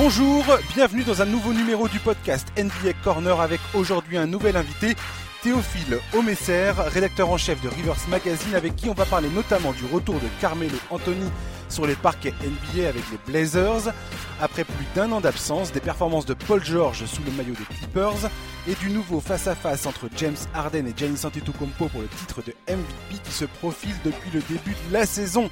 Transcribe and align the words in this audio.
Bonjour, 0.00 0.44
bienvenue 0.76 1.02
dans 1.02 1.22
un 1.22 1.24
nouveau 1.24 1.52
numéro 1.52 1.88
du 1.88 1.98
podcast 1.98 2.46
NBA 2.56 2.92
Corner 3.02 3.40
avec 3.40 3.60
aujourd'hui 3.74 4.16
un 4.16 4.28
nouvel 4.28 4.56
invité, 4.56 4.94
Théophile 5.42 5.98
Omesser, 6.14 6.70
rédacteur 6.76 7.28
en 7.28 7.36
chef 7.36 7.60
de 7.62 7.68
Rivers 7.68 7.96
Magazine, 8.08 8.54
avec 8.54 8.76
qui 8.76 8.88
on 8.88 8.94
va 8.94 9.04
parler 9.06 9.28
notamment 9.28 9.72
du 9.72 9.84
retour 9.86 10.14
de 10.14 10.28
Carmelo 10.40 10.78
Anthony 10.90 11.28
sur 11.68 11.84
les 11.84 11.96
parquets 11.96 12.32
NBA 12.40 12.88
avec 12.88 13.02
les 13.10 13.18
Blazers, 13.26 13.92
après 14.40 14.62
plus 14.62 14.86
d'un 14.94 15.10
an 15.10 15.20
d'absence, 15.20 15.72
des 15.72 15.80
performances 15.80 16.26
de 16.26 16.34
Paul 16.34 16.64
George 16.64 17.04
sous 17.04 17.24
le 17.24 17.32
maillot 17.32 17.56
des 17.56 17.74
Clippers, 17.74 18.30
et 18.68 18.76
du 18.76 18.90
nouveau 18.90 19.18
face-à-face 19.18 19.84
entre 19.84 20.08
James 20.16 20.36
Harden 20.54 20.86
et 20.86 20.94
Giannis 20.96 21.26
Antetokounmpo 21.26 21.88
pour 21.88 22.02
le 22.02 22.08
titre 22.08 22.40
de 22.42 22.54
MVP 22.72 23.20
qui 23.24 23.32
se 23.32 23.46
profile 23.46 23.96
depuis 24.04 24.30
le 24.32 24.42
début 24.48 24.76
de 24.88 24.92
la 24.92 25.06
saison. 25.06 25.50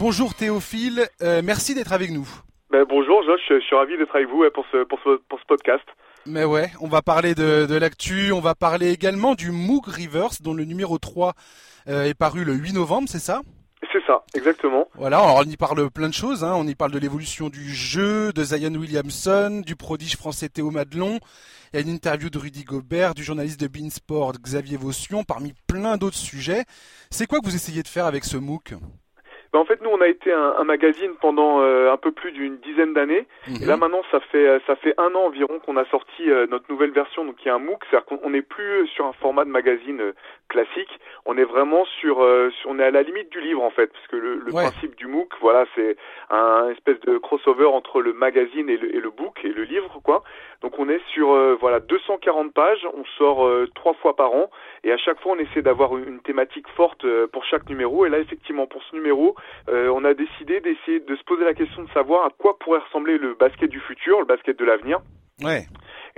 Bonjour 0.00 0.34
Théophile, 0.34 1.08
euh, 1.22 1.40
merci 1.44 1.76
d'être 1.76 1.92
avec 1.92 2.10
nous. 2.10 2.28
Ben, 2.76 2.84
bonjour 2.86 3.22
Josh, 3.22 3.40
je 3.48 3.58
suis 3.60 3.74
ravi 3.74 3.96
d'être 3.96 4.14
avec 4.14 4.28
vous 4.28 4.44
pour 4.52 4.66
ce, 4.70 4.84
pour 4.84 4.98
ce, 5.02 5.16
pour 5.30 5.40
ce 5.40 5.46
podcast. 5.46 5.84
Mais 6.26 6.44
ouais, 6.44 6.68
on 6.82 6.88
va 6.88 7.00
parler 7.00 7.34
de, 7.34 7.64
de 7.64 7.74
l'actu, 7.74 8.32
on 8.32 8.40
va 8.40 8.54
parler 8.54 8.90
également 8.90 9.34
du 9.34 9.50
Moog 9.50 9.86
Rivers 9.86 10.42
dont 10.42 10.52
le 10.52 10.64
numéro 10.64 10.98
3 10.98 11.32
euh, 11.88 12.04
est 12.04 12.12
paru 12.12 12.44
le 12.44 12.52
8 12.52 12.74
novembre, 12.74 13.08
c'est 13.08 13.18
ça? 13.18 13.40
C'est 13.90 14.04
ça, 14.06 14.24
exactement. 14.34 14.88
Voilà, 14.94 15.20
alors 15.20 15.36
on 15.38 15.50
y 15.50 15.56
parle 15.56 15.88
plein 15.90 16.08
de 16.08 16.12
choses, 16.12 16.44
hein. 16.44 16.52
on 16.54 16.66
y 16.66 16.74
parle 16.74 16.90
de 16.90 16.98
l'évolution 16.98 17.48
du 17.48 17.72
jeu, 17.72 18.30
de 18.34 18.44
Zion 18.44 18.74
Williamson, 18.74 19.62
du 19.64 19.74
prodige 19.74 20.18
français 20.18 20.50
Théo 20.50 20.70
Madelon, 20.70 21.18
il 21.72 21.76
y 21.76 21.82
a 21.82 21.86
une 21.86 21.94
interview 21.94 22.28
de 22.28 22.36
Rudy 22.36 22.64
Gobert, 22.64 23.14
du 23.14 23.24
journaliste 23.24 23.58
de 23.58 23.68
Beansport 23.68 24.34
Xavier 24.34 24.76
Vaution, 24.76 25.24
parmi 25.24 25.54
plein 25.66 25.96
d'autres 25.96 26.18
sujets. 26.18 26.64
C'est 27.10 27.26
quoi 27.26 27.40
que 27.40 27.46
vous 27.46 27.54
essayez 27.54 27.82
de 27.82 27.88
faire 27.88 28.04
avec 28.04 28.24
ce 28.24 28.36
MOOC 28.36 28.74
ben, 29.52 29.60
en 29.60 29.64
fait, 29.64 29.80
nous, 29.82 29.90
on 29.90 30.00
a 30.00 30.08
été 30.08 30.32
un, 30.32 30.54
un 30.58 30.64
magazine 30.64 31.12
pendant 31.20 31.60
euh, 31.60 31.92
un 31.92 31.96
peu 31.96 32.12
plus 32.12 32.32
d'une 32.32 32.58
dizaine 32.58 32.94
d'années. 32.94 33.26
Et 33.60 33.64
là, 33.64 33.76
maintenant, 33.76 34.02
ça 34.10 34.20
fait 34.20 34.60
ça 34.66 34.76
fait 34.76 34.94
un 34.98 35.14
an 35.14 35.26
environ 35.26 35.58
qu'on 35.58 35.76
a 35.76 35.84
sorti 35.86 36.30
euh, 36.30 36.46
notre 36.50 36.70
nouvelle 36.70 36.90
version, 36.90 37.24
donc 37.24 37.36
qui 37.36 37.48
est 37.48 37.52
un 37.52 37.58
MOOC. 37.58 37.82
C'est-à-dire 37.88 38.06
qu'on 38.06 38.30
n'est 38.30 38.42
plus 38.42 38.86
sur 38.88 39.06
un 39.06 39.12
format 39.14 39.44
de 39.44 39.50
magazine 39.50 40.00
euh, 40.00 40.12
classique. 40.48 40.90
On 41.24 41.36
est 41.36 41.44
vraiment 41.44 41.84
sur, 42.00 42.16
sur, 42.60 42.70
on 42.70 42.78
est 42.78 42.84
à 42.84 42.90
la 42.90 43.02
limite 43.02 43.30
du 43.30 43.40
livre 43.40 43.62
en 43.62 43.70
fait, 43.70 43.88
parce 43.92 44.06
que 44.08 44.16
le, 44.16 44.36
le 44.36 44.52
Ouais. 44.52 44.62
principe 44.62 44.94
du 44.96 45.06
MOOC, 45.06 45.32
voilà, 45.40 45.66
c'est 45.74 45.96
un 46.30 46.70
espèce 46.70 46.98
de 47.00 47.18
crossover 47.18 47.66
entre 47.66 48.00
le 48.00 48.12
magazine 48.12 48.68
et 48.70 48.76
le, 48.76 48.94
et 48.94 49.00
le 49.00 49.10
book 49.10 49.38
et 49.44 49.48
le 49.48 49.64
livre, 49.64 50.00
quoi. 50.02 50.22
Donc 50.62 50.78
on 50.78 50.88
est 50.88 51.00
sur 51.12 51.32
euh, 51.32 51.56
voilà 51.60 51.80
240 51.80 52.52
pages. 52.52 52.86
On 52.94 53.04
sort 53.18 53.44
euh, 53.46 53.68
trois 53.74 53.94
fois 53.94 54.16
par 54.16 54.32
an. 54.32 54.50
Et 54.84 54.92
à 54.92 54.96
chaque 54.96 55.20
fois, 55.20 55.32
on 55.32 55.38
essaie 55.38 55.62
d'avoir 55.62 55.96
une, 55.96 56.06
une 56.08 56.20
thématique 56.20 56.66
forte 56.76 57.04
euh, 57.04 57.26
pour 57.26 57.44
chaque 57.44 57.68
numéro. 57.68 58.06
Et 58.06 58.08
là, 58.08 58.18
effectivement, 58.18 58.66
pour 58.66 58.82
ce 58.84 58.94
numéro, 58.94 59.34
euh, 59.68 59.88
on 59.88 60.04
a 60.04 60.14
décidé 60.14 60.60
d'essayer 60.60 61.00
de 61.00 61.16
se 61.16 61.24
poser 61.24 61.44
la 61.44 61.54
question 61.54 61.82
de 61.82 61.90
savoir 61.90 62.24
à 62.24 62.30
quoi 62.30 62.58
pourrait 62.58 62.80
ressembler 62.80 63.18
le 63.18 63.34
basket 63.34 63.68
du 63.70 63.80
futur, 63.80 64.18
le 64.20 64.26
basket 64.26 64.58
de 64.58 64.64
l'avenir. 64.64 64.98
Ouais, 65.42 65.64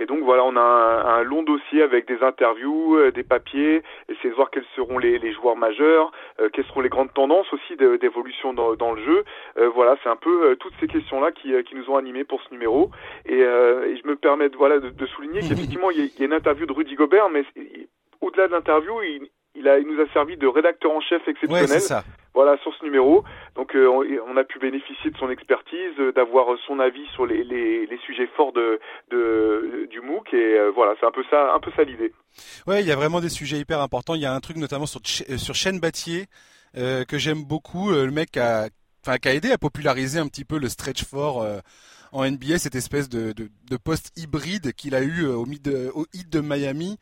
Et 0.00 0.06
donc 0.06 0.20
voilà, 0.22 0.44
on 0.44 0.54
a 0.56 0.60
un, 0.60 1.04
un 1.18 1.22
long 1.24 1.42
dossier 1.42 1.82
avec 1.82 2.06
des 2.06 2.22
interviews, 2.22 2.96
euh, 2.96 3.10
des 3.10 3.24
papiers, 3.24 3.82
essayer 4.08 4.30
de 4.30 4.34
voir 4.34 4.50
quels 4.50 4.64
seront 4.76 4.98
les, 4.98 5.18
les 5.18 5.32
joueurs 5.32 5.56
majeurs, 5.56 6.12
euh, 6.40 6.48
quelles 6.52 6.64
seront 6.66 6.80
les 6.82 6.88
grandes 6.88 7.12
tendances 7.12 7.52
aussi 7.52 7.76
d'évolution 7.76 8.52
dans, 8.54 8.74
dans 8.76 8.92
le 8.92 9.02
jeu. 9.04 9.24
Euh, 9.58 9.68
voilà, 9.70 9.96
c'est 10.02 10.08
un 10.08 10.16
peu 10.16 10.50
euh, 10.50 10.54
toutes 10.56 10.74
ces 10.78 10.86
questions-là 10.86 11.32
qui, 11.32 11.52
euh, 11.52 11.62
qui 11.62 11.74
nous 11.74 11.90
ont 11.90 11.96
animés 11.96 12.24
pour 12.24 12.40
ce 12.42 12.50
numéro. 12.52 12.90
Et, 13.26 13.42
euh, 13.42 13.86
et 13.86 13.96
je 13.96 14.06
me 14.06 14.14
permets 14.16 14.48
de, 14.48 14.56
voilà, 14.56 14.78
de, 14.78 14.90
de 14.90 15.06
souligner 15.06 15.40
qu'effectivement, 15.40 15.90
il 15.90 15.98
y, 15.98 16.02
a- 16.02 16.04
il 16.04 16.18
y 16.20 16.22
a 16.22 16.26
une 16.26 16.32
interview 16.32 16.64
de 16.66 16.72
Rudy 16.72 16.94
Gobert, 16.94 17.28
mais 17.28 17.42
au-delà 18.20 18.46
de 18.46 18.52
l'interview, 18.52 19.02
il, 19.02 19.28
il, 19.56 19.68
a, 19.68 19.78
il 19.80 19.86
nous 19.86 20.00
a 20.00 20.06
servi 20.12 20.36
de 20.36 20.46
rédacteur 20.46 20.92
en 20.92 21.00
chef 21.00 21.22
ouais, 21.26 21.32
exceptionnel 21.32 21.66
c'est 21.68 21.80
ça. 21.80 22.04
Voilà 22.38 22.56
sur 22.62 22.72
ce 22.78 22.84
numéro. 22.84 23.24
Donc 23.56 23.74
euh, 23.74 23.88
on, 24.28 24.36
a 24.36 24.44
pu 24.44 24.60
bénéficier 24.60 25.10
de 25.10 25.16
son 25.16 25.28
expertise, 25.28 25.98
euh, 25.98 26.12
d'avoir 26.12 26.46
son 26.68 26.78
avis 26.78 27.04
sur 27.12 27.26
les, 27.26 27.42
les, 27.42 27.98
sujets 28.06 28.28
forts 28.36 28.52
de, 28.52 28.78
du 29.90 30.00
MOOC 30.00 30.32
et 30.34 30.36
euh, 30.36 30.70
voilà, 30.72 30.94
c'est 31.00 31.06
un 31.06 31.10
peu 31.10 31.24
ça 31.28 31.52
un 31.52 31.58
peu 31.58 31.72
ça 31.74 31.82
l'idée. 31.82 32.12
Ouais, 32.68 32.80
il 32.80 32.86
y 32.86 32.92
a 32.92 32.94
vraiment 32.94 33.20
des 33.20 33.28
sujets 33.28 33.58
hyper 33.58 33.80
importants. 33.80 34.14
Il 34.14 34.20
y 34.20 34.26
a 34.26 34.32
un 34.32 34.38
truc 34.38 34.56
notamment 34.56 34.86
sur, 34.86 35.00
sur 35.04 35.54
Shane 35.56 35.80
Battier 35.80 36.26
que 36.74 37.18
j'aime 37.18 37.42
beaucoup. 37.42 37.90
Le 37.90 38.12
mec 38.12 38.36
a, 38.36 38.68
enfin, 39.04 39.18
qui 39.18 39.28
a 39.28 39.34
aidé 39.34 39.50
à 39.50 39.58
populariser 39.58 40.20
un 40.20 40.28
petit 40.28 40.44
peu 40.44 40.60
le 40.60 40.68
stretch 40.68 41.02
euh, 41.14 41.60
en 42.12 42.30
NBA, 42.30 42.58
cette 42.58 42.76
espèce 42.76 43.08
de, 43.08 43.32
de, 43.32 43.76
poste 43.76 44.12
hybride 44.16 44.72
qu'il 44.74 44.94
a 44.94 45.02
eu 45.02 45.26
au, 45.26 45.44
mid, 45.44 45.66
au 45.92 46.06
hit 46.14 46.30
de 46.30 46.40
Miami 46.40 46.98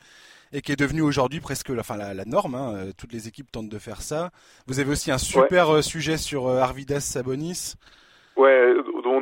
et 0.52 0.60
qui 0.62 0.72
est 0.72 0.76
devenu 0.76 1.02
aujourd'hui 1.02 1.40
presque 1.40 1.68
la, 1.70 1.80
enfin, 1.80 1.96
la, 1.96 2.14
la 2.14 2.24
norme. 2.24 2.54
Hein. 2.54 2.74
Euh, 2.74 2.92
Toutes 2.96 3.12
les 3.12 3.28
équipes 3.28 3.50
tentent 3.50 3.68
de 3.68 3.78
faire 3.78 4.02
ça. 4.02 4.30
Vous 4.66 4.80
avez 4.80 4.90
aussi 4.90 5.10
un 5.10 5.18
super 5.18 5.74
euh, 5.74 5.82
sujet 5.82 6.16
sur 6.16 6.46
euh, 6.46 6.60
Arvidas 6.60 7.00
Sabonis. 7.00 7.74
Ouais, 8.36 8.74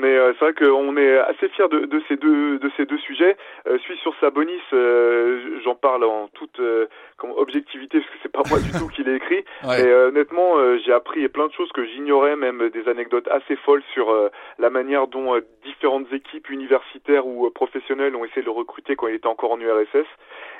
est 0.04 0.16
euh, 0.16 0.32
c'est 0.38 0.44
vrai 0.44 0.54
qu'on 0.54 0.96
est 0.96 1.16
assez 1.18 1.48
fiers 1.48 1.68
de, 1.68 1.86
de 1.86 2.02
ces 2.08 2.16
deux 2.16 2.58
de 2.58 2.70
ces 2.76 2.86
deux 2.86 2.98
sujets. 2.98 3.36
Euh, 3.66 3.78
celui 3.84 3.98
sur 3.98 4.14
Sabonis, 4.20 4.60
euh, 4.72 5.58
j'en 5.64 5.74
parle 5.74 6.04
en 6.04 6.28
toute 6.28 6.60
euh, 6.60 6.86
comme 7.16 7.32
objectivité 7.32 7.98
parce 8.00 8.10
que 8.10 8.18
c'est 8.22 8.32
pas 8.32 8.42
moi 8.48 8.58
du 8.60 8.70
tout 8.78 8.88
qui 8.88 9.02
l'ai 9.02 9.16
écrit. 9.16 9.44
Ouais. 9.64 9.80
Et 9.80 9.86
euh, 9.86 10.08
honnêtement, 10.08 10.58
euh, 10.58 10.78
j'ai 10.84 10.92
appris 10.92 11.26
plein 11.28 11.46
de 11.46 11.52
choses 11.52 11.72
que 11.72 11.84
j'ignorais, 11.86 12.36
même 12.36 12.68
des 12.70 12.86
anecdotes 12.88 13.26
assez 13.28 13.56
folles 13.56 13.82
sur 13.94 14.10
euh, 14.10 14.28
la 14.58 14.68
manière 14.68 15.06
dont 15.06 15.34
euh, 15.34 15.40
différentes 15.64 16.12
équipes 16.12 16.50
universitaires 16.50 17.26
ou 17.26 17.46
euh, 17.46 17.50
professionnelles 17.50 18.14
ont 18.14 18.24
essayé 18.26 18.42
de 18.42 18.46
le 18.46 18.52
recruter 18.52 18.94
quand 18.94 19.08
il 19.08 19.14
était 19.14 19.26
encore 19.26 19.52
en 19.52 19.60
URSS. 19.60 20.06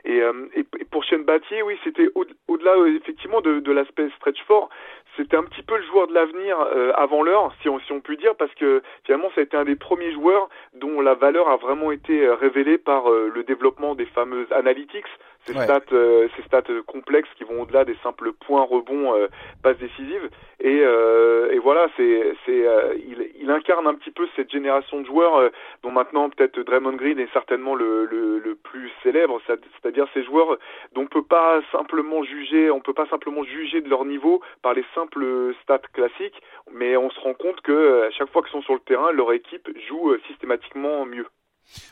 Et, 0.06 0.20
euh, 0.22 0.32
et, 0.54 0.60
et 0.80 0.84
pour 0.90 1.04
Shane 1.04 1.24
Battier, 1.24 1.62
oui, 1.62 1.76
c'était 1.84 2.08
au- 2.14 2.24
au-delà 2.48 2.74
effectivement 2.96 3.40
de, 3.42 3.58
de 3.60 3.72
l'aspect 3.72 4.08
stretch 4.16 4.42
fort, 4.46 4.68
c'était 5.16 5.36
un 5.36 5.42
petit 5.44 5.62
peu 5.62 5.76
le 5.76 5.84
joueur 5.84 6.08
de 6.08 6.14
l'avenir 6.14 6.56
euh, 6.60 6.92
avant 6.96 7.22
l'heure, 7.22 7.54
si 7.62 7.68
on, 7.68 7.78
si 7.80 7.92
on 7.92 8.00
peut 8.00 8.16
dire, 8.16 8.34
parce 8.36 8.52
que 8.54 8.82
finalement, 9.04 9.30
ça 9.34 9.40
a 9.40 9.44
été 9.44 9.56
un 9.56 9.64
des 9.64 9.76
premiers 9.76 10.12
joueurs 10.12 10.48
dont 10.74 11.00
la 11.00 11.14
valeur 11.14 11.48
a 11.48 11.56
vraiment 11.56 11.92
été 11.92 12.26
euh, 12.26 12.34
révélée 12.34 12.78
par 12.78 13.10
euh, 13.10 13.30
le 13.32 13.44
développement 13.44 13.94
des 13.94 14.06
fameuses 14.06 14.50
analytics, 14.52 15.06
ces 15.46 15.54
Ouais. 15.56 15.64
stats, 15.64 15.92
euh, 15.92 16.28
ces 16.36 16.42
stats 16.42 16.62
euh, 16.70 16.82
complexes 16.82 17.28
qui 17.36 17.44
vont 17.44 17.62
au-delà 17.62 17.84
des 17.84 17.96
simples 18.02 18.32
points, 18.32 18.62
rebonds, 18.62 19.14
euh, 19.14 19.28
passes 19.62 19.78
décisives. 19.78 20.30
Et, 20.60 20.80
euh, 20.82 21.50
et 21.50 21.58
voilà, 21.58 21.88
c'est, 21.96 22.34
c'est, 22.46 22.66
euh, 22.66 22.94
il, 22.96 23.30
il 23.40 23.50
incarne 23.50 23.86
un 23.86 23.94
petit 23.94 24.10
peu 24.10 24.26
cette 24.36 24.50
génération 24.50 25.00
de 25.00 25.06
joueurs 25.06 25.36
euh, 25.36 25.48
dont 25.82 25.90
maintenant 25.90 26.30
peut-être 26.30 26.58
Draymond 26.60 26.94
Green 26.94 27.18
est 27.18 27.32
certainement 27.32 27.74
le, 27.74 28.06
le, 28.06 28.38
le 28.38 28.54
plus 28.54 28.90
célèbre, 29.02 29.40
c'est- 29.46 29.60
c'est-à-dire 29.82 30.06
ces 30.14 30.22
joueurs 30.24 30.56
dont 30.92 31.02
on 31.02 31.06
peut 31.06 31.22
pas 31.24 31.60
simplement 31.72 32.22
juger, 32.22 32.70
on 32.70 32.80
peut 32.80 32.94
pas 32.94 33.06
simplement 33.06 33.44
juger 33.44 33.80
de 33.82 33.90
leur 33.90 34.04
niveau 34.04 34.40
par 34.62 34.72
les 34.74 34.84
simples 34.94 35.54
stats 35.62 35.78
classiques, 35.92 36.40
mais 36.72 36.96
on 36.96 37.10
se 37.10 37.20
rend 37.20 37.34
compte 37.34 37.60
que 37.60 38.04
à 38.06 38.10
chaque 38.10 38.30
fois 38.30 38.42
qu'ils 38.42 38.52
sont 38.52 38.62
sur 38.62 38.74
le 38.74 38.80
terrain, 38.80 39.12
leur 39.12 39.32
équipe 39.32 39.68
joue 39.88 40.16
systématiquement 40.26 41.04
mieux. 41.04 41.26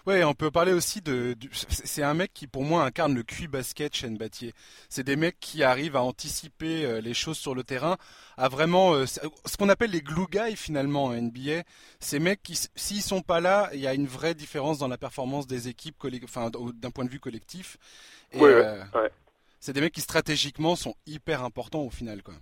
Ouais, 0.07 0.23
on 0.25 0.35
peut 0.35 0.51
parler 0.51 0.73
aussi 0.73 1.01
de. 1.01 1.37
C'est 1.69 2.03
un 2.03 2.15
mec 2.15 2.33
qui, 2.33 2.47
pour 2.47 2.65
moi, 2.65 2.85
incarne 2.85 3.15
le 3.15 3.23
QI 3.23 3.49
basket 3.49 3.95
chez 3.95 4.09
Battier. 4.11 4.53
C'est 4.89 5.03
des 5.05 5.17
mecs 5.17 5.39
qui 5.41 5.63
arrivent 5.63 5.97
à 5.97 6.03
anticiper 6.03 6.85
euh, 6.85 7.01
les 7.01 7.15
choses 7.15 7.39
sur 7.39 7.55
le 7.55 7.65
terrain, 7.65 7.97
à 8.37 8.49
vraiment 8.49 8.95
euh, 8.95 9.07
ce 9.07 9.57
qu'on 9.59 9.69
appelle 9.69 9.91
les 9.91 10.03
glue 10.03 10.27
guys 10.31 10.57
finalement 10.57 11.05
en 11.05 11.13
NBA. 11.13 11.63
Ces 12.01 12.19
mecs 12.19 12.43
qui, 12.43 12.59
s'ils 12.75 13.03
sont 13.03 13.23
pas 13.23 13.41
là, 13.41 13.71
il 13.73 13.81
y 13.81 13.87
a 13.87 13.95
une 13.95 14.07
vraie 14.07 14.35
différence 14.35 14.79
dans 14.79 14.89
la 14.89 14.99
performance 14.99 15.47
des 15.47 15.69
équipes, 15.69 15.97
enfin 16.25 16.51
d'un 16.51 16.91
point 16.91 17.05
de 17.05 17.11
vue 17.11 17.21
collectif. 17.21 17.77
Et 18.33 18.39
Ouais, 18.39 18.55
ouais, 18.55 18.65
euh, 18.65 18.85
ouais. 18.95 19.11
c'est 19.61 19.73
des 19.73 19.81
mecs 19.81 19.93
qui 19.93 20.01
stratégiquement 20.01 20.77
sont 20.77 20.95
hyper 21.07 21.43
importants 21.43 21.83
au 21.83 21.91
final, 21.91 22.23
quoi. 22.23 22.35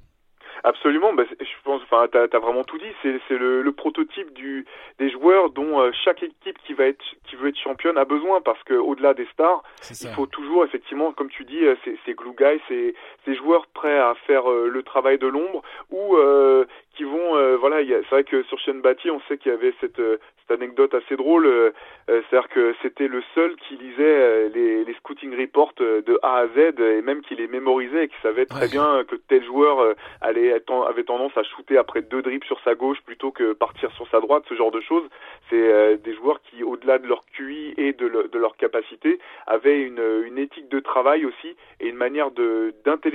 Absolument, 0.64 1.12
bah, 1.14 1.24
c'est- 1.28 1.42
je 1.44 1.50
pense, 1.64 1.82
enfin, 1.82 2.06
t'as 2.10 2.24
as 2.30 2.38
vraiment 2.38 2.64
tout 2.64 2.78
dit. 2.78 2.92
C'est 3.02 3.18
c'est 3.28 3.38
le, 3.38 3.62
le 3.62 3.72
prototype 3.72 4.32
du 4.34 4.66
des 4.98 5.10
joueurs 5.10 5.50
dont 5.50 5.80
euh, 5.80 5.90
chaque 6.04 6.22
équipe 6.22 6.58
qui 6.66 6.74
va 6.74 6.84
être 6.86 7.04
qui 7.24 7.36
veut 7.36 7.48
être 7.48 7.58
championne 7.58 7.96
a 7.98 8.04
besoin, 8.04 8.40
parce 8.40 8.62
que 8.64 8.74
au-delà 8.74 9.14
des 9.14 9.26
stars, 9.32 9.62
C'est 9.80 10.08
il 10.08 10.14
faut 10.14 10.26
toujours 10.26 10.64
effectivement, 10.64 11.12
comme 11.12 11.30
tu 11.30 11.44
dis, 11.44 11.64
euh, 11.64 11.76
ces, 11.84 11.98
ces 12.04 12.14
glue 12.14 12.34
guys, 12.38 12.60
ces, 12.68 12.94
ces 13.24 13.34
joueurs 13.34 13.66
prêts 13.68 13.98
à 13.98 14.14
faire 14.26 14.50
euh, 14.50 14.68
le 14.68 14.82
travail 14.82 15.18
de 15.18 15.26
l'ombre 15.26 15.62
ou 15.90 16.16
euh, 16.16 16.64
qui 16.96 17.04
vont, 17.04 17.36
euh, 17.36 17.56
voilà, 17.56 17.78
c'est 17.86 18.10
vrai 18.10 18.24
que 18.24 18.42
sur 18.44 18.58
Shane 18.58 18.80
Batty, 18.80 19.10
on 19.10 19.20
sait 19.28 19.38
qu'il 19.38 19.52
y 19.52 19.54
avait 19.54 19.72
cette, 19.80 19.98
euh, 20.00 20.18
cette 20.40 20.50
anecdote 20.58 20.92
assez 20.94 21.16
drôle, 21.16 21.46
euh, 21.46 21.70
euh, 22.10 22.20
c'est-à-dire 22.28 22.48
que 22.50 22.74
c'était 22.82 23.08
le 23.08 23.22
seul 23.34 23.54
qui 23.56 23.76
lisait 23.76 24.48
les, 24.50 24.84
les 24.84 24.94
scouting 24.94 25.34
reports 25.38 25.72
de 25.78 26.18
A 26.22 26.38
à 26.38 26.46
Z 26.48 26.80
et 26.80 27.00
même 27.02 27.22
qui 27.22 27.36
les 27.36 27.46
mémorisait 27.46 28.04
et 28.04 28.08
qui 28.08 28.16
savait 28.22 28.46
très 28.46 28.62
Ouais. 28.62 28.68
bien 28.68 29.04
que 29.08 29.14
tel 29.16 29.42
joueur 29.44 29.94
allait 30.20 30.52
avait 30.88 31.04
tendance 31.04 31.36
à 31.36 31.42
shooter 31.44 31.78
après 31.78 32.02
deux 32.02 32.20
dribbles 32.22 32.44
sur 32.46 32.60
sa 32.64 32.74
gauche 32.74 33.00
plutôt 33.06 33.30
que 33.30 33.52
partir 33.52 33.90
sur 33.92 34.06
sa 34.08 34.20
droite, 34.20 34.42
ce 34.48 34.54
genre 34.54 34.70
de 34.72 34.80
choses. 34.80 35.04
C'est 35.48 35.96
des 35.98 36.14
joueurs 36.14 36.40
qui, 36.42 36.62
au-delà 36.62 36.98
de 36.98 37.06
leur 37.06 37.22
QI 37.32 37.74
et 37.78 37.92
de, 37.92 38.06
le- 38.06 38.28
de 38.28 38.38
leur 38.38 38.56
capacité, 38.56 39.18
avaient 39.46 39.80
une, 39.80 40.02
une 40.26 40.38
éthique 40.38 40.68
de 40.68 40.80
travail 40.80 41.24
aussi 41.24 41.56
et 41.80 41.88
une 41.88 41.96
manière 41.96 42.30
de 42.32 42.74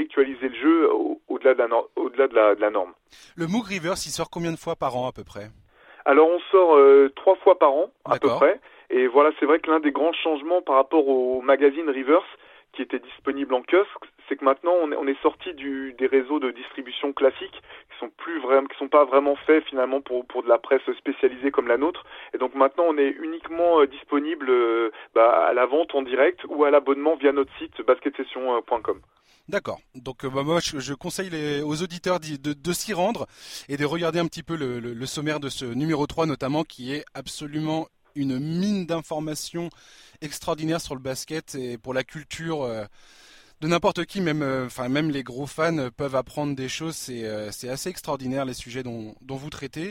d'intellectualiser 0.10 0.50
le 0.50 0.56
jeu 0.56 0.92
au- 0.92 1.22
au-delà 1.28 1.54
de 1.54 1.60
la 2.36 2.56
de 2.56 2.60
de 2.62 2.70
norme. 2.70 2.94
Le 3.36 3.48
Moog 3.48 3.66
Rivers, 3.66 3.94
il 4.06 4.12
sort 4.12 4.30
combien 4.30 4.52
de 4.52 4.58
fois 4.58 4.76
par 4.76 4.96
an 4.96 5.08
à 5.08 5.12
peu 5.12 5.24
près? 5.24 5.48
Alors 6.06 6.30
on 6.30 6.40
sort 6.52 6.76
euh, 6.76 7.12
trois 7.16 7.36
fois 7.38 7.58
par 7.58 7.72
an 7.74 7.90
à 8.06 8.20
peu 8.20 8.28
près 8.36 8.60
et 8.92 9.08
voilà 9.08 9.32
c'est 9.40 9.46
vrai 9.46 9.60
que 9.60 9.70
l'un 9.72 9.80
des 9.80 9.92
grands 9.92 10.14
changements 10.14 10.62
par 10.62 10.76
rapport 10.76 11.08
au 11.08 11.42
magazine 11.42 11.88
Reverse 11.90 12.26
qui 12.74 12.82
était 12.82 13.00
disponible 13.00 13.54
en 13.54 13.62
kiosque, 13.64 14.04
c'est 14.28 14.36
que 14.36 14.44
maintenant 14.44 14.74
on 14.82 14.92
est, 14.92 14.98
on 14.98 15.08
est 15.08 15.20
sorti 15.22 15.54
du, 15.54 15.94
des 15.98 16.08
réseaux 16.08 16.40
de 16.40 16.52
distribution 16.52 17.14
classiques 17.14 17.62
qui 17.90 17.98
sont 18.02 18.10
plus 18.18 18.40
vraiment, 18.42 18.68
qui 18.68 18.78
sont 18.78 18.90
pas 18.90 19.06
vraiment 19.06 19.36
faits 19.48 19.64
finalement 19.64 20.02
pour 20.02 20.26
pour 20.28 20.44
de 20.44 20.50
la 20.50 20.58
presse 20.60 20.82
spécialisée 20.98 21.50
comme 21.52 21.68
la 21.70 21.78
nôtre. 21.78 22.04
Et 22.34 22.38
donc 22.38 22.54
maintenant 22.54 22.84
on 22.90 22.98
est 22.98 23.10
uniquement 23.10 23.80
euh, 23.82 23.88
disponible 23.88 24.48
euh, 24.50 24.92
bah, 25.16 25.46
à 25.48 25.54
la 25.54 25.66
vente 25.66 25.96
en 25.96 26.02
direct 26.04 26.42
ou 26.50 26.66
à 26.66 26.70
l'abonnement 26.70 27.16
via 27.16 27.32
notre 27.32 27.52
site 27.58 27.82
basketsession.com. 27.82 29.00
D'accord. 29.48 29.80
Donc 29.94 30.26
bah, 30.26 30.44
moi 30.44 30.60
je, 30.60 30.94
conseille 30.94 31.62
aux 31.62 31.82
auditeurs 31.84 32.20
de, 32.20 32.74
s'y 32.74 32.94
rendre 32.94 33.28
et 33.70 33.78
de 33.78 33.86
regarder 33.86 34.20
un 34.20 34.28
petit 34.28 34.44
peu 34.44 34.56
le, 34.56 35.06
sommaire 35.06 35.40
de 35.40 35.50
ce 35.50 35.66
numéro 35.66 36.08
3 36.08 36.26
notamment 36.26 36.64
qui 36.64 36.92
est 36.94 37.06
absolument 37.14 37.88
une 38.16 38.40
mine 38.40 38.86
d'informations 38.86 39.70
extraordinaire 40.22 40.82
sur 40.82 40.96
le 40.96 41.02
basket 41.02 41.54
et 41.56 41.78
pour 41.78 41.94
la 41.94 42.04
culture 42.04 42.66
de 43.62 43.68
n'importe 43.68 44.06
qui, 44.06 44.22
même, 44.22 44.42
euh, 44.42 44.68
même 44.90 45.10
les 45.10 45.24
gros 45.24 45.48
fans 45.48 45.90
peuvent 45.96 46.16
apprendre 46.16 46.56
des 46.56 46.70
choses. 46.70 46.96
C'est 46.96 47.24
euh, 47.24 47.50
assez 47.50 47.90
extraordinaire 47.90 48.46
les 48.46 48.54
sujets 48.54 48.84
dont, 48.84 49.16
vous 49.22 49.50
traitez. 49.50 49.90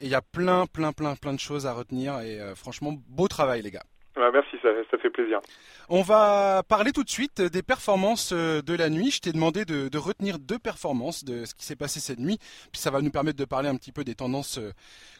Et 0.00 0.06
il 0.06 0.08
y 0.08 0.14
a 0.14 0.22
plein, 0.22 0.66
plein, 0.66 0.92
plein, 0.92 1.14
plein 1.16 1.32
de 1.32 1.40
choses 1.40 1.66
à 1.66 1.72
retenir. 1.72 2.20
Et 2.20 2.40
euh, 2.40 2.54
franchement, 2.54 2.94
beau 3.08 3.28
travail, 3.28 3.62
les 3.62 3.70
gars. 3.70 3.84
Merci, 4.16 4.56
ça, 4.62 4.68
ça, 4.90 4.98
fait 4.98 5.10
plaisir. 5.10 5.40
On 5.88 6.02
va 6.02 6.62
parler 6.68 6.92
tout 6.92 7.04
de 7.04 7.10
suite 7.10 7.40
des 7.42 7.62
performances 7.62 8.32
de 8.32 8.76
la 8.76 8.88
nuit. 8.88 9.10
Je 9.10 9.20
t'ai 9.20 9.32
demandé 9.32 9.64
de, 9.64 9.88
de, 9.88 9.98
retenir 9.98 10.38
deux 10.38 10.58
performances 10.58 11.24
de 11.24 11.44
ce 11.44 11.54
qui 11.54 11.64
s'est 11.64 11.76
passé 11.76 12.00
cette 12.00 12.20
nuit. 12.20 12.38
Puis 12.72 12.80
ça 12.80 12.90
va 12.90 13.00
nous 13.00 13.10
permettre 13.10 13.38
de 13.38 13.44
parler 13.44 13.68
un 13.68 13.76
petit 13.76 13.92
peu 13.92 14.04
des 14.04 14.14
tendances 14.14 14.60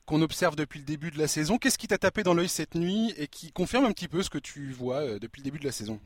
qu'on 0.06 0.23
observe 0.23 0.56
depuis 0.56 0.79
le 0.79 0.85
début 0.85 1.11
de 1.11 1.19
la 1.19 1.26
saison. 1.26 1.58
Qu'est-ce 1.58 1.79
qui 1.79 1.88
t'a 1.88 1.99
tapé 1.99 2.23
dans 2.23 2.35
l'œil 2.35 2.49
cette 2.49 2.75
nuit 2.75 3.14
et 3.19 3.26
qui 3.26 3.52
confirme 3.52 3.85
un 3.85 3.93
petit 3.93 4.08
peu 4.08 4.23
ce 4.23 4.31
que 4.31 4.38
tu 4.38 4.70
vois 4.70 5.19
depuis 5.19 5.40
le 5.40 5.44
début 5.44 5.58
de 5.58 5.64
la 5.64 5.73
saison? 5.73 6.00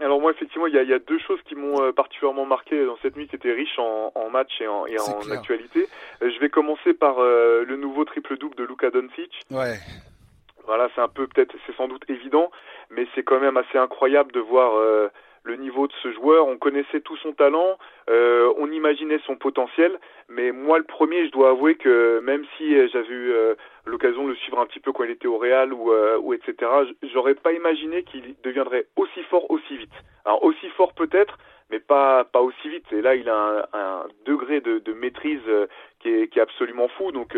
Alors 0.00 0.20
moi 0.20 0.32
effectivement 0.32 0.66
il 0.66 0.74
y 0.74 0.78
a, 0.78 0.82
y 0.82 0.92
a, 0.92 0.98
deux 0.98 1.20
choses 1.20 1.40
qui 1.46 1.54
m'ont 1.54 1.80
euh, 1.80 1.92
particulièrement 1.92 2.46
marqué 2.46 2.84
dans 2.84 2.96
cette 3.00 3.16
nuit 3.16 3.28
qui 3.28 3.36
était 3.36 3.52
riche 3.52 3.78
en, 3.78 4.10
en 4.14 4.28
match 4.28 4.50
et 4.60 4.66
en, 4.66 4.86
et 4.86 4.98
en 4.98 5.30
actualité. 5.30 5.86
Euh, 6.20 6.30
je 6.34 6.40
vais 6.40 6.48
commencer 6.48 6.94
par 6.94 7.20
euh, 7.20 7.64
le 7.64 7.76
nouveau 7.76 8.04
triple 8.04 8.36
double 8.36 8.56
de 8.56 8.64
Luka 8.64 8.90
Doncic. 8.90 9.30
Ouais. 9.50 9.78
Voilà 10.66 10.88
c'est 10.94 11.00
un 11.00 11.08
peu 11.08 11.26
peut-être 11.26 11.54
c'est 11.66 11.76
sans 11.76 11.88
doute 11.88 12.04
évident 12.08 12.50
mais 12.90 13.06
c'est 13.14 13.22
quand 13.22 13.40
même 13.40 13.56
assez 13.56 13.78
incroyable 13.78 14.32
de 14.32 14.40
voir 14.40 14.72
le 15.44 15.56
niveau 15.56 15.86
de 15.86 15.92
ce 16.02 16.10
joueur. 16.12 16.48
On 16.48 16.56
connaissait 16.56 17.00
tout 17.00 17.16
son 17.18 17.32
talent, 17.32 17.78
euh, 18.10 18.52
on 18.56 18.70
imaginait 18.72 19.20
son 19.26 19.36
potentiel, 19.36 19.98
mais 20.28 20.50
moi 20.52 20.78
le 20.78 20.84
premier, 20.84 21.26
je 21.26 21.32
dois 21.32 21.50
avouer 21.50 21.76
que 21.76 22.20
même 22.20 22.44
si 22.56 22.74
euh, 22.74 22.88
j'avais 22.92 23.14
eu 23.14 23.30
euh, 23.30 23.54
l'occasion 23.84 24.24
de 24.24 24.30
le 24.30 24.36
suivre 24.36 24.58
un 24.58 24.66
petit 24.66 24.80
peu 24.80 24.92
quand 24.92 25.04
il 25.04 25.10
était 25.10 25.28
au 25.28 25.38
Real 25.38 25.72
ou, 25.72 25.92
ou 26.22 26.32
etc., 26.32 26.70
j'aurais 27.12 27.34
pas 27.34 27.52
imaginé 27.52 28.02
qu'il 28.02 28.34
deviendrait 28.42 28.86
aussi 28.96 29.22
fort 29.24 29.50
aussi 29.50 29.76
vite. 29.76 29.92
Alors 30.24 30.42
aussi 30.42 30.68
fort 30.70 30.94
peut-être, 30.94 31.38
mais 31.70 31.78
pas 31.78 32.24
pas 32.24 32.40
aussi 32.40 32.68
vite. 32.68 32.90
Et 32.92 33.02
là, 33.02 33.14
il 33.14 33.28
a 33.28 33.68
un, 33.74 34.06
degré 34.24 34.62
de, 34.62 34.92
maîtrise 34.94 35.42
qui 36.00 36.08
est, 36.08 36.38
absolument 36.38 36.88
fou. 36.88 37.12
Donc, 37.12 37.36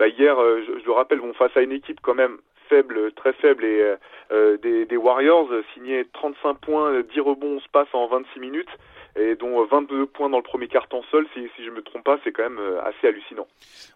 bah, 0.00 0.08
hier, 0.08 0.36
je, 0.36 0.80
je, 0.80 0.84
le 0.84 0.92
rappelle, 0.92 1.20
bon, 1.20 1.32
face 1.34 1.56
à 1.56 1.62
une 1.62 1.72
équipe 1.72 2.00
quand 2.02 2.14
même 2.14 2.38
faible, 2.68 3.12
très 3.12 3.32
faible 3.34 3.64
et 3.64 3.80
euh, 3.80 3.96
euh, 4.32 4.86
des, 4.86 4.96
Warriors 4.96 5.48
signé 5.74 6.04
35 6.12 6.54
points, 6.58 7.02
10 7.02 7.20
rebonds, 7.20 7.60
se 7.60 7.68
passe 7.68 7.88
en 7.92 8.06
26 8.08 8.40
minutes 8.40 8.68
et 9.16 9.36
dont 9.36 9.64
22 9.64 10.06
points 10.06 10.28
dans 10.28 10.38
le 10.38 10.42
premier 10.42 10.66
quart-temps 10.66 11.02
seul, 11.10 11.26
si, 11.34 11.48
si 11.56 11.64
je 11.64 11.70
me 11.70 11.82
trompe 11.82 12.04
pas, 12.04 12.18
c'est 12.24 12.32
quand 12.32 12.42
même 12.42 12.58
euh, 12.58 12.82
assez 12.82 13.06
hallucinant. 13.06 13.46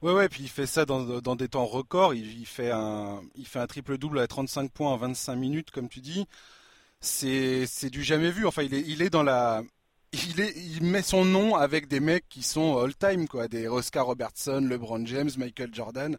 Ouais 0.02 0.12
ouais, 0.12 0.28
puis 0.28 0.42
il 0.42 0.48
fait 0.48 0.66
ça 0.66 0.84
dans, 0.84 1.36
des 1.36 1.48
temps 1.48 1.64
records, 1.64 2.14
il, 2.14 2.46
fait 2.46 2.70
un 2.70 3.20
il 3.36 3.46
fait 3.46 3.58
un 3.58 3.66
triple 3.66 3.98
double 3.98 4.20
à 4.20 4.26
35 4.26 4.70
points 4.72 4.90
en 4.90 4.96
25 4.96 5.34
minutes 5.36 5.70
comme 5.70 5.88
tu 5.88 6.00
dis. 6.00 6.26
C'est 7.00 7.90
du 7.90 8.02
jamais 8.02 8.30
vu. 8.30 8.44
Enfin, 8.44 8.62
il 8.62 9.02
est 9.02 9.10
dans 9.10 9.22
la 9.22 9.62
il, 10.12 10.40
est, 10.40 10.54
il 10.56 10.82
met 10.82 11.02
son 11.02 11.24
nom 11.24 11.54
avec 11.54 11.88
des 11.88 12.00
mecs 12.00 12.28
qui 12.28 12.42
sont 12.42 12.78
all-time, 12.78 13.28
quoi, 13.28 13.48
des 13.48 13.68
Oscar 13.68 14.06
Robertson, 14.06 14.60
LeBron 14.60 15.04
James, 15.06 15.30
Michael 15.36 15.74
Jordan 15.74 16.16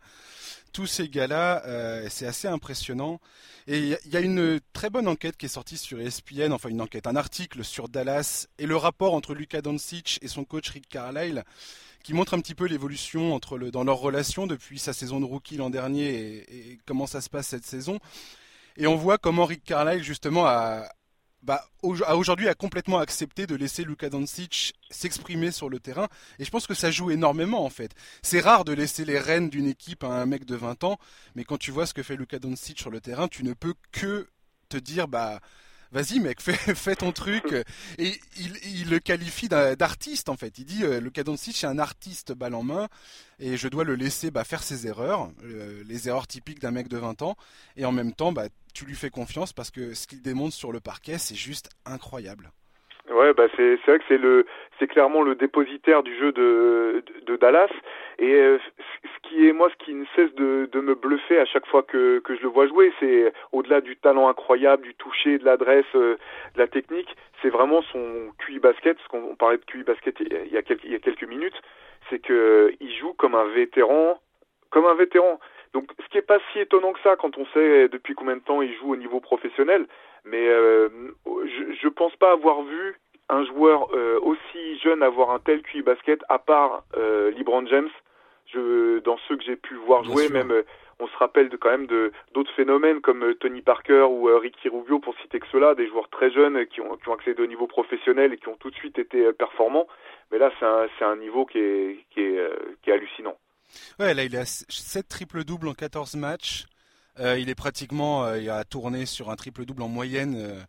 tous 0.72 0.88
ces 0.88 1.10
gars-là, 1.10 1.64
euh, 1.66 2.08
c'est 2.10 2.26
assez 2.26 2.48
impressionnant. 2.48 3.20
Et 3.68 3.80
il 3.80 4.12
y, 4.12 4.18
a 4.18 4.20
une 4.20 4.60
très 4.74 4.90
bonne 4.90 5.08
enquête 5.08 5.38
qui 5.38 5.46
est 5.46 5.50
sortie 5.50 5.78
sur 5.78 6.00
ESPN, 6.00 6.52
enfin 6.52 6.70
une 6.70 6.82
enquête, 6.82 7.08
un 7.08 7.16
article 7.16 7.64
sur 7.64 7.88
Dallas 7.88 8.48
et 8.58 8.66
le 8.66 8.76
rapport 8.76 9.14
entre 9.14 9.36
Luka 9.36 9.62
Doncic 9.62 10.20
et 10.22 10.28
son 10.28 10.44
coach 10.44 10.70
Rick 10.70 10.90
Carlisle, 10.90 11.44
qui 12.04 12.14
montre 12.14 12.34
un 12.34 12.40
petit 12.40 12.56
peu 12.56 12.66
l'évolution 12.66 13.34
entre 13.34 13.58
le, 13.58 13.72
dans 13.72 13.84
leur 13.84 13.98
relation 13.98 14.48
depuis 14.48 14.80
sa 14.80 14.94
saison 14.94 15.20
de 15.20 15.26
rookie 15.26 15.58
l'an 15.58 15.70
dernier 15.70 16.10
et, 16.10 16.72
et, 16.72 16.80
comment 16.86 17.06
ça 17.06 17.22
se 17.22 17.30
passe 17.30 17.48
cette 17.48 17.66
saison. 17.66 18.00
Et 18.78 18.88
on 18.88 18.96
voit 18.96 19.18
comment 19.18 19.46
Rick 19.46 19.64
Carlisle 19.66 20.04
justement 20.04 20.46
a, 20.48 20.88
bah, 21.42 21.66
aujourd'hui 21.82 22.50
a 22.50 22.54
complètement 22.54 23.00
accepté 23.00 23.48
de 23.48 23.56
laisser 23.56 23.84
Luka 23.84 24.10
Doncic 24.10 24.74
s'exprimer 24.90 25.52
sur 25.52 25.70
le 25.70 25.80
terrain 25.80 26.08
et 26.38 26.46
je 26.46 26.52
pense 26.52 26.68
que 26.68 26.74
ça 26.74 26.92
joue 26.92 27.12
énormément 27.12 27.64
en 27.64 27.70
fait. 27.70 27.92
C'est 28.22 28.42
rare 28.42 28.66
de 28.66 28.74
laisser 28.74 29.06
les 29.06 29.20
rênes 29.20 29.50
d'une 29.50 29.68
équipe 29.68 30.04
à 30.04 30.08
un 30.08 30.26
mec 30.26 30.46
de 30.46 30.56
20 30.56 30.84
ans, 30.84 31.00
mais 31.36 31.46
quand 31.46 31.58
tu 31.58 31.72
vois 31.72 31.86
ce 31.86 31.94
que 31.94 32.04
fait 32.04 32.18
Luka 32.18 32.40
Doncic 32.40 32.80
sur 32.80 32.92
le 32.92 33.00
terrain, 33.00 33.28
tu 33.28 33.44
ne 33.44 33.54
peux 33.54 33.74
que 33.92 34.28
te 34.68 34.78
dire 34.78 35.08
bah 35.08 35.40
vas-y 35.92 36.20
mec, 36.20 36.42
fais, 36.42 36.96
ton 36.96 37.12
truc. 37.12 37.54
Et 37.98 38.20
il, 38.38 38.90
le 38.90 39.00
qualifie 39.00 39.50
d'artiste 39.50 40.30
en 40.30 40.36
fait. 40.36 40.58
Il 40.58 40.66
dit 40.66 40.84
euh, 40.84 41.00
le 41.00 41.10
Doncic 41.10 41.56
c'est 41.56 41.68
un 41.68 41.80
artiste 41.80 42.32
balle 42.32 42.56
en 42.56 42.64
main 42.64 42.88
et 43.40 43.58
je 43.58 43.68
dois 43.68 43.84
le 43.84 43.96
laisser 43.96 44.32
bah, 44.32 44.44
faire 44.44 44.64
ses 44.64 44.88
erreurs, 44.88 45.32
euh, 45.44 45.84
les 45.88 46.08
erreurs 46.08 46.28
typiques 46.28 46.60
d'un 46.60 46.72
mec 46.72 46.88
de 46.88 46.98
20 46.98 47.22
ans. 47.22 47.36
Et 47.76 47.86
en 47.86 47.92
même 47.92 48.14
temps, 48.14 48.32
bah, 48.32 48.48
tu 48.74 48.86
lui 48.86 48.96
fais 48.96 49.10
confiance 49.10 49.54
parce 49.54 49.72
que 49.72 49.94
ce 49.94 50.08
qu'il 50.08 50.22
démontre 50.22 50.56
sur 50.56 50.72
le 50.72 50.80
parquet, 50.80 51.18
c'est 51.18 51.36
juste 51.36 51.70
incroyable. 51.86 52.52
Ouais, 53.10 53.34
bah 53.34 53.48
c'est 53.56 53.78
c'est 53.78 53.92
vrai 53.92 54.00
que 54.00 54.06
c'est 54.08 54.20
le 54.20 54.46
c'est 54.78 54.88
clairement 54.88 55.24
le 55.24 55.34
dépositaire 55.34 56.04
du 56.04 56.16
jeu 56.18 56.32
de 56.32 57.04
de, 57.26 57.36
Dallas 57.38 57.70
et 58.20 58.34
euh, 58.34 58.60
ce 59.04 59.28
qui 59.28 59.48
est 59.48 59.52
moi 59.52 59.70
ce 59.72 59.84
qui 59.84 59.96
ne 59.96 60.06
cesse 60.16 60.32
de 60.36 60.70
de 60.72 60.80
me 60.80 60.94
bluffer 60.94 61.40
à 61.40 61.46
chaque 61.46 61.66
fois 61.66 61.82
que 61.82 62.20
que 62.20 62.36
je 62.36 62.42
le 62.44 62.50
vois 62.50 62.68
jouer, 62.68 62.94
c'est 63.00 63.34
au-delà 63.52 63.82
du 63.82 63.96
talent 63.98 64.28
incroyable, 64.28 64.84
du 64.84 64.94
toucher, 64.94 65.40
de 65.40 65.46
l'adresse, 65.46 65.86
euh, 65.96 66.18
de 66.54 66.60
la 66.60 66.68
technique, 66.68 67.16
c'est 67.42 67.50
vraiment 67.50 67.82
son 67.82 68.32
QI 68.38 68.60
basket, 68.60 68.98
parce 68.98 69.08
qu'on 69.08 69.36
parlait 69.36 69.58
de 69.58 69.66
QI 69.66 69.84
basket 69.84 70.20
il 70.20 70.54
y 70.54 70.58
a 70.58 70.62
quelques 70.62 70.84
il 70.84 70.92
y 70.92 70.96
a 70.96 71.00
quelques 71.00 71.28
minutes, 71.28 71.60
c'est 72.12 72.20
que 72.20 72.72
il 72.80 72.94
joue 72.98 73.14
comme 73.14 73.34
un 73.34 73.46
vétéran, 73.46 74.20
comme 74.70 74.86
un 74.86 74.96
vétéran. 74.96 75.40
Donc, 75.74 75.92
ce 76.04 76.10
qui 76.10 76.18
est 76.18 76.24
pas 76.24 76.40
si 76.52 76.60
étonnant 76.60 76.94
que 76.94 77.00
ça 77.02 77.16
quand 77.16 77.38
on 77.38 77.46
sait 77.54 77.90
depuis 77.90 78.16
combien 78.16 78.36
de 78.38 78.42
temps 78.42 78.62
il 78.62 78.74
joue 78.76 78.92
au 78.94 78.96
niveau 78.96 79.20
professionnel, 79.20 79.86
mais 80.26 80.48
euh, 80.48 80.90
je, 81.26 81.74
je 81.82 81.88
pense 81.88 82.16
pas 82.18 82.32
avoir 82.32 82.62
vu 82.64 83.00
un 83.30 83.46
joueur 83.46 83.94
euh, 83.94 84.20
aussi 84.22 84.80
jeune 84.80 85.04
avoir 85.04 85.32
un 85.32 85.40
tel 85.40 85.62
QI 85.62 85.82
basket, 85.82 86.22
à 86.30 86.40
part 86.40 86.84
euh, 86.98 87.32
LeBron 87.32 87.66
James. 87.68 87.90
Je, 88.52 88.98
dans 89.00 89.18
ceux 89.28 89.38
que 89.38 89.44
j'ai 89.44 89.56
pu 89.56 89.76
voir 89.76 90.04
jouer, 90.04 90.28
même 90.30 90.50
euh, 90.50 90.64
on 91.00 91.08
se 91.08 91.16
rappelle 91.18 91.50
de, 91.50 91.56
quand 91.56 91.70
même 91.70 91.86
de 91.86 92.12
d'autres 92.34 92.52
phénomènes 92.56 93.00
comme 93.00 93.36
Tony 93.36 93.62
Parker 93.62 94.08
ou 94.10 94.26
Ricky 94.40 94.70
Rubio 94.70 94.98
pour 94.98 95.16
citer 95.22 95.40
que 95.40 95.46
cela, 95.52 95.76
des 95.76 95.88
joueurs 95.88 96.10
très 96.10 96.32
jeunes 96.32 96.66
qui 96.66 96.82
ont, 96.82 96.98
qui 96.98 97.10
ont 97.10 97.14
accédé 97.14 97.44
au 97.44 97.46
niveau 97.46 97.68
professionnel 97.68 98.34
et 98.34 98.38
qui 98.38 98.48
ont 98.48 98.58
tout 98.58 98.72
de 98.72 98.76
suite 98.76 98.98
été 98.98 99.32
performants. 99.34 99.88
Mais 100.32 100.40
là, 100.40 100.52
c'est 100.60 100.66
un, 100.66 100.88
c'est 100.98 101.06
un 101.06 101.16
niveau 101.18 101.46
qui 101.46 101.60
est, 101.60 102.06
qui 102.10 102.22
est, 102.22 102.50
qui 102.82 102.90
est 102.90 102.94
hallucinant. 102.94 103.38
Ouais, 104.00 104.16
là, 104.16 104.24
il 104.24 104.36
a 104.36 104.46
7 104.46 105.08
triple-doubles 105.08 105.68
en 105.68 105.74
14 105.74 106.16
matchs. 106.16 106.66
Euh, 107.20 107.38
il 107.38 107.50
est 107.50 107.56
pratiquement, 107.56 108.24
euh, 108.26 108.40
il 108.40 108.50
a 108.50 108.64
tourné 108.64 109.06
sur 109.06 109.30
un 109.30 109.36
triple-double 109.36 109.82
en 109.82 109.90
moyenne 109.90 110.36
euh, 110.38 110.62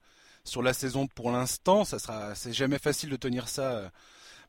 sur 0.45 0.62
la 0.62 0.73
saison 0.73 1.07
pour 1.07 1.30
l'instant. 1.30 1.85
Ça 1.85 1.99
sera, 1.99 2.35
c'est 2.35 2.52
jamais 2.52 2.78
facile 2.78 3.11
de 3.11 3.16
tenir 3.16 3.49
ça. 3.49 3.90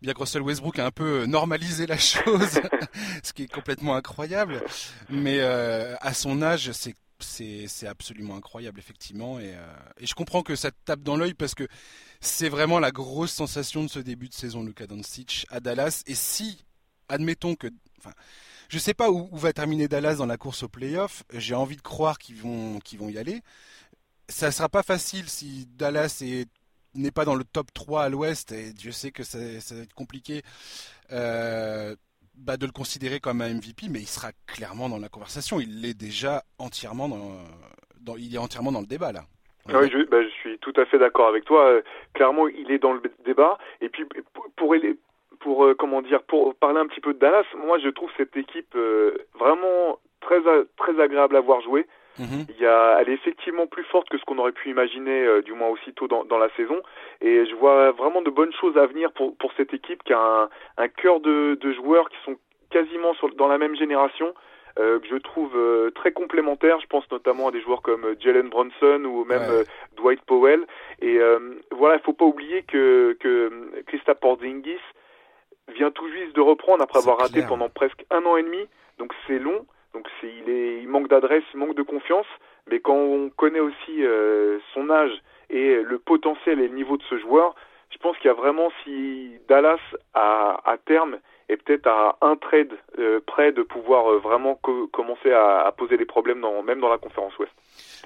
bien 0.01 0.13
que 0.13 0.19
Russell 0.19 0.41
Westbrook 0.41 0.79
a 0.79 0.85
un 0.85 0.91
peu 0.91 1.25
normalisé 1.25 1.85
la 1.85 1.97
chose, 1.99 2.59
ce 3.23 3.33
qui 3.33 3.43
est 3.43 3.51
complètement 3.51 3.95
incroyable. 3.95 4.63
Mais 5.09 5.41
à 5.41 6.13
son 6.13 6.41
âge, 6.41 6.71
c'est 7.19 7.87
absolument 7.87 8.35
incroyable 8.35 8.79
effectivement 8.79 9.39
et, 9.39 9.53
je 10.01 10.15
comprends 10.15 10.41
que 10.41 10.55
ça 10.55 10.71
te 10.71 10.77
tape 10.85 11.03
dans 11.03 11.15
l'œil 11.15 11.35
parce 11.35 11.53
que 11.53 11.67
c'est 12.19 12.49
vraiment 12.49 12.79
la 12.79 12.89
grosse 12.89 13.31
sensation 13.31 13.83
de 13.83 13.89
ce 13.89 13.99
début 13.99 14.27
de 14.27 14.33
saison 14.33 14.63
Luka 14.63 14.87
Doncic 14.87 15.45
à 15.51 15.59
Dallas 15.59 16.01
et 16.07 16.15
si 16.15 16.65
admettons 17.09 17.53
que 17.53 17.67
je 18.71 18.77
sais 18.77 18.93
pas 18.93 19.11
où, 19.11 19.27
va 19.33 19.51
terminer 19.51 19.89
Dallas 19.89 20.15
dans 20.15 20.25
la 20.25 20.37
course 20.37 20.63
au 20.63 20.69
playoff. 20.69 21.23
J'ai 21.33 21.55
envie 21.55 21.75
de 21.75 21.81
croire 21.81 22.17
qu'ils 22.17 22.37
vont, 22.37 22.79
qu'ils 22.79 22.99
vont 22.99 23.09
y 23.09 23.17
aller. 23.17 23.41
Ça 24.29 24.49
sera 24.49 24.69
pas 24.69 24.81
facile 24.81 25.27
si 25.27 25.67
Dallas 25.77 26.23
n'est 26.95 27.11
pas 27.11 27.25
dans 27.25 27.35
le 27.35 27.43
top 27.43 27.67
3 27.73 28.03
à 28.03 28.09
l'ouest, 28.09 28.53
et 28.53 28.71
Dieu 28.71 28.93
sait 28.93 29.11
que 29.11 29.23
ça, 29.23 29.39
va 29.39 29.81
être 29.81 29.93
compliqué 29.93 30.41
euh, 31.11 31.97
bah, 32.33 32.55
de 32.55 32.65
le 32.65 32.71
considérer 32.71 33.19
comme 33.19 33.41
un 33.41 33.53
MVP, 33.55 33.87
mais 33.89 33.99
il 33.99 34.07
sera 34.07 34.29
clairement 34.47 34.87
dans 34.87 34.99
la 34.99 35.09
conversation. 35.09 35.59
Il 35.59 35.85
est 35.85 35.93
déjà 35.93 36.43
entièrement 36.57 37.09
dans, 37.09 38.15
il 38.15 38.33
est 38.33 38.37
entièrement 38.37 38.71
dans 38.71 38.79
le 38.79 38.87
débat 38.87 39.11
là. 39.11 39.25
Oui, 39.67 39.89
je, 39.91 40.09
bah, 40.09 40.23
je, 40.23 40.29
suis 40.29 40.57
tout 40.59 40.73
à 40.77 40.85
fait 40.85 40.97
d'accord 40.97 41.27
avec 41.27 41.43
toi. 41.43 41.65
Euh, 41.65 41.81
clairement, 42.13 42.47
il 42.47 42.71
est 42.71 42.79
dans 42.79 42.93
le 42.93 43.01
débat. 43.25 43.57
Et 43.81 43.89
puis, 43.89 44.05
pour, 44.55 44.73
pour, 45.41 45.65
euh, 45.65 45.75
comment 45.75 46.01
dire, 46.01 46.23
pour 46.23 46.55
parler 46.55 46.79
un 46.79 46.87
petit 46.87 47.01
peu 47.01 47.13
de 47.13 47.19
Dallas, 47.19 47.45
moi 47.57 47.77
je 47.79 47.89
trouve 47.89 48.09
cette 48.17 48.35
équipe 48.37 48.73
euh, 48.75 49.17
vraiment 49.37 49.99
très 50.21 50.39
très 50.77 50.99
agréable 50.99 51.35
à 51.35 51.41
voir 51.41 51.61
jouer. 51.61 51.85
Mhm. 52.19 52.45
Il 52.49 52.61
y 52.61 52.65
a, 52.65 52.97
elle 52.99 53.09
est 53.09 53.13
effectivement 53.13 53.67
plus 53.67 53.83
forte 53.85 54.09
que 54.09 54.17
ce 54.17 54.25
qu'on 54.25 54.37
aurait 54.37 54.51
pu 54.51 54.69
imaginer, 54.69 55.25
euh, 55.25 55.41
du 55.41 55.53
moins 55.53 55.69
aussitôt 55.69 56.07
dans, 56.07 56.23
dans 56.25 56.37
la 56.37 56.49
saison. 56.55 56.81
Et 57.21 57.45
je 57.45 57.55
vois 57.55 57.91
vraiment 57.91 58.21
de 58.21 58.29
bonnes 58.29 58.53
choses 58.53 58.77
à 58.77 58.85
venir 58.85 59.11
pour, 59.13 59.35
pour 59.37 59.51
cette 59.57 59.73
équipe 59.73 60.03
qui 60.03 60.13
a 60.13 60.19
un, 60.19 60.49
un 60.77 60.87
cœur 60.87 61.19
de, 61.19 61.57
de 61.59 61.73
joueurs 61.73 62.09
qui 62.09 62.17
sont 62.25 62.35
quasiment 62.69 63.13
sur, 63.15 63.33
dans 63.35 63.47
la 63.47 63.57
même 63.57 63.75
génération. 63.75 64.33
Euh, 64.79 64.99
que 64.99 65.07
je 65.07 65.17
trouve 65.17 65.51
euh, 65.57 65.91
très 65.91 66.13
complémentaires. 66.13 66.79
Je 66.79 66.87
pense 66.87 67.03
notamment 67.11 67.49
à 67.49 67.51
des 67.51 67.59
joueurs 67.59 67.81
comme 67.81 68.05
euh, 68.05 68.15
Jalen 68.21 68.47
Bronson 68.47 69.03
ou 69.03 69.25
même 69.25 69.41
Dwight 69.97 70.21
Powell. 70.21 70.65
Et 71.01 71.19
voilà, 71.71 71.95
il 71.95 72.01
faut 72.03 72.13
pas 72.13 72.25
oublier 72.25 72.63
que, 72.63 73.17
que 73.19 73.51
Christa 73.87 74.15
Porzingis 74.15 74.79
vient 75.69 75.91
tout 75.91 76.09
juste 76.09 76.35
de 76.35 76.41
reprendre 76.41 76.83
après 76.83 76.99
avoir 76.99 77.19
raté 77.19 77.43
pendant 77.47 77.69
presque 77.69 78.05
un 78.09 78.25
an 78.25 78.37
et 78.37 78.43
demi. 78.43 78.67
Donc 78.97 79.13
c'est 79.27 79.39
long. 79.39 79.65
Donc 79.93 80.07
c'est, 80.19 80.31
il, 80.33 80.49
est, 80.49 80.81
il 80.81 80.87
manque 80.87 81.09
d'adresse, 81.09 81.43
il 81.53 81.59
manque 81.59 81.75
de 81.75 81.83
confiance. 81.83 82.27
Mais 82.69 82.79
quand 82.79 82.95
on 82.95 83.29
connaît 83.29 83.59
aussi 83.59 84.03
son 84.73 84.89
âge 84.89 85.11
et 85.49 85.81
le 85.81 85.99
potentiel 85.99 86.59
et 86.59 86.67
le 86.67 86.75
niveau 86.75 86.97
de 86.97 87.03
ce 87.03 87.17
joueur, 87.17 87.55
je 87.89 87.97
pense 87.97 88.17
qu'il 88.17 88.27
y 88.27 88.31
a 88.31 88.33
vraiment 88.33 88.71
si 88.83 89.31
Dallas 89.47 89.79
à, 90.13 90.61
à 90.65 90.77
terme 90.77 91.17
est 91.49 91.57
peut-être 91.57 91.87
à 91.87 92.17
un 92.21 92.35
trade 92.35 92.71
euh, 92.99 93.19
près 93.25 93.51
de 93.51 93.61
pouvoir 93.63 94.11
euh, 94.11 94.19
vraiment 94.19 94.55
commencer 94.55 95.31
à, 95.31 95.71
poser 95.77 95.97
des 95.97 96.05
problèmes 96.05 96.45
même 96.65 96.79
dans 96.79 96.89
la 96.89 96.97
conférence 96.97 97.33
Ouest. 97.39 97.51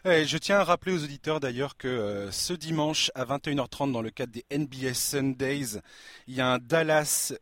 je 0.06 0.38
tiens 0.38 0.60
à 0.60 0.64
rappeler 0.64 0.94
aux 0.94 1.04
auditeurs 1.04 1.40
d'ailleurs 1.40 1.78
que 1.78 1.88
euh, 1.88 2.32
ce 2.32 2.54
dimanche 2.54 3.12
à 3.16 3.26
21h30 3.26 3.92
dans 3.92 4.02
le 4.02 4.10
cadre 4.10 4.34
des 4.34 4.46
NBA 4.56 4.94
Sundays, 4.94 5.80
il 6.28 6.36
y 6.36 6.42
a 6.42 6.48
un 6.48 6.58
Dallas 6.60 7.34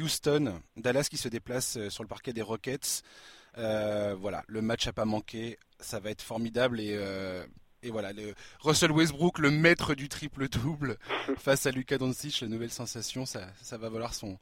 Houston, 0.00 0.60
Dallas 0.76 1.08
qui 1.10 1.16
se 1.16 1.28
déplace 1.28 1.78
sur 1.88 2.02
le 2.02 2.08
parquet 2.08 2.32
des 2.32 2.42
Rockets. 2.42 3.02
voilà, 3.56 4.42
le 4.48 4.62
match 4.62 4.86
n'a 4.86 4.92
pas 4.92 5.04
manqué, 5.04 5.58
ça 5.78 6.00
va 6.00 6.10
être 6.10 6.22
formidable 6.22 6.80
et 6.80 6.98
et 7.84 7.90
voilà, 7.90 8.12
Russell 8.60 8.92
Westbrook, 8.92 9.38
le 9.38 9.50
maître 9.50 9.94
du 9.94 10.08
triple-double, 10.08 10.96
face 11.36 11.66
à 11.66 11.70
Luka 11.70 11.98
Doncic, 11.98 12.40
la 12.40 12.48
nouvelle 12.48 12.70
sensation, 12.70 13.26
ça, 13.26 13.46
ça 13.60 13.76
va 13.76 13.90
valoir 13.90 14.14
son, 14.14 14.38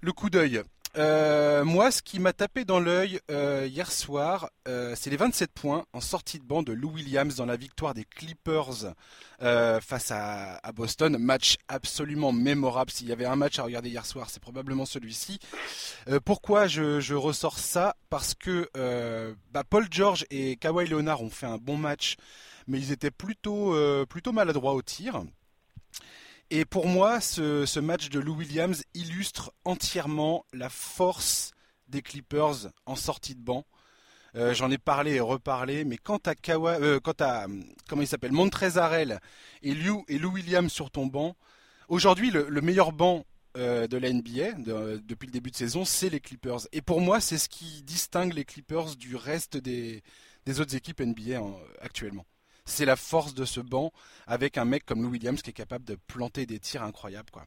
le 0.00 0.12
coup 0.12 0.30
d'œil. 0.30 0.62
Euh, 0.98 1.62
moi, 1.64 1.90
ce 1.90 2.00
qui 2.00 2.18
m'a 2.18 2.32
tapé 2.32 2.64
dans 2.64 2.80
l'œil 2.80 3.20
euh, 3.30 3.68
hier 3.70 3.92
soir, 3.92 4.48
euh, 4.66 4.94
c'est 4.96 5.10
les 5.10 5.18
27 5.18 5.52
points 5.52 5.84
en 5.92 6.00
sortie 6.00 6.38
de 6.38 6.44
banc 6.44 6.62
de 6.62 6.72
Lou 6.72 6.92
Williams 6.92 7.36
dans 7.36 7.44
la 7.44 7.56
victoire 7.56 7.92
des 7.92 8.04
Clippers 8.04 8.94
face 9.38 10.10
à, 10.10 10.60
Boston. 10.74 11.18
Match 11.18 11.56
absolument 11.68 12.32
mémorable. 12.32 12.90
S'il 12.90 13.08
y 13.08 13.12
avait 13.12 13.26
un 13.26 13.36
match 13.36 13.58
à 13.58 13.64
regarder 13.64 13.90
hier 13.90 14.06
soir, 14.06 14.30
c'est 14.30 14.40
probablement 14.40 14.86
celui-ci. 14.86 15.38
pourquoi 16.24 16.66
je, 16.66 17.14
ressors 17.14 17.58
ça? 17.58 17.96
Parce 18.08 18.34
que 18.34 18.70
bah, 19.52 19.64
Paul 19.68 19.86
George 19.90 20.24
et 20.30 20.56
Kawhi 20.56 20.86
Leonard 20.86 21.22
ont 21.22 21.30
fait 21.30 21.46
un 21.46 21.58
bon 21.58 21.76
match, 21.76 22.16
mais 22.66 22.78
ils 22.78 22.92
étaient 22.92 23.10
plutôt, 23.10 23.76
plutôt 24.06 24.32
maladroits 24.32 24.72
au 24.72 24.80
tir. 24.80 25.22
Et 26.50 26.64
pour 26.64 26.86
moi, 26.86 27.20
ce, 27.20 27.80
match 27.80 28.08
de 28.08 28.20
Lou 28.20 28.36
Williams 28.36 28.84
illustre 28.94 29.52
entièrement 29.64 30.44
la 30.52 30.68
force 30.68 31.50
des 31.88 32.02
Clippers 32.02 32.68
en 32.86 32.94
sortie 32.94 33.34
de 33.34 33.40
banc. 33.40 33.64
Euh, 34.36 34.54
j'en 34.54 34.70
ai 34.70 34.78
parlé 34.78 35.14
et 35.14 35.20
reparlé, 35.20 35.84
mais 35.84 35.96
quant 35.96 36.20
à 36.24 36.36
Kawa, 36.36 36.78
euh, 36.80 37.00
à 37.20 37.46
comment 37.88 38.02
il 38.02 38.06
s'appelle, 38.06 38.32
Montrezarel 38.32 39.20
et 39.62 39.74
Lou 39.74 40.04
et 40.08 40.18
Lou 40.18 40.30
Williams 40.30 40.70
sur 40.70 40.90
ton 40.90 41.06
banc, 41.06 41.36
aujourd'hui 41.88 42.30
le, 42.30 42.60
meilleur 42.60 42.92
banc 42.92 43.24
euh, 43.56 43.88
de 43.88 43.96
la 43.96 44.12
NBA 44.12 44.52
depuis 45.02 45.26
le 45.26 45.32
début 45.32 45.50
de 45.50 45.56
saison, 45.56 45.84
c'est 45.84 46.10
les 46.10 46.20
Clippers. 46.20 46.68
Et 46.70 46.82
pour 46.82 47.00
moi, 47.00 47.20
c'est 47.20 47.38
ce 47.38 47.48
qui 47.48 47.82
distingue 47.82 48.34
les 48.34 48.44
Clippers 48.44 48.94
du 48.96 49.16
reste 49.16 49.56
des 49.56 50.02
autres 50.60 50.76
équipes 50.76 51.00
NBA 51.00 51.40
actuellement 51.80 52.26
c'est 52.66 52.84
la 52.84 52.96
force 52.96 53.34
de 53.34 53.44
ce 53.44 53.60
banc 53.60 53.92
avec 54.26 54.58
un 54.58 54.64
mec 54.64 54.84
comme 54.84 55.02
Lou 55.02 55.10
Williams 55.10 55.40
qui 55.40 55.50
est 55.50 55.54
capable 55.54 55.84
de 55.84 55.96
planter 56.08 56.44
des 56.46 56.58
tirs 56.58 56.82
incroyables 56.82 57.30
quoi. 57.30 57.42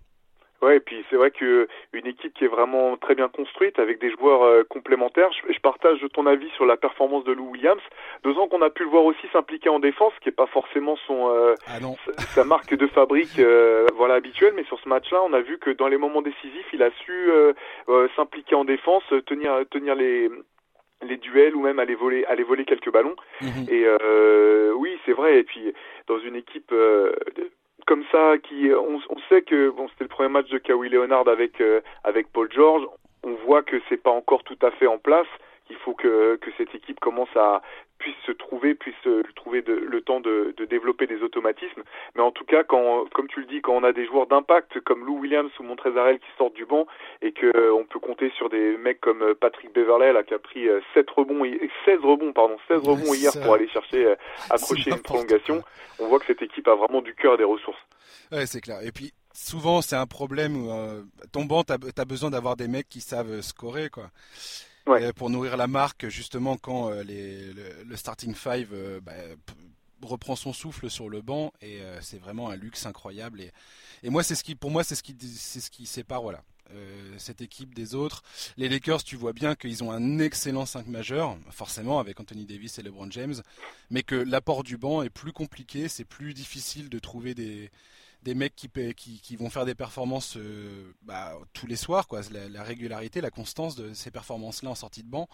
Ouais, 0.62 0.76
et 0.76 0.80
puis 0.82 1.06
c'est 1.10 1.16
vrai 1.16 1.32
que 1.32 1.70
une 1.94 2.06
équipe 2.06 2.34
qui 2.34 2.44
est 2.44 2.50
vraiment 2.50 2.98
très 2.98 3.16
bien 3.16 3.30
construite 3.30 3.80
avec 3.80 4.02
des 4.02 4.12
joueurs 4.12 4.44
euh, 4.44 4.64
complémentaires. 4.68 5.30
Je, 5.32 5.60
partage 5.60 6.00
ton 6.14 6.26
avis 6.26 6.50
sur 6.52 6.66
la 6.66 6.76
performance 6.76 7.24
de 7.24 7.32
Lou 7.32 7.52
Williams. 7.52 7.82
Deux 8.24 8.38
ans 8.38 8.48
qu'on 8.48 8.62
a 8.62 8.70
pu 8.70 8.84
le 8.84 8.90
voir 8.90 9.06
aussi 9.06 9.26
s'impliquer 9.32 9.70
en 9.70 9.80
défense, 9.80 10.14
qui 10.22 10.30
est 10.30 10.34
pas 10.34 10.48
forcément 10.48 10.98
son 11.08 11.30
euh, 11.30 11.54
ah 11.68 11.80
sa 12.18 12.44
marque 12.44 12.76
de 12.76 12.88
fabrique 12.88 13.40
euh, 13.40 13.88
voilà 13.96 14.16
habituelle, 14.16 14.54
mais 14.56 14.64
sur 14.66 14.80
ce 14.80 14.90
match-là, 14.90 15.22
on 15.24 15.34
a 15.34 15.42
vu 15.42 15.60
que 15.60 15.70
dans 15.70 15.88
les 15.88 15.98
moments 15.98 16.22
décisifs, 16.22 16.68
il 16.74 16.84
a 16.84 16.90
su 16.92 17.30
s'impliquer 18.16 18.56
en 18.56 18.66
défense, 18.66 19.04
tenir 19.26 19.52
tenir 19.70 19.96
les 19.96 20.30
les 21.02 21.18
duels 21.18 21.56
ou 21.56 21.62
même 21.62 21.80
aller 21.80 21.96
voler 21.96 22.26
aller 22.26 22.44
voler 22.44 22.66
quelques 22.66 22.92
ballons. 22.92 23.16
Mhm. 23.42 23.66
et 23.70 23.84
euh, 23.86 24.74
oui 24.76 24.98
c'est 25.06 25.14
vrai. 25.14 25.40
Et 25.40 25.44
puis 25.44 25.74
dans 26.08 26.20
une 26.20 26.36
équipe 26.36 26.72
euh, 26.72 27.14
comme 27.88 28.04
ça 28.12 28.38
qui 28.38 28.72
on, 28.74 29.00
on 29.10 29.20
sait 29.30 29.42
que 29.42 29.70
bon 29.70 29.88
c'était 29.90 30.06
le 30.06 30.10
premier 30.10 30.30
match 30.30 30.50
de 30.50 30.58
Kawhi 30.58 30.90
Leonard 30.90 31.28
avec 31.28 31.62
euh, 31.62 31.82
avec 32.04 32.32
Paul 32.32 32.52
George. 32.52 32.86
On 33.24 33.34
voit 33.46 33.64
que 33.64 33.82
c'est 33.90 34.02
pas 34.02 34.12
encore 34.12 34.44
tout 34.44 34.58
à 34.62 34.72
fait 34.72 34.88
en 34.88 34.98
place 34.98 35.28
il 35.70 35.76
faut 35.78 35.94
que, 35.94 36.36
que 36.38 36.50
cette 36.58 36.74
équipe 36.76 37.00
commence 37.00 37.36
à 37.36 37.62
puisse 38.00 38.16
se 38.26 38.32
trouver, 38.32 38.76
puisse 38.76 38.96
trouver 39.36 39.62
de, 39.62 39.74
le 39.74 40.02
temps 40.02 40.20
de, 40.20 40.54
de, 40.58 40.66
développer 40.66 41.06
des 41.06 41.22
automatismes. 41.22 41.84
Mais 42.16 42.22
en 42.22 42.32
tout 42.32 42.46
cas, 42.46 42.64
quand, 42.64 43.06
comme 43.14 43.28
tu 43.28 43.42
le 43.42 43.46
dis, 43.46 43.62
quand 43.62 43.74
on 43.74 43.84
a 43.84 43.94
des 43.94 44.06
joueurs 44.06 44.28
d'impact 44.28 44.80
comme 44.82 45.06
Lou 45.06 45.20
Williams 45.20 45.52
ou 45.60 45.64
Montrezarel 45.64 46.20
qui 46.20 46.28
sortent 46.38 46.56
du 46.56 46.66
banc 46.66 46.88
et 47.22 47.32
que 47.32 47.46
euh, 47.56 47.74
on 47.74 47.86
peut 47.86 48.00
compter 48.00 48.32
sur 48.38 48.50
des 48.50 48.78
mecs 48.78 49.02
comme 49.02 49.22
euh, 49.22 49.36
Patrick 49.40 49.74
Beverley 49.74 50.14
là, 50.14 50.24
qui 50.24 50.34
a 50.34 50.40
pris 50.40 50.68
7 50.94 51.08
euh, 51.08 51.14
rebonds, 51.16 51.44
16 51.86 52.00
rebonds, 52.02 52.34
pardon, 52.34 52.58
16 52.68 52.82
rebonds 52.84 53.14
hier 53.14 53.32
pour 53.42 53.54
aller 53.54 53.68
chercher 53.70 54.16
accrocher 54.50 54.92
une 54.92 55.02
prolongation, 55.02 55.64
on 56.00 56.08
voit 56.08 56.20
que 56.20 56.26
cette 56.26 56.42
équipe 56.42 56.68
a 56.68 56.76
vraiment 56.76 57.02
du 57.02 57.14
cœur 57.16 57.36
et 57.36 57.38
des 57.38 57.44
ressources. 57.44 57.80
Ouais, 58.32 58.46
c'est 58.46 58.62
clair. 58.62 58.80
Et 58.84 58.92
puis 58.92 59.14
souvent 59.34 59.82
c'est 59.82 59.96
un 59.96 60.08
problème 60.08 60.58
où 60.58 60.70
ton 61.32 61.46
banc, 61.46 61.64
tu 61.64 61.74
as, 61.74 62.06
besoin 62.06 62.30
d'avoir 62.30 62.56
des 62.56 62.68
mecs 62.68 62.90
qui 62.90 63.02
savent 63.02 63.42
scorer 63.42 63.90
quoi. 63.90 64.10
Euh, 64.90 65.14
pour 65.14 65.30
nourrir 65.30 65.58
la 65.58 65.68
marque, 65.68 66.08
justement, 66.10 66.58
quand 66.58 66.92
euh, 66.92 67.04
le, 67.04 67.96
starting 67.96 68.34
five 68.34 68.70
euh, 68.74 69.00
bah, 69.02 69.14
reprend 70.02 70.36
son 70.36 70.54
souffle 70.54 70.90
sur 70.90 71.10
le 71.10 71.22
banc, 71.22 71.54
et 71.62 71.82
c'est 72.02 72.20
vraiment 72.20 72.50
un 72.50 72.56
luxe 72.56 72.86
incroyable. 72.86 73.42
Et, 74.04 74.10
moi, 74.10 74.24
c'est 74.24 74.36
ce 74.36 74.44
qui, 74.44 74.56
pour 74.56 74.72
moi, 74.72 74.84
c'est 74.84 74.96
ce 74.96 75.04
qui, 75.04 75.16
c'est 75.20 75.60
ce 75.60 75.70
qui 75.70 75.86
sépare, 75.86 76.22
voilà. 76.22 76.42
cette 77.18 77.42
équipe 77.42 77.76
des 77.76 77.96
autres. 77.96 78.24
Les 78.56 78.70
Lakers, 78.70 79.04
tu 79.04 79.18
vois 79.18 79.34
bien 79.34 79.56
qu'ils 79.56 79.84
ont 79.84 79.92
un 79.92 80.20
excellent 80.20 80.66
5 80.66 80.88
majeur, 80.88 81.38
forcément 81.52 82.00
avec 82.00 82.18
Anthony 82.18 82.46
Davis 82.46 82.80
et 82.80 82.82
LeBron 82.82 83.12
James, 83.12 83.36
mais 83.90 84.02
que 84.02 84.16
l'apport 84.16 84.64
du 84.64 84.78
banc 84.78 85.02
est 85.02 85.10
plus 85.10 85.34
compliqué, 85.34 85.90
c'est 85.90 86.06
plus 86.06 86.34
difficile 86.34 86.88
de 86.88 87.00
trouver 87.00 87.36
des, 87.36 87.70
des 88.24 88.36
mecs 88.36 88.56
qui, 88.56 88.70
qui, 88.96 89.22
qui, 89.22 89.36
vont 89.36 89.50
faire 89.50 89.66
des 89.66 89.76
performances 89.76 90.38
euh, 90.38 90.92
bah, 91.02 91.34
tous 91.54 91.68
les 91.68 91.76
soirs, 91.76 92.08
quoi. 92.08 92.22
La, 92.52 92.64
régularité, 92.64 93.22
la 93.22 93.30
constance 93.30 93.76
de 93.76 93.94
ces 93.94 94.12
performances-là 94.12 94.70
en 94.70 94.76
sortie 94.76 95.04
de 95.04 95.10
banc. 95.10 95.28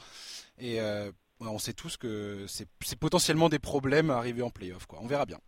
Et 0.59 0.79
euh, 0.79 1.11
on 1.39 1.57
sait 1.57 1.73
tous 1.73 1.97
que 1.97 2.45
c'est 2.47 2.99
potentiellement 2.99 3.49
des 3.49 3.59
problèmes 3.59 4.09
à 4.09 4.17
arriver 4.17 4.41
en 4.41 4.49
playoff, 4.49 4.85
quoi. 4.85 4.99
On 5.01 5.07
verra 5.07 5.25
bien. 5.25 5.39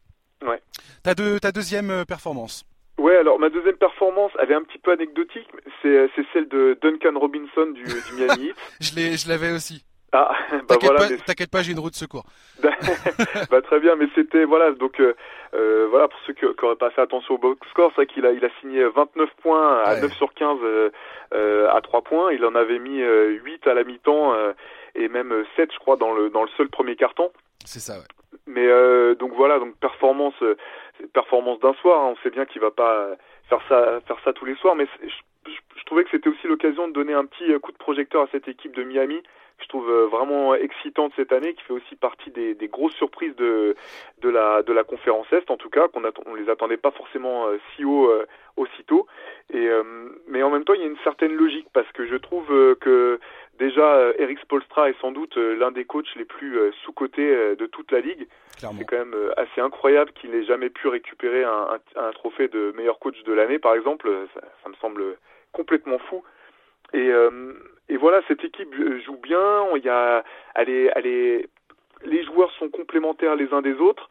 Ouais. 0.42 0.62
Ta, 1.04 1.16
de, 1.16 1.38
ta 1.40 1.52
deuxième 1.52 1.90
euh, 1.90 2.06
performance? 2.06 2.66
Ouais, 2.98 3.16
alors 3.16 3.40
ma 3.40 3.50
deuxième 3.50 3.78
performance, 3.78 4.32
elle 4.42 4.52
est 4.52 4.56
un 4.56 4.64
petit 4.64 4.80
peu 4.80 4.92
anecdotique, 4.92 5.48
c'est 5.84 6.10
celle 6.34 6.48
de 6.48 6.78
Duncan 6.82 7.20
Robinson 7.20 7.68
du, 7.68 7.84
du 7.84 8.14
Miami 8.16 8.48
Heat. 8.48 8.56
je 9.20 9.30
l'avais 9.30 9.52
aussi. 9.52 9.84
Ah, 10.20 10.36
bah 10.68 10.78
voilà. 10.82 11.02
T'inquiète 11.28 11.52
pas, 11.52 11.62
j'ai 11.62 11.74
une 11.74 11.80
roue 11.80 11.92
de 11.92 11.96
secours. 11.96 12.24
bah 12.64 13.62
très 13.62 13.80
bien, 13.80 13.96
mais 13.96 14.08
c'était 14.16 14.46
voilà 14.46 14.72
donc 14.72 15.00
euh, 15.00 15.16
euh, 15.54 15.86
voilà 15.92 16.08
pour 16.08 16.20
ceux 16.26 16.34
qui, 16.34 16.42
qui, 16.42 16.66
auraient 16.66 16.76
pas 16.76 16.90
fait 16.90 17.02
attention 17.02 17.36
au 17.36 17.38
box 17.38 17.68
score, 17.70 17.92
c'est 17.96 18.08
qu'il 18.08 18.26
a 18.26 18.32
il 18.32 18.44
a 18.44 18.50
signé 18.60 18.84
29 18.84 19.30
points 19.44 19.84
à 19.84 20.00
9 20.00 20.12
sur 20.14 20.34
15 20.34 20.58
euh, 20.64 21.70
à 21.70 21.82
3 21.82 22.02
points, 22.02 22.32
il 22.34 22.44
en 22.46 22.56
avait 22.56 22.80
mis 22.80 23.00
8 23.00 23.68
à 23.68 23.76
la 23.76 23.84
mi-temps 23.84 24.34
et 24.96 25.08
même 25.08 25.46
7 25.56 25.72
je 25.72 25.78
crois 25.78 25.98
dans 25.98 26.14
le 26.14 26.32
dans 26.32 26.42
le 26.42 26.50
seul 26.58 26.68
premier 26.70 26.96
carton. 26.96 27.32
C'est 27.64 27.80
ça. 27.80 28.00
Ouais. 28.00 28.40
Mais 28.48 28.68
donc 29.18 29.34
voilà 29.36 29.60
donc 29.60 29.76
performance 29.78 30.42
performance 31.14 31.60
d'un 31.60 31.76
soir, 31.76 32.02
hein. 32.02 32.16
on 32.18 32.24
sait 32.24 32.32
bien 32.32 32.46
qu'il 32.46 32.62
va 32.62 32.72
pas 32.72 33.10
faire 33.50 33.62
ça 33.70 34.00
faire 34.08 34.18
ça 34.26 34.34
tous 34.34 34.46
les 34.46 34.56
soirs, 34.56 34.74
mais 34.74 34.88
je, 35.04 35.10
je, 35.46 35.60
je 35.76 35.84
trouvais 35.86 36.06
que 36.06 36.10
c'était 36.10 36.30
aussi 36.30 36.48
l'occasion 36.48 36.88
de 36.88 36.94
donner 36.94 37.14
un 37.14 37.26
petit 37.26 37.54
coup 37.60 37.72
de 37.72 37.78
projecteur 37.78 38.24
à 38.24 38.28
cette 38.32 38.48
équipe 38.48 38.76
de 38.76 38.84
Miami 38.84 39.22
je 39.60 39.68
trouve 39.68 39.90
euh, 39.90 40.06
vraiment 40.08 40.54
excitante 40.56 41.14
cette 41.16 41.32
année, 41.32 41.54
qui 41.54 41.64
fait 41.64 41.74
aussi 41.74 41.96
partie 41.96 42.30
des, 42.32 42.54
des 42.54 42.68
grosses 42.68 42.94
surprises 42.94 43.36
de, 43.36 43.76
de, 44.22 44.30
la, 44.30 44.62
de 44.62 44.72
la 44.72 44.84
conférence 44.84 45.26
Est, 45.32 45.50
en 45.50 45.58
tout 45.58 45.70
cas, 45.70 45.88
qu'on 45.88 46.04
on 46.26 46.36
les 46.36 46.50
attendait 46.50 46.78
pas 46.78 46.92
forcément 46.92 47.48
euh, 47.48 47.58
si 47.76 47.84
haut 47.84 48.10
euh, 48.10 48.26
aussitôt. 48.56 49.08
Et, 49.54 49.70
mais 50.28 50.42
en 50.44 50.50
même 50.50 50.64
temps, 50.66 50.74
il 50.74 50.82
y 50.82 50.84
a 50.84 50.88
une 50.88 50.98
certaine 51.04 51.32
logique, 51.32 51.68
parce 51.72 51.90
que 51.92 52.06
je 52.08 52.16
trouve 52.16 52.48
que 52.82 53.20
déjà, 53.60 54.12
Eric 54.18 54.40
Spolstra 54.40 54.90
est 54.90 55.00
sans 55.00 55.12
doute 55.12 55.38
l'un 55.38 55.72
des 55.72 55.86
coachs 55.86 56.14
les 56.16 56.26
plus 56.26 56.58
sous-cotés 56.84 57.56
de 57.56 57.66
toute 57.68 57.92
la 57.92 58.00
ligue. 58.02 58.28
C'est 58.58 58.86
quand 58.86 58.98
même 58.98 59.16
assez 59.38 59.62
incroyable 59.62 60.12
qu'il 60.14 60.32
n'ait 60.32 60.44
jamais 60.44 60.70
pu 60.70 60.88
récupérer 60.88 61.44
un, 61.44 61.78
un, 61.96 62.12
trophée 62.14 62.48
de 62.48 62.74
meilleur 62.76 62.98
coach 62.98 63.22
de 63.24 63.32
l'année, 63.32 63.60
par 63.60 63.76
exemple. 63.76 64.10
Ça, 64.34 64.42
ça 64.64 64.70
me 64.70 64.76
semble 64.82 65.04
complètement 65.54 66.00
fou. 66.00 66.24
Et, 66.94 67.12
et 67.90 67.98
voilà, 67.98 68.22
cette 68.28 68.44
équipe 68.44 68.74
joue 69.06 69.18
bien. 69.18 69.66
Il 69.76 69.84
y 69.84 69.90
a, 69.90 70.24
elle 70.56 70.70
est, 70.70 70.92
elle 70.96 71.08
est, 71.08 71.50
les 72.06 72.24
joueurs 72.24 72.52
sont 72.54 72.70
complémentaires 72.70 73.36
les 73.36 73.54
uns 73.54 73.62
des 73.62 73.76
autres. 73.76 74.10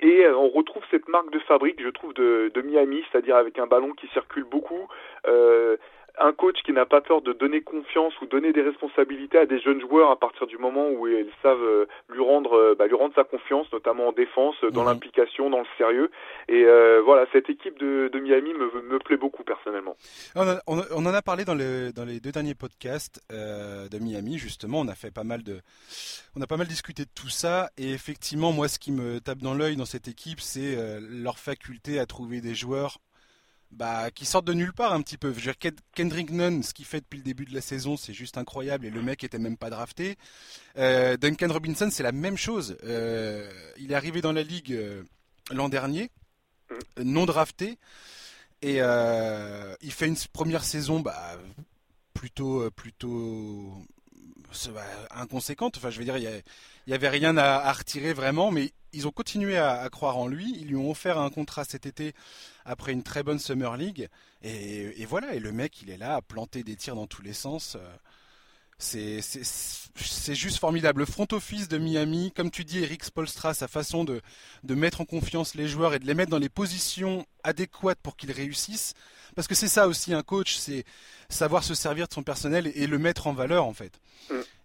Et 0.00 0.28
on 0.28 0.48
retrouve 0.48 0.82
cette 0.90 1.08
marque 1.08 1.30
de 1.30 1.38
fabrique, 1.40 1.82
je 1.82 1.88
trouve, 1.88 2.14
de, 2.14 2.50
de 2.54 2.62
Miami, 2.62 3.04
c'est-à-dire 3.10 3.36
avec 3.36 3.58
un 3.58 3.66
ballon 3.66 3.92
qui 3.92 4.06
circule 4.08 4.44
beaucoup, 4.44 4.86
euh, 5.26 5.76
un 6.20 6.32
coach 6.32 6.56
qui 6.64 6.72
n'a 6.72 6.86
pas 6.86 7.00
peur 7.00 7.22
de 7.22 7.32
donner 7.32 7.60
confiance 7.60 8.12
ou 8.20 8.26
donner 8.26 8.52
des 8.52 8.62
responsabilités 8.62 9.38
à 9.38 9.46
des 9.46 9.60
jeunes 9.60 9.80
joueurs 9.80 10.10
à 10.10 10.16
partir 10.16 10.46
du 10.46 10.58
moment 10.58 10.88
où 10.88 11.06
ils 11.06 11.30
savent 11.42 11.62
euh, 11.62 11.86
lui 12.08 12.22
rendre, 12.22 12.54
euh, 12.54 12.74
bah, 12.78 12.86
lui 12.86 12.94
rendre 12.94 13.14
sa 13.14 13.24
confiance, 13.24 13.66
notamment 13.72 14.08
en 14.08 14.12
défense, 14.12 14.56
dans 14.72 14.82
mhm. 14.82 14.88
l'implication, 14.88 15.50
dans 15.50 15.60
le 15.60 15.66
sérieux. 15.76 16.10
Et 16.48 16.64
euh, 16.64 17.00
voilà, 17.04 17.26
cette 17.32 17.50
équipe 17.50 17.78
de, 17.78 18.08
de 18.12 18.18
Miami 18.18 18.54
me, 18.54 18.82
me, 18.82 18.98
plaît 18.98 19.16
beaucoup 19.16 19.44
personnellement. 19.44 19.96
On, 20.34 20.46
on, 20.66 20.82
on, 20.90 21.06
en 21.06 21.14
a 21.14 21.22
parlé 21.22 21.44
dans, 21.44 21.54
le, 21.54 21.92
dans 21.92 22.04
les 22.04 22.20
deux 22.20 22.32
derniers 22.32 22.54
podcasts 22.54 23.20
euh, 23.32 23.88
de 23.88 23.98
Miami, 23.98 24.38
justement. 24.38 24.80
On 24.80 24.88
a 24.88 24.94
fait 24.94 25.12
pas 25.12 25.24
mal 25.24 25.42
de, 25.42 25.60
on 26.36 26.42
a 26.42 26.46
pas 26.46 26.56
mal 26.56 26.66
discuté 26.66 27.04
de 27.04 27.10
tout 27.14 27.28
ça. 27.28 27.70
Et 27.78 27.92
effectivement, 27.92 28.52
moi, 28.52 28.68
ce 28.68 28.78
qui 28.78 28.92
me 28.92 29.20
tape 29.20 29.38
dans 29.38 29.54
l'œil 29.54 29.76
dans 29.76 29.84
cette 29.84 30.08
équipe, 30.08 30.40
c'est 30.40 30.76
leur 31.00 31.38
faculté 31.38 31.98
à 31.98 32.06
trouver 32.06 32.40
des 32.40 32.54
joueurs 32.54 32.98
bah, 33.70 34.10
qui 34.10 34.24
sortent 34.24 34.46
de 34.46 34.54
nulle 34.54 34.72
part 34.72 34.92
un 34.92 35.02
petit 35.02 35.18
peu. 35.18 35.30
Je 35.30 35.34
veux 35.34 35.52
dire, 35.52 35.72
Kendrick 35.94 36.30
Nunn, 36.30 36.62
ce 36.62 36.72
qu'il 36.72 36.84
fait 36.84 37.00
depuis 37.00 37.18
le 37.18 37.22
début 37.22 37.44
de 37.44 37.54
la 37.54 37.60
saison, 37.60 37.96
c'est 37.96 38.14
juste 38.14 38.38
incroyable 38.38 38.86
et 38.86 38.90
le 38.90 39.02
mec 39.02 39.24
était 39.24 39.38
même 39.38 39.56
pas 39.56 39.70
drafté. 39.70 40.16
Euh, 40.78 41.16
Duncan 41.16 41.52
Robinson, 41.52 41.88
c'est 41.90 42.02
la 42.02 42.12
même 42.12 42.36
chose. 42.36 42.76
Euh, 42.84 43.50
il 43.78 43.92
est 43.92 43.94
arrivé 43.94 44.20
dans 44.20 44.32
la 44.32 44.42
ligue 44.42 44.72
euh, 44.72 45.02
l'an 45.50 45.68
dernier, 45.68 46.10
non 47.02 47.26
drafté, 47.26 47.78
et 48.62 48.78
il 48.78 49.92
fait 49.92 50.06
une 50.06 50.16
première 50.32 50.64
saison 50.64 51.00
bah, 51.00 51.38
plutôt, 52.14 52.70
plutôt 52.72 53.86
inconséquente. 55.10 55.76
Enfin, 55.76 55.90
je 55.90 55.98
veux 55.98 56.04
dire, 56.04 56.16
il 56.18 56.42
n'y 56.86 56.94
avait 56.94 57.08
rien 57.08 57.36
à, 57.36 57.72
retirer 57.72 58.12
vraiment, 58.12 58.50
mais 58.50 58.72
ils 58.92 59.06
ont 59.06 59.10
continué 59.10 59.56
à, 59.58 59.88
croire 59.90 60.16
en 60.18 60.26
lui. 60.26 60.56
Ils 60.58 60.68
lui 60.68 60.76
ont 60.76 60.90
offert 60.90 61.18
un 61.18 61.30
contrat 61.30 61.64
cet 61.64 61.86
été 61.86 62.14
après 62.64 62.92
une 62.92 63.02
très 63.02 63.22
bonne 63.22 63.38
Summer 63.38 63.76
League. 63.76 64.08
Et, 64.42 65.04
voilà, 65.06 65.34
et 65.34 65.40
le 65.40 65.52
mec, 65.52 65.82
il 65.82 65.90
est 65.90 65.96
là 65.96 66.16
à 66.16 66.22
planter 66.22 66.62
des 66.62 66.76
tirs 66.76 66.94
dans 66.94 67.06
tous 67.06 67.22
les 67.22 67.32
sens. 67.32 67.76
C'est 68.78 69.20
juste 70.34 70.58
formidable. 70.58 71.00
Le 71.00 71.06
front 71.06 71.26
office 71.32 71.68
de 71.68 71.78
Miami, 71.78 72.32
comme 72.32 72.50
tu 72.50 72.64
dis, 72.64 72.78
Eric 72.78 73.04
Spolstra, 73.04 73.54
sa 73.54 73.68
façon 73.68 74.04
de, 74.04 74.20
de 74.62 74.74
mettre 74.74 75.00
en 75.00 75.04
confiance 75.04 75.54
les 75.54 75.68
joueurs 75.68 75.94
et 75.94 75.98
de 75.98 76.06
les 76.06 76.14
mettre 76.14 76.30
dans 76.30 76.38
les 76.38 76.48
positions 76.48 77.26
adéquates 77.42 77.98
pour 78.02 78.16
qu'ils 78.16 78.32
réussissent. 78.32 78.94
Parce 79.34 79.48
que 79.48 79.54
c'est 79.54 79.68
ça 79.68 79.88
aussi 79.88 80.14
un 80.14 80.22
coach, 80.22 80.56
c'est 80.56 80.84
savoir 81.28 81.62
se 81.64 81.74
servir 81.74 82.08
de 82.08 82.12
son 82.12 82.22
personnel 82.22 82.72
et, 82.74 82.86
le 82.86 82.98
mettre 82.98 83.26
en 83.26 83.32
valeur 83.32 83.66
en 83.66 83.72
fait. 83.74 84.00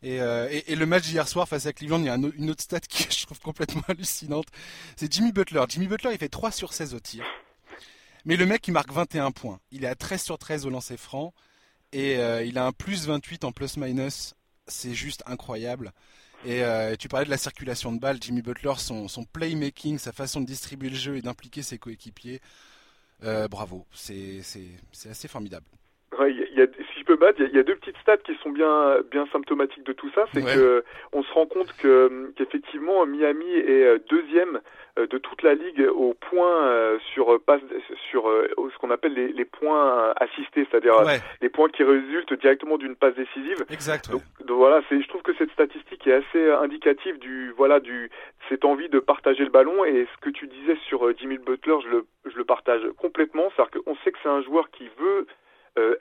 Euh, 0.05 0.49
et, 0.67 0.75
le 0.75 0.85
match 0.85 1.03
d'hier 1.03 1.27
soir 1.27 1.47
face 1.47 1.65
à 1.65 1.73
Cleveland, 1.73 1.99
il 1.99 2.05
y 2.05 2.09
a 2.09 2.15
une 2.15 2.49
autre 2.49 2.61
stat 2.61 2.81
qui 2.81 3.03
je 3.09 3.25
trouve 3.25 3.39
complètement 3.39 3.83
hallucinante. 3.87 4.47
C'est 4.95 5.11
Jimmy 5.11 5.31
Butler. 5.31 5.63
Jimmy 5.69 5.87
Butler, 5.87 6.11
il 6.13 6.17
fait 6.17 6.29
3 6.29 6.51
sur 6.51 6.73
16 6.73 6.93
au 6.93 6.99
tir. 6.99 7.23
Mais 8.25 8.35
le 8.35 8.45
mec, 8.45 8.67
il 8.67 8.71
marque 8.71 8.91
21 8.91 9.31
points. 9.31 9.59
Il 9.71 9.83
est 9.83 9.87
à 9.87 9.95
13 9.95 10.21
sur 10.21 10.37
13 10.37 10.65
au 10.65 10.69
lancer 10.69 10.97
franc. 10.97 11.33
Et 11.91 12.17
euh, 12.17 12.43
il 12.43 12.57
a 12.57 12.65
un 12.65 12.71
plus 12.71 13.07
28 13.07 13.43
en 13.43 13.51
plus-minus. 13.51 14.35
C'est 14.67 14.93
juste 14.93 15.23
incroyable. 15.25 15.91
Et 16.45 16.63
euh, 16.63 16.95
tu 16.97 17.07
parlais 17.07 17.25
de 17.25 17.29
la 17.29 17.37
circulation 17.37 17.91
de 17.93 17.99
balles. 17.99 18.17
Jimmy 18.21 18.41
Butler, 18.41 18.73
son, 18.77 19.07
playmaking, 19.31 19.97
sa 19.97 20.11
façon 20.11 20.41
de 20.41 20.45
distribuer 20.45 20.89
le 20.89 20.95
jeu 20.95 21.17
et 21.17 21.21
d'impliquer 21.21 21.61
ses 21.61 21.77
coéquipiers. 21.77 22.41
Bravo, 23.21 23.85
c'est 23.93 24.41
assez 25.09 25.27
formidable. 25.29 25.65
y 26.55 26.61
a, 26.61 26.67
je 27.03 27.05
peux 27.05 27.17
battre, 27.17 27.41
il 27.41 27.53
y, 27.53 27.59
a 27.59 27.63
deux 27.63 27.75
petites 27.75 27.97
stats 27.97 28.17
qui 28.17 28.33
sont 28.41 28.49
bien, 28.49 28.97
bien 29.11 29.27
symptomatiques 29.31 29.83
de 29.83 29.91
tout 29.91 30.09
ça. 30.15 30.25
C'est 30.33 30.41
que 30.41 30.83
on 31.11 31.21
se 31.21 31.33
rend 31.33 31.45
compte 31.45 31.71
que 31.77 32.31
qu'effectivement 32.37 33.05
Miami 33.05 33.51
est 33.51 33.99
deuxième 34.09 34.61
euh, 34.99 35.07
de 35.07 35.17
toute 35.17 35.41
la 35.41 35.55
ligue 35.55 35.85
au 35.93 36.13
point 36.13 36.67
euh, 36.67 36.99
sur 37.13 37.41
passe 37.41 37.61
sur 38.11 38.29
euh, 38.29 38.47
ce 38.71 38.77
qu'on 38.77 38.91
appelle 38.91 39.13
les, 39.13 39.33
les, 39.33 39.43
points 39.43 40.13
assistés, 40.17 40.67
c'est-à-dire 40.69 41.01
les 41.41 41.49
points 41.49 41.69
qui 41.69 41.83
résultent 41.83 42.33
directement 42.39 42.77
d'une 42.77 42.95
passe 42.95 43.15
décisive. 43.15 43.65
Exact. 43.69 44.11
Donc, 44.11 44.21
voilà, 44.47 44.81
c'est 44.87 45.01
je 45.01 45.07
trouve 45.09 45.23
que 45.23 45.35
cette 45.35 45.51
statistique 45.51 46.05
est 46.07 46.13
assez 46.13 46.51
indicative 46.51 47.17
du 47.17 47.51
voilà 47.57 47.79
du 47.79 48.11
cette 48.49 48.65
envie 48.65 48.87
de 48.87 48.99
partager 48.99 49.43
le 49.43 49.49
ballon 49.49 49.83
et 49.83 50.07
ce 50.13 50.21
que 50.21 50.29
tu 50.29 50.47
disais 50.47 50.77
sur 50.87 51.11
Jimmy 51.17 51.37
Butler, 51.37 51.77
je 51.83 51.89
le 51.89 52.05
je 52.25 52.37
le 52.37 52.45
partage 52.45 52.83
complètement, 52.97 53.51
c'est-à-dire 53.55 53.83
qu'on 53.83 53.95
sait 54.03 54.11
que 54.11 54.19
c'est 54.21 54.29
un 54.29 54.43
joueur 54.43 54.69
qui 54.69 54.89
veut 54.99 55.25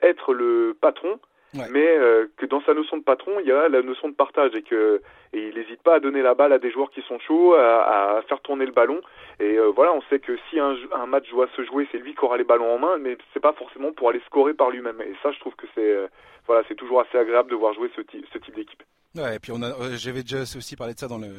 être 0.01 0.33
le 0.33 0.77
patron 0.79 1.19
mais 1.53 1.97
euh, 1.97 2.27
que 2.37 2.45
dans 2.45 2.61
sa 2.63 2.73
notion 2.73 2.97
de 2.97 3.03
patron, 3.03 3.31
il 3.39 3.47
y 3.47 3.51
a 3.51 3.69
la 3.69 3.81
notion 3.81 4.09
de 4.09 4.13
partage 4.13 4.55
et 4.55 4.63
que 4.63 5.01
et 5.33 5.49
il 5.49 5.55
n'hésite 5.55 5.81
pas 5.81 5.95
à 5.95 5.99
donner 5.99 6.21
la 6.21 6.33
balle 6.33 6.53
à 6.53 6.59
des 6.59 6.71
joueurs 6.71 6.91
qui 6.91 7.01
sont 7.03 7.19
chauds, 7.19 7.53
à, 7.53 8.17
à 8.17 8.21
faire 8.23 8.39
tourner 8.41 8.65
le 8.65 8.71
ballon. 8.71 9.01
Et 9.39 9.57
euh, 9.57 9.71
voilà, 9.75 9.93
on 9.93 10.01
sait 10.03 10.19
que 10.19 10.37
si 10.49 10.59
un, 10.59 10.75
un, 10.95 11.05
match 11.05 11.29
doit 11.29 11.47
se 11.55 11.63
jouer, 11.63 11.87
c'est 11.91 11.97
lui 11.97 12.13
qui 12.13 12.23
aura 12.23 12.37
les 12.37 12.43
ballons 12.43 12.73
en 12.73 12.79
main, 12.79 12.97
mais 12.99 13.17
c'est 13.33 13.39
pas 13.39 13.53
forcément 13.53 13.91
pour 13.93 14.09
aller 14.09 14.21
scorer 14.25 14.53
par 14.53 14.69
lui-même. 14.69 15.01
Et 15.01 15.13
ça, 15.21 15.31
je 15.31 15.39
trouve 15.39 15.55
que 15.55 15.67
c'est 15.75 15.95
euh, 15.95 16.07
voilà, 16.47 16.63
c'est 16.67 16.75
toujours 16.75 17.01
assez 17.01 17.17
agréable 17.17 17.51
de 17.51 17.55
voir 17.55 17.73
jouer 17.73 17.89
ce, 17.95 18.01
ce 18.01 18.37
type 18.39 18.55
d'équipe. 18.55 18.83
Ouais, 19.15 19.35
et 19.35 19.39
puis 19.39 19.51
on 19.51 19.61
a, 19.61 19.95
j'avais 19.95 20.23
déjà 20.23 20.41
aussi 20.41 20.75
parlé 20.75 20.93
de 20.93 20.99
ça 20.99 21.07
dans 21.07 21.19
le 21.19 21.29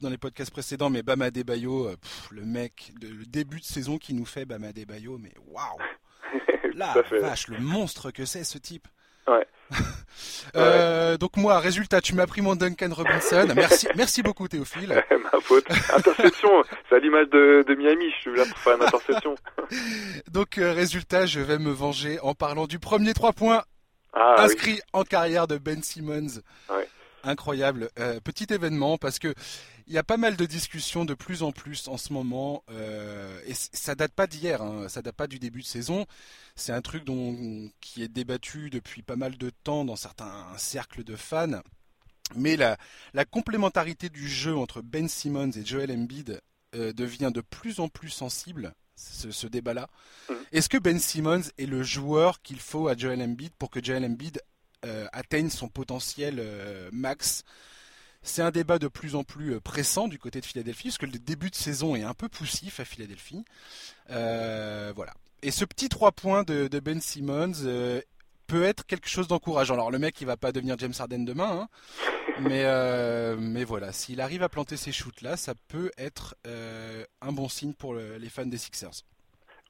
dans 0.00 0.08
les 0.08 0.16
podcasts 0.16 0.50
précédents, 0.50 0.88
mais 0.88 1.02
Bama 1.02 1.30
Debayo, 1.30 1.88
le 2.30 2.42
mec, 2.42 2.90
le 3.02 3.26
début 3.26 3.60
de 3.60 3.64
saison 3.64 3.98
qui 3.98 4.14
nous 4.14 4.24
fait 4.24 4.46
Bama 4.46 4.72
Debayo, 4.72 5.18
mais 5.18 5.32
waouh, 5.46 5.78
la 6.74 6.94
vache, 7.20 7.48
le 7.48 7.58
monstre 7.58 8.10
que 8.10 8.24
c'est 8.24 8.44
ce 8.44 8.58
type. 8.58 8.88
Euh, 10.56 11.18
donc 11.18 11.36
moi, 11.36 11.60
résultat, 11.60 12.00
tu 12.00 12.14
m'as 12.14 12.26
pris 12.26 12.40
mon 12.40 12.56
Duncan 12.56 12.88
Robinson. 12.90 13.46
Merci, 13.54 13.86
merci 13.96 14.22
beaucoup 14.22 14.48
Théophile. 14.48 15.04
Ma 15.10 15.40
faute. 15.40 15.66
Interception, 15.94 16.62
c'est 16.88 16.96
à 16.96 16.98
l'image 16.98 17.28
de, 17.28 17.74
Miami. 17.74 18.10
Je 18.10 18.16
suis 18.16 18.34
là 18.34 18.44
pour 18.46 18.58
faire 18.58 18.76
une 18.76 18.82
interception. 18.82 19.34
donc 20.32 20.56
euh, 20.56 20.72
résultat, 20.72 21.26
je 21.26 21.40
vais 21.40 21.58
me 21.58 21.70
venger 21.70 22.18
en 22.20 22.34
parlant 22.34 22.66
du 22.66 22.78
premier 22.78 23.12
3 23.12 23.34
points 23.34 23.62
ah, 24.14 24.36
inscrit 24.38 24.80
en 24.92 25.04
carrière 25.04 25.46
de 25.46 25.58
Ben 25.58 25.82
Simmons. 25.82 26.40
Incroyable. 27.24 27.90
Euh, 27.98 28.20
petit 28.20 28.46
événement 28.52 28.98
parce 28.98 29.18
que 29.18 29.34
il 29.88 29.94
y 29.94 29.98
a 29.98 30.02
pas 30.02 30.18
mal 30.18 30.36
de 30.36 30.44
discussions 30.44 31.06
de 31.06 31.14
plus 31.14 31.42
en 31.42 31.50
plus 31.50 31.88
en 31.88 31.96
ce 31.96 32.12
moment, 32.12 32.62
euh, 32.70 33.40
et 33.46 33.54
ça 33.54 33.94
date 33.94 34.12
pas 34.12 34.26
d'hier, 34.26 34.60
hein, 34.60 34.86
ça 34.88 35.00
date 35.00 35.16
pas 35.16 35.26
du 35.26 35.38
début 35.38 35.62
de 35.62 35.66
saison. 35.66 36.04
C'est 36.56 36.72
un 36.72 36.82
truc 36.82 37.04
dont, 37.04 37.70
qui 37.80 38.02
est 38.02 38.08
débattu 38.08 38.68
depuis 38.68 39.02
pas 39.02 39.16
mal 39.16 39.38
de 39.38 39.50
temps 39.50 39.86
dans 39.86 39.96
certains 39.96 40.44
cercles 40.58 41.04
de 41.04 41.16
fans. 41.16 41.62
Mais 42.36 42.56
la, 42.56 42.76
la 43.14 43.24
complémentarité 43.24 44.10
du 44.10 44.28
jeu 44.28 44.54
entre 44.54 44.82
Ben 44.82 45.08
Simmons 45.08 45.52
et 45.52 45.64
Joel 45.64 45.90
Embiid 45.90 46.42
euh, 46.74 46.92
devient 46.92 47.30
de 47.32 47.40
plus 47.40 47.80
en 47.80 47.88
plus 47.88 48.10
sensible, 48.10 48.74
ce, 48.94 49.46
débat-là. 49.46 49.88
Mmh. 50.28 50.34
Est-ce 50.52 50.68
que 50.68 50.76
Ben 50.76 50.98
Simmons 50.98 51.44
est 51.56 51.64
le 51.64 51.82
joueur 51.82 52.42
qu'il 52.42 52.60
faut 52.60 52.88
à 52.88 52.96
Joel 52.96 53.22
Embiid 53.22 53.54
pour 53.58 53.70
que 53.70 53.82
Joel 53.82 54.04
Embiid 54.04 54.42
atteigne 55.12 55.50
son 55.50 55.68
potentiel 55.68 56.42
max 56.92 57.44
c'est 58.22 58.42
un 58.42 58.50
débat 58.50 58.78
de 58.78 58.88
plus 58.88 59.14
en 59.14 59.24
plus 59.24 59.54
euh, 59.54 59.60
pressant 59.60 60.08
du 60.08 60.18
côté 60.18 60.40
de 60.40 60.46
Philadelphie, 60.46 60.88
parce 60.88 60.98
que 60.98 61.06
le 61.06 61.18
début 61.18 61.50
de 61.50 61.54
saison 61.54 61.96
est 61.96 62.02
un 62.02 62.14
peu 62.14 62.28
poussif 62.28 62.80
à 62.80 62.84
Philadelphie. 62.84 63.44
Euh, 64.10 64.92
voilà. 64.94 65.14
Et 65.42 65.50
ce 65.50 65.64
petit 65.64 65.88
3 65.88 66.12
points 66.12 66.42
de, 66.42 66.68
Ben 66.80 67.00
Simmons 67.00 67.52
euh, 67.64 68.00
peut 68.46 68.64
être 68.64 68.86
quelque 68.86 69.08
chose 69.08 69.28
d'encourageant. 69.28 69.74
Alors 69.74 69.90
le 69.90 69.98
mec, 69.98 70.20
il 70.20 70.26
va 70.26 70.36
pas 70.36 70.52
devenir 70.52 70.76
James 70.78 70.94
Harden 70.98 71.24
demain, 71.24 71.60
hein, 71.62 71.68
mais, 72.40 72.64
mais 73.36 73.64
voilà, 73.64 73.92
s'il 73.92 74.20
arrive 74.20 74.42
à 74.42 74.48
planter 74.48 74.76
ces 74.76 74.92
shoots 74.92 75.22
là, 75.22 75.36
ça 75.36 75.54
peut 75.68 75.90
être 75.98 76.36
un 77.20 77.32
bon 77.32 77.48
signe 77.48 77.74
pour 77.74 77.94
les 77.94 78.28
fans 78.28 78.46
des 78.46 78.58
Sixers. 78.58 79.04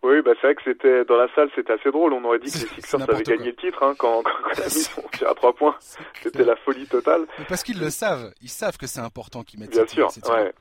Oui, 0.03 0.23
bah 0.23 0.33
c'est 0.41 0.47
vrai 0.47 0.55
que 0.55 0.63
c'était 0.63 1.05
dans 1.05 1.17
la 1.17 1.29
salle, 1.35 1.51
c'était 1.57 1.73
assez 1.73 1.91
drôle. 1.91 2.13
On 2.13 2.23
aurait 2.25 2.39
dit 2.39 2.51
que 2.51 2.59
les 2.59 2.67
Sixers 2.67 3.03
avaient 3.03 3.23
gagné 3.25 3.47
le 3.47 3.57
titre 3.57 3.83
hein, 3.83 3.95
quand, 3.99 4.23
quand, 4.23 4.33
quand 4.43 4.59
la 4.59 4.65
mise 4.65 4.91
à 5.27 5.35
trois 5.35 5.53
points. 5.53 5.77
C'était 6.23 6.45
la 6.45 6.55
folie 6.57 6.87
totale. 6.87 7.27
parce 7.49 7.65
qu'ils 7.65 7.81
le 7.81 7.91
savent, 7.91 8.33
ils 8.41 8.49
savent 8.49 8.77
que 8.77 8.87
c'est 8.87 9.01
important 9.01 9.43
qu'ils 9.43 9.59
mettent. 9.59 9.73
Bien 9.73 9.87
sûr, 9.87 10.09
ouais. 10.31 10.53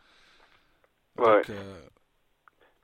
ouais. 1.19 1.41
Euh, 1.51 1.79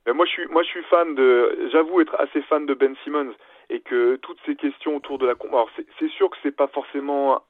Mais 0.05 0.13
moi, 0.13 0.25
je 0.25 0.31
suis, 0.31 0.45
moi, 0.47 0.61
je 0.61 0.67
suis 0.67 0.83
fan 0.83 1.15
de. 1.15 1.69
J'avoue 1.71 2.01
être 2.01 2.15
assez 2.19 2.41
fan 2.43 2.67
de 2.67 2.75
Ben 2.75 2.95
Simmons 3.03 3.33
et 3.69 3.79
que 3.79 4.17
toutes 4.17 4.39
ces 4.45 4.55
questions 4.55 4.95
autour 4.95 5.17
de 5.17 5.25
la. 5.25 5.33
Alors, 5.49 5.71
c'est 5.99 6.09
sûr 6.09 6.29
que 6.29 6.37
c'est 6.43 6.55
pas 6.55 6.67
forcément 6.67 7.41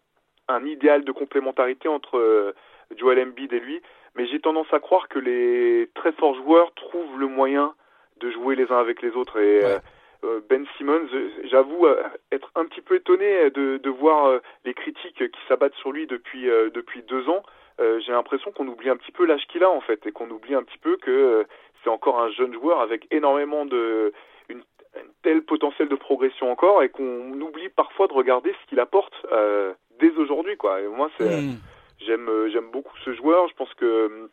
un 0.47 0.65
idéal 0.65 1.03
de 1.03 1.11
complémentarité 1.11 1.89
entre 1.89 2.17
euh, 2.17 2.53
Joel 2.97 3.19
Embiid 3.19 3.51
et 3.51 3.59
lui, 3.59 3.81
mais 4.15 4.27
j'ai 4.27 4.39
tendance 4.39 4.71
à 4.71 4.79
croire 4.79 5.07
que 5.09 5.19
les 5.19 5.89
très 5.95 6.13
forts 6.13 6.35
joueurs 6.35 6.73
trouvent 6.75 7.19
le 7.19 7.27
moyen 7.27 7.73
de 8.19 8.31
jouer 8.31 8.55
les 8.55 8.71
uns 8.71 8.79
avec 8.79 9.01
les 9.01 9.11
autres. 9.11 9.37
Et 9.39 9.63
euh, 9.63 9.79
euh, 10.23 10.41
Ben 10.49 10.65
Simmons, 10.77 11.07
j'avoue 11.45 11.85
euh, 11.85 12.01
être 12.31 12.51
un 12.55 12.65
petit 12.65 12.81
peu 12.81 12.95
étonné 12.95 13.49
de, 13.51 13.77
de 13.77 13.89
voir 13.89 14.39
les 14.65 14.73
critiques 14.73 15.31
qui 15.31 15.39
s'abattent 15.47 15.75
sur 15.75 15.91
lui 15.91 16.07
depuis 16.07 16.45
depuis 16.73 17.01
deux 17.03 17.27
ans. 17.29 17.43
J'ai 17.79 18.11
l'impression 18.11 18.51
qu'on 18.51 18.67
oublie 18.67 18.89
un 18.89 18.97
petit 18.97 19.11
peu 19.11 19.25
l'âge 19.25 19.45
qu'il 19.47 19.63
a 19.63 19.69
en 19.69 19.81
fait 19.81 20.05
et 20.05 20.11
qu'on 20.11 20.29
oublie 20.29 20.55
un 20.55 20.63
petit 20.63 20.77
peu 20.77 20.97
que 20.97 21.45
c'est 21.83 21.89
encore 21.89 22.19
un 22.19 22.29
jeune 22.31 22.53
joueur 22.53 22.79
avec 22.79 23.07
énormément 23.11 23.65
de 23.65 24.13
une, 24.47 24.63
tel 25.23 25.41
potentiel 25.41 25.89
de 25.89 25.95
progression 25.95 26.51
encore 26.51 26.83
et 26.83 26.89
qu'on 26.89 27.41
oublie 27.41 27.69
parfois 27.69 28.07
de 28.07 28.13
regarder 28.13 28.53
ce 28.61 28.69
qu'il 28.69 28.79
apporte 28.79 29.13
dès 29.99 30.11
aujourd'hui 30.11 30.55
quoi. 30.55 30.81
Et 30.81 30.87
moi 30.87 31.09
c'est 31.17 31.41
hmm. 31.41 31.57
j'aime 32.05 32.29
j'aime 32.51 32.69
beaucoup 32.71 32.95
ce 33.03 33.13
joueur. 33.13 33.47
Je 33.49 33.55
pense 33.55 33.73
que 33.73 34.29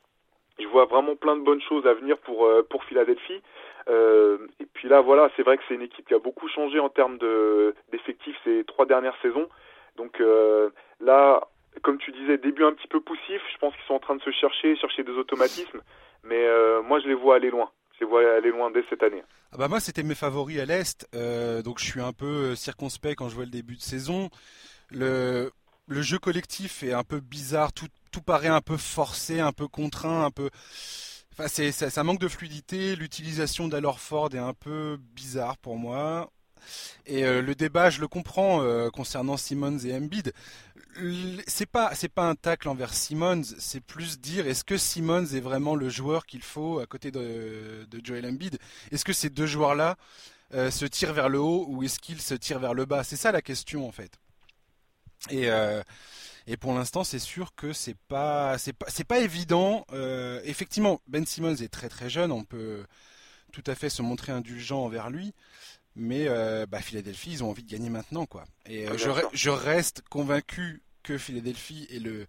je 0.60 0.66
vois 0.66 0.84
vraiment 0.84 1.16
plein 1.16 1.36
de 1.36 1.42
bonnes 1.42 1.62
choses 1.62 1.86
à 1.86 1.94
venir 1.94 2.18
pour 2.18 2.48
pour 2.68 2.84
Philadelphie. 2.84 3.40
Et 3.88 4.66
puis 4.72 4.88
là 4.88 5.00
voilà 5.00 5.30
c'est 5.36 5.42
vrai 5.42 5.56
que 5.56 5.62
c'est 5.68 5.74
une 5.74 5.82
équipe 5.82 6.06
qui 6.06 6.14
a 6.14 6.18
beaucoup 6.18 6.48
changé 6.48 6.78
en 6.78 6.88
termes 6.88 7.18
de 7.18 7.74
d'effectifs 7.92 8.36
ces 8.44 8.64
trois 8.64 8.86
dernières 8.86 9.16
saisons. 9.22 9.48
Donc 9.96 10.22
là 11.00 11.40
comme 11.82 11.98
tu 11.98 12.12
disais, 12.12 12.38
début 12.38 12.64
un 12.64 12.72
petit 12.72 12.88
peu 12.88 13.00
poussif. 13.00 13.40
Je 13.52 13.58
pense 13.58 13.74
qu'ils 13.74 13.84
sont 13.86 13.94
en 13.94 14.00
train 14.00 14.16
de 14.16 14.22
se 14.22 14.30
chercher, 14.30 14.76
chercher 14.76 15.04
des 15.04 15.12
automatismes. 15.12 15.80
Mais 16.24 16.44
euh, 16.44 16.82
moi, 16.82 17.00
je 17.00 17.08
les 17.08 17.14
vois 17.14 17.36
aller 17.36 17.50
loin. 17.50 17.70
Je 17.94 18.04
les 18.04 18.06
vois 18.06 18.20
aller 18.36 18.50
loin 18.50 18.70
dès 18.70 18.84
cette 18.90 19.02
année. 19.02 19.22
Ah 19.52 19.56
bah 19.58 19.68
moi, 19.68 19.80
c'était 19.80 20.02
mes 20.02 20.14
favoris 20.14 20.60
à 20.60 20.64
l'Est. 20.64 21.08
Euh, 21.14 21.62
donc 21.62 21.78
je 21.78 21.84
suis 21.84 22.00
un 22.00 22.12
peu 22.12 22.26
euh, 22.50 22.54
circonspect 22.54 23.16
quand 23.16 23.28
je 23.28 23.34
vois 23.34 23.44
le 23.44 23.50
début 23.50 23.76
de 23.76 23.80
saison. 23.80 24.30
Le, 24.90 25.50
le 25.86 26.02
jeu 26.02 26.18
collectif 26.18 26.82
est 26.82 26.92
un 26.92 27.04
peu 27.04 27.20
bizarre. 27.20 27.72
Tout, 27.72 27.88
tout 28.12 28.22
paraît 28.22 28.48
un 28.48 28.60
peu 28.60 28.76
forcé, 28.76 29.40
un 29.40 29.52
peu 29.52 29.68
contraint, 29.68 30.24
un 30.24 30.30
peu... 30.30 30.50
Enfin, 31.32 31.48
c'est, 31.48 31.72
ça, 31.72 31.90
ça 31.90 32.04
manque 32.04 32.20
de 32.20 32.28
fluidité. 32.28 32.96
L'utilisation 32.96 33.68
d'Alor 33.68 34.00
Ford 34.00 34.30
est 34.34 34.38
un 34.38 34.54
peu 34.54 34.98
bizarre 35.14 35.56
pour 35.58 35.76
moi. 35.76 36.30
Et 37.06 37.22
le 37.22 37.54
débat, 37.54 37.88
je 37.88 38.02
le 38.02 38.06
comprends 38.06 38.62
concernant 38.90 39.38
Simmons 39.38 39.78
et 39.78 39.94
Embiid 39.94 40.34
c'est 41.46 41.66
pas 41.66 41.94
c'est 41.94 42.08
pas 42.08 42.28
un 42.28 42.34
tacle 42.34 42.68
envers 42.68 42.94
Simmons, 42.94 43.42
c'est 43.58 43.80
plus 43.80 44.20
dire 44.20 44.46
est-ce 44.46 44.64
que 44.64 44.76
Simmons 44.76 45.26
est 45.26 45.40
vraiment 45.40 45.74
le 45.74 45.88
joueur 45.88 46.26
qu'il 46.26 46.42
faut 46.42 46.78
à 46.78 46.86
côté 46.86 47.10
de, 47.10 47.86
Joel 48.02 48.26
Embiid? 48.26 48.58
Est-ce 48.90 49.04
que 49.04 49.12
ces 49.12 49.30
deux 49.30 49.46
joueurs-là 49.46 49.96
euh, 50.54 50.70
se 50.70 50.84
tirent 50.84 51.12
vers 51.12 51.28
le 51.28 51.38
haut 51.38 51.66
ou 51.68 51.82
est-ce 51.82 51.98
qu'ils 51.98 52.20
se 52.20 52.34
tirent 52.34 52.58
vers 52.58 52.74
le 52.74 52.84
bas? 52.84 53.04
C'est 53.04 53.16
ça 53.16 53.32
la 53.32 53.42
question 53.42 53.86
en 53.86 53.92
fait. 53.92 54.12
Et 55.30 55.50
euh, 55.50 55.82
et 56.50 56.56
pour 56.56 56.74
l'instant, 56.74 57.04
c'est 57.04 57.20
sûr 57.20 57.54
que 57.54 57.72
c'est 57.72 57.96
pas 58.08 58.58
c'est 58.58 58.72
pas 58.72 58.86
c'est 58.88 59.04
pas 59.04 59.20
évident. 59.20 59.86
Euh, 59.92 60.40
effectivement, 60.42 61.00
Ben 61.06 61.24
Simmons 61.24 61.54
est 61.54 61.72
très 61.72 61.88
très 61.88 62.10
jeune, 62.10 62.32
on 62.32 62.42
peut 62.42 62.84
tout 63.52 63.62
à 63.68 63.76
fait 63.76 63.88
se 63.88 64.02
montrer 64.02 64.32
indulgent 64.32 64.82
envers 64.84 65.10
lui. 65.10 65.32
Mais 65.94 66.26
euh, 66.26 66.66
bah, 66.66 66.80
Philadelphie, 66.80 67.30
ils 67.34 67.44
ont 67.44 67.50
envie 67.50 67.62
de 67.62 67.70
gagner 67.70 67.88
maintenant, 67.88 68.26
quoi. 68.26 68.46
Et 68.66 68.88
euh, 68.88 68.98
je, 68.98 69.10
je, 69.32 69.50
reste 69.50 70.02
convaincu 70.10 70.82
que 71.04 71.18
Philadelphie 71.18 71.86
est 71.88 72.00
le 72.00 72.26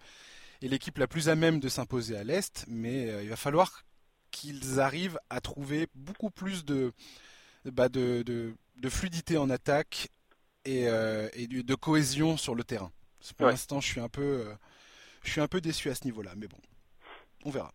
est 0.62 0.68
l'équipe 0.68 1.00
la 1.00 1.08
plus 1.08 1.28
à 1.28 1.36
même 1.36 1.60
de 1.60 1.68
s'imposer 1.68 2.16
à 2.16 2.24
l'est, 2.24 2.64
mais 2.68 3.24
il 3.24 3.30
va 3.30 3.36
falloir 3.36 3.86
qu'ils 4.30 4.80
arrivent 4.80 5.20
à 5.32 5.42
trouver 5.42 5.88
beaucoup 5.96 6.30
plus 6.30 6.64
de 6.64 6.94
bah, 7.66 7.90
de, 7.90 8.22
de, 8.22 8.54
de, 8.76 8.90
fluidité 8.90 9.38
en 9.38 9.50
attaque 9.50 10.10
et, 10.66 10.84
et 11.34 11.48
de, 11.48 11.76
cohésion 11.76 12.38
sur 12.38 12.54
le 12.54 12.64
terrain. 12.64 12.92
Pour 13.38 13.48
l'instant, 13.48 13.82
je 13.82 13.88
suis 13.88 14.02
un 14.02 14.10
peu 14.10 14.46
je 15.24 15.32
suis 15.32 15.42
un 15.42 15.48
peu 15.48 15.62
déçu 15.62 15.90
à 15.90 15.96
ce 15.96 16.06
niveau-là, 16.06 16.32
mais 16.36 16.48
bon, 16.48 16.58
on 17.46 17.50
verra. 17.50 17.72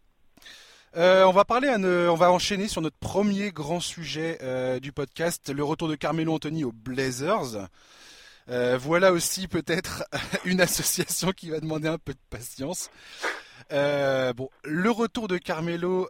Euh, 0.97 1.25
on 1.25 1.33
va 1.33 1.45
parler, 1.45 1.69
on 1.69 2.15
va 2.15 2.31
enchaîner 2.31 2.69
sur 2.69 2.81
notre 2.81 2.97
premier 2.97 3.53
grand 3.53 3.81
sujet 3.81 4.39
euh, 4.43 4.81
du 4.81 4.93
podcast, 4.93 5.51
le 5.51 5.63
retour 5.63 5.89
de 5.89 5.95
Carmelo 5.95 6.33
Anthony 6.33 6.65
aux 6.65 6.73
Blazers. 6.73 7.69
Euh, 8.49 8.79
voilà 8.79 9.13
aussi 9.13 9.49
peut-être 9.49 10.05
une 10.45 10.61
association 10.61 11.33
qui 11.33 11.51
va 11.51 11.61
demander 11.61 11.89
un 11.89 11.99
peu 11.99 12.15
de 12.15 12.21
patience. 12.31 12.91
bon, 13.71 14.49
le 14.65 14.91
retour 14.91 15.29
de 15.29 15.37
Carmelo 15.37 16.09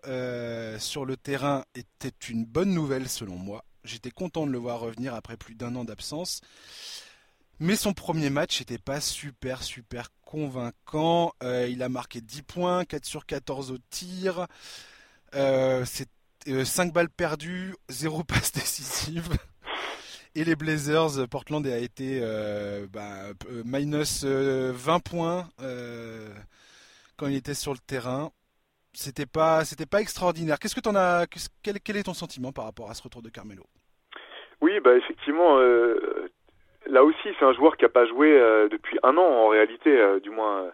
sur 0.79 1.05
le 1.05 1.17
terrain 1.17 1.65
était 1.75 2.15
une 2.29 2.45
bonne 2.45 2.73
nouvelle 2.73 3.09
selon 3.09 3.37
moi. 3.37 3.65
J'étais 3.83 4.11
content 4.11 4.47
de 4.47 4.53
le 4.53 4.59
voir 4.59 4.81
revenir 4.81 5.15
après 5.15 5.37
plus 5.37 5.55
d'un 5.55 5.75
an 5.77 5.85
d'absence. 5.85 6.41
Mais 7.59 7.75
son 7.77 7.95
premier 7.95 8.29
match 8.29 8.61
n'était 8.61 8.79
pas 8.79 9.01
super 9.01 9.63
super 9.63 10.09
convaincant. 10.27 11.33
Euh, 11.43 11.67
il 11.71 11.83
a 11.83 11.89
marqué 11.89 12.21
10 12.21 12.43
points, 12.43 12.85
4 12.85 13.07
sur 13.07 13.25
14 13.25 13.73
au 13.73 13.79
tir. 13.89 14.47
Euh, 15.35 15.85
c'est 15.87 16.09
5 16.47 16.89
euh, 16.89 16.93
balles 16.93 17.09
perdues, 17.09 17.75
0 17.89 18.25
passe 18.29 18.53
décisive. 18.53 19.29
Et 20.35 20.45
les 20.45 20.55
Blazers, 20.55 21.27
Portland 21.31 21.67
a 21.67 21.79
été 21.79 22.21
bah, 22.93 23.33
minus 23.65 24.23
20 24.23 25.01
points 25.01 25.49
quand 27.17 27.27
il 27.27 27.37
était 27.37 27.55
sur 27.55 27.73
le 27.73 27.79
terrain. 27.79 28.31
C'était 28.93 29.25
pas, 29.25 29.63
pas 29.91 30.03
extraordinaire. 30.03 30.59
Qu'est-ce 30.59 30.75
que 30.75 30.81
t'en 30.81 30.95
as, 30.95 31.27
quel, 31.63 31.81
quel, 31.81 31.97
est 31.97 32.03
ton 32.03 32.13
sentiment 32.13 32.53
par 32.53 32.67
rapport 32.67 32.91
à 32.91 32.95
ce 32.95 33.03
retour 33.03 33.23
de 33.23 33.31
Carmelo? 33.31 33.65
Oui, 34.61 34.79
bah 34.85 34.95
effectivement, 34.95 35.59
là 36.89 37.05
aussi, 37.05 37.29
c'est 37.39 37.45
un 37.45 37.53
joueur 37.53 37.77
qui 37.77 37.85
n'a 37.85 37.89
pas 37.89 38.07
joué 38.07 38.39
euh, 38.39 38.69
depuis 38.69 38.99
un 39.03 39.17
an 39.17 39.25
en 39.25 39.49
réalité, 39.49 39.91
euh, 39.91 40.21
du 40.21 40.31
moins, 40.31 40.65
euh, 40.65 40.71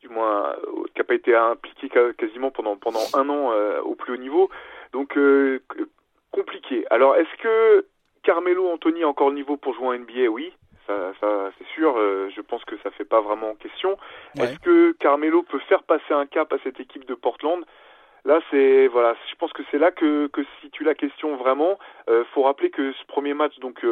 du 0.00 0.08
moins, 0.08 0.54
qui 0.94 0.98
n'a 0.98 1.04
pas 1.04 1.14
été 1.14 1.34
impliqué 1.34 1.88
quasiment 2.16 2.50
pendant 2.50 2.76
pendant 2.76 3.00
un 3.14 3.28
an 3.28 3.52
au 3.84 3.94
plus 3.94 4.14
haut 4.14 4.18
niveau. 4.18 4.48
Donc 4.92 5.18
compliqué. 6.30 6.86
Alors, 6.90 7.16
est-ce 7.16 7.42
que 7.42 7.86
Carmelo 8.22 8.68
Anthony 8.70 9.02
a 9.02 9.08
encore 9.08 9.30
le 9.30 9.34
niveau 9.34 9.56
pour 9.56 9.74
jouer 9.74 9.88
en 9.88 9.94
NBA 9.94 10.28
Oui, 10.30 10.52
ça, 10.86 11.12
ça 11.20 11.50
c'est 11.58 11.66
sûr. 11.74 11.96
je 11.96 12.40
pense 12.42 12.64
que 12.64 12.76
ça 12.84 12.90
fait 12.92 13.04
pas 13.04 13.20
vraiment 13.20 13.54
question. 13.56 13.96
Est-ce 14.38 14.58
que 14.60 14.92
Carmelo 14.92 15.42
peut 15.42 15.58
faire 15.68 15.82
passer 15.82 16.12
un 16.12 16.26
cap 16.26 16.52
à 16.52 16.58
cette 16.62 16.78
équipe 16.78 17.04
de 17.06 17.14
Portland? 17.14 17.64
Là, 18.24 18.40
c'est 18.50 18.86
voilà, 18.86 19.16
je 19.28 19.34
pense 19.34 19.52
que 19.52 19.62
c'est 19.70 19.78
là 19.78 19.90
que, 19.90 20.28
que 20.28 20.42
si 20.60 20.70
tu 20.70 20.84
la 20.84 20.94
question 20.94 21.36
vraiment. 21.36 21.78
Euh, 22.08 22.24
faut 22.32 22.42
rappeler 22.42 22.70
que 22.70 22.92
ce 22.92 23.04
premier 23.06 23.34
match, 23.34 23.58
donc 23.58 23.84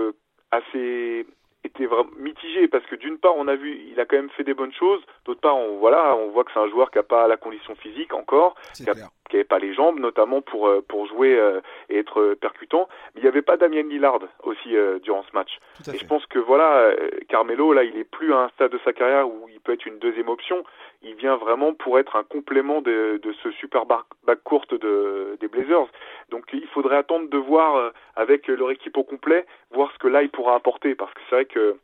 assez 0.51 1.27
était 1.65 1.87
vraiment 1.87 2.11
mitigé 2.19 2.69
parce 2.69 2.85
que 2.87 2.97
d'une 2.97 3.19
part 3.19 3.37
on 3.37 3.49
a 3.49 3.55
vu 3.55 3.79
il 3.91 4.01
a 4.01 4.05
quand 4.07 4.17
même 4.17 4.31
fait 4.31 4.45
des 4.45 4.55
bonnes 4.55 4.73
choses 4.73 5.03
d'autre 5.25 5.41
part 5.41 5.57
on 5.57 5.79
voilà 5.79 6.17
on 6.17 6.29
voit 6.29 6.45
que 6.45 6.51
c'est 6.53 6.61
un 6.61 6.69
joueur 6.69 6.91
qui 6.91 6.99
a 6.99 7.03
pas 7.03 7.29
la 7.29 7.37
condition 7.37 7.75
physique 7.75 8.15
encore 8.15 8.55
qui, 8.75 8.85
n'avait 8.85 9.45
pas 9.45 9.59
les 9.59 9.75
jambes 9.75 10.01
notamment 10.01 10.41
pour 10.41 10.67
euh, 10.67 10.85
pour 10.87 11.07
jouer 11.07 11.39
euh, 11.39 11.61
et 11.89 11.99
être 11.99 12.21
euh, 12.21 12.35
percutant. 12.35 12.89
Mais 13.15 13.21
il 13.21 13.23
n'y 13.23 13.29
avait 13.29 13.43
pas 13.43 13.57
Damien 13.57 13.83
Lillard 13.83 14.19
aussi 14.43 14.75
durant 15.03 15.23
ce 15.23 15.33
match. 15.35 15.61
Et 15.93 15.99
je 15.99 16.07
pense 16.07 16.27
que 16.27 16.39
voilà 16.39 16.93
Carmelo 17.29 17.73
là 17.73 17.85
il 17.85 17.97
est 17.97 18.05
plus 18.05 18.33
à 18.33 18.39
un 18.39 18.49
stade 18.51 18.73
de 18.73 18.81
sa 18.85 18.93
carrière 18.93 19.29
où 19.29 19.49
il 19.49 19.61
peut 19.61 19.73
être 19.73 19.87
une 19.87 19.99
deuxième 19.99 20.29
option. 20.29 20.65
Il 21.03 21.15
vient 21.15 21.37
vraiment 21.37 21.73
pour 21.75 21.99
être 21.99 22.17
un 22.17 22.25
complément 22.25 22.83
de, 22.83 23.21
de 23.23 23.33
ce 23.43 23.51
super 23.53 23.87
back 23.87 24.05
courte 24.45 24.75
de, 24.75 25.37
des 25.41 25.49
Blazers. 25.49 25.89
Donc 26.31 26.45
il 26.53 26.67
faudrait 26.69 26.97
attendre 26.97 27.29
de 27.29 27.39
voir 27.39 27.77
euh, 27.77 27.91
avec 28.17 28.47
leur 28.49 28.71
équipe 28.71 28.97
au 28.97 29.05
complet, 29.05 29.47
voir 29.73 29.91
ce 29.93 29.99
que 29.99 30.09
là 30.09 30.23
il 30.23 30.31
pourra 30.31 30.55
apporter, 30.55 30.95
parce 30.95 31.13
que 31.15 31.21
c'est 31.29 31.35
vrai 31.35 31.45
que 31.53 31.77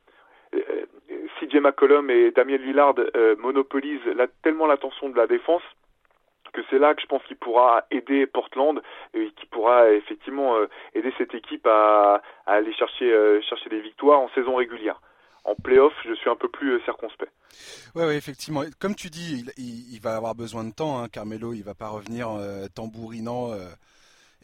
euh, 0.55 0.87
CJ 1.41 1.57
McCollum 1.57 2.11
et 2.11 2.31
Damien 2.31 2.57
Lillard 2.57 2.95
euh, 2.99 3.37
monopolisent 3.37 4.01
tellement 4.43 4.67
l'attention 4.67 5.09
de 5.09 5.17
la 5.17 5.27
défense 5.27 5.63
que 6.53 6.63
c'est 6.71 6.79
là 6.79 6.95
que 6.95 7.03
je 7.03 7.07
pense 7.07 7.23
qu'il 7.25 7.37
pourra 7.37 7.85
aider 7.91 8.27
Portland 8.27 8.81
et 9.13 9.31
qu'il 9.33 9.49
pourra 9.51 9.91
effectivement 9.91 10.57
aider 10.95 11.13
cette 11.19 11.35
équipe 11.35 11.67
à, 11.67 12.23
aller 12.47 12.73
chercher 12.73 13.69
des 13.69 13.81
victoires 13.81 14.21
en 14.21 14.31
saison 14.31 14.55
régulière 14.55 14.99
en 15.47 15.55
playoff, 15.55 15.93
je 16.05 16.15
suis 16.15 16.29
un 16.29 16.37
peu 16.37 16.49
plus 16.49 16.73
euh, 16.73 16.81
circonspect. 16.85 17.33
Ouais, 17.95 18.05
ouais, 18.05 18.17
effectivement. 18.17 18.63
Comme 18.81 18.95
tu 18.95 19.11
dis, 19.11 19.45
il, 19.57 20.01
va 20.01 20.17
avoir 20.17 20.35
besoin 20.35 20.65
de 20.65 20.73
temps. 20.73 20.99
Hein. 20.99 21.09
Carmelo, 21.09 21.53
il 21.53 21.63
va 21.63 21.75
pas 21.75 21.89
revenir 21.89 22.31
euh, 22.31 22.67
tambourinant 22.75 23.53
euh, 23.53 23.69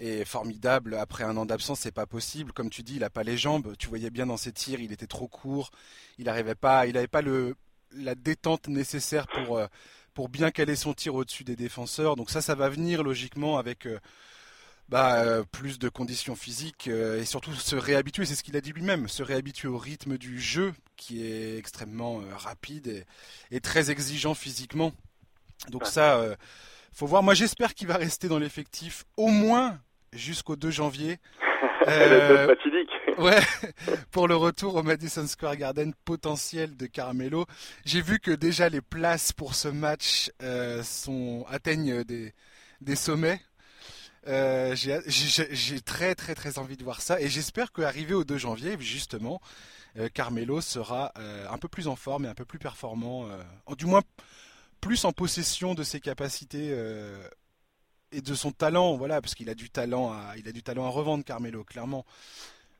et 0.03 0.25
formidable 0.25 0.95
après 0.95 1.25
un 1.25 1.37
an 1.37 1.47
d'absence. 1.47 1.81
C'est 1.81 1.93
pas 1.93 2.07
possible. 2.07 2.53
Comme 2.53 2.71
tu 2.71 2.83
dis, 2.83 2.97
il 2.97 3.05
a 3.05 3.11
pas 3.11 3.23
les 3.23 3.37
jambes. 3.37 3.75
Tu 3.79 3.89
voyais 3.89 4.11
bien 4.11 4.27
dans 4.27 4.37
ses 4.37 4.53
tirs, 4.53 4.81
il 4.81 4.93
était 4.93 5.07
trop 5.07 5.29
court. 5.29 5.71
Il 6.19 6.27
n'arrivait 6.27 6.55
pas. 6.55 6.87
Il 6.87 6.95
n'avait 6.95 7.07
pas 7.09 7.23
le 7.23 7.57
la 7.95 8.15
détente 8.15 8.69
nécessaire 8.69 9.27
pour 9.27 9.61
pour 10.15 10.29
bien 10.29 10.51
caler 10.51 10.77
son 10.77 10.95
tir 10.95 11.15
au-dessus 11.15 11.45
des 11.45 11.57
défenseurs. 11.57 12.17
Donc 12.17 12.31
ça, 12.31 12.43
ça 12.43 12.55
va 12.55 12.69
venir 12.69 13.03
logiquement 13.03 13.59
avec 13.59 13.87
bah, 14.93 15.23
euh, 15.25 15.43
plus 15.51 15.79
de 15.79 15.89
conditions 15.89 16.37
physiques 16.37 16.87
euh, 16.89 17.19
et 17.19 17.25
surtout 17.25 17.55
se 17.55 17.77
réhabituer, 17.77 18.27
c'est 18.27 18.35
ce 18.35 18.43
qu'il 18.43 18.59
a 18.59 18.61
dit 18.61 18.73
lui-même, 18.73 19.09
se 19.09 19.23
réhabituer 19.23 19.69
au 19.69 19.79
rythme 19.79 20.19
du 20.19 20.39
jeu 20.39 20.75
qui 20.97 21.25
est 21.25 21.57
extrêmement 21.57 22.21
euh, 22.21 22.37
rapide 22.37 23.07
et, 23.51 23.61
très 23.61 23.91
exigeant 23.91 24.35
physiquement. 24.35 24.93
Donc 25.71 25.87
ça, 25.87 26.37
faut 26.93 27.07
voir. 27.07 27.23
Moi, 27.23 27.35
j'espère 27.35 27.75
qu'il 27.75 27.87
va 27.87 27.97
rester 27.97 28.29
dans 28.29 28.39
l'effectif 28.39 29.05
au 29.17 29.29
moins 29.29 29.81
jusqu'au 30.13 30.57
2 30.57 30.71
janvier. 30.71 31.19
ouais, 33.19 33.41
pour 34.13 34.29
le 34.29 34.37
retour 34.37 34.77
au 34.77 34.83
Madison 34.83 35.27
Square 35.27 35.57
Garden 35.57 35.93
potentiel 36.05 36.77
de 36.77 36.87
Carmelo. 36.87 37.47
J'ai 37.85 38.01
vu 38.01 38.21
que 38.21 38.31
déjà 38.31 38.69
les 38.69 38.81
places 38.81 39.33
pour 39.33 39.55
ce 39.55 39.69
match 39.69 40.31
sont 40.83 41.45
atteignent 41.49 42.05
des, 42.05 42.33
des 42.81 42.97
sommets. 42.97 43.41
Euh, 44.29 44.77
j'ai 44.77 45.81
très 45.81 46.15
très 46.15 46.35
très 46.35 46.59
envie 46.59 46.77
de 46.77 46.85
voir 46.85 47.01
ça 47.01 47.21
et 47.21 47.29
j'espère 47.29 47.73
qu'arrivé 47.73 48.15
au 48.15 48.25
2 48.25 48.39
janvier, 48.39 48.77
justement, 48.79 49.41
euh, 49.97 50.09
Carmelo 50.13 50.61
sera 50.61 51.13
euh, 51.19 51.47
un 51.51 51.59
peu 51.59 51.69
plus 51.69 51.89
en 51.89 51.97
forme 51.97 52.25
et 52.25 52.29
un 52.29 52.35
peu 52.35 52.45
plus 52.45 52.61
performant, 52.61 53.29
du 53.77 53.87
moins 53.87 54.03
plus 54.81 55.05
en 55.05 55.13
possession 55.13 55.75
de 55.75 55.83
ses 55.83 56.01
capacités 56.01 56.75
et 58.13 58.21
de 58.21 58.35
son 58.35 58.51
talent, 58.51 58.97
voilà, 58.97 59.21
parce 59.21 59.35
qu'il 59.35 59.51
a 59.51 59.55
du 59.55 59.71
talent 59.71 60.13
à, 60.13 60.37
il 60.37 60.49
a 60.49 60.53
du 60.53 60.63
talent 60.63 60.85
à 60.87 60.91
revendre, 60.91 61.25
Carmelo, 61.25 61.65
clairement. 61.65 62.05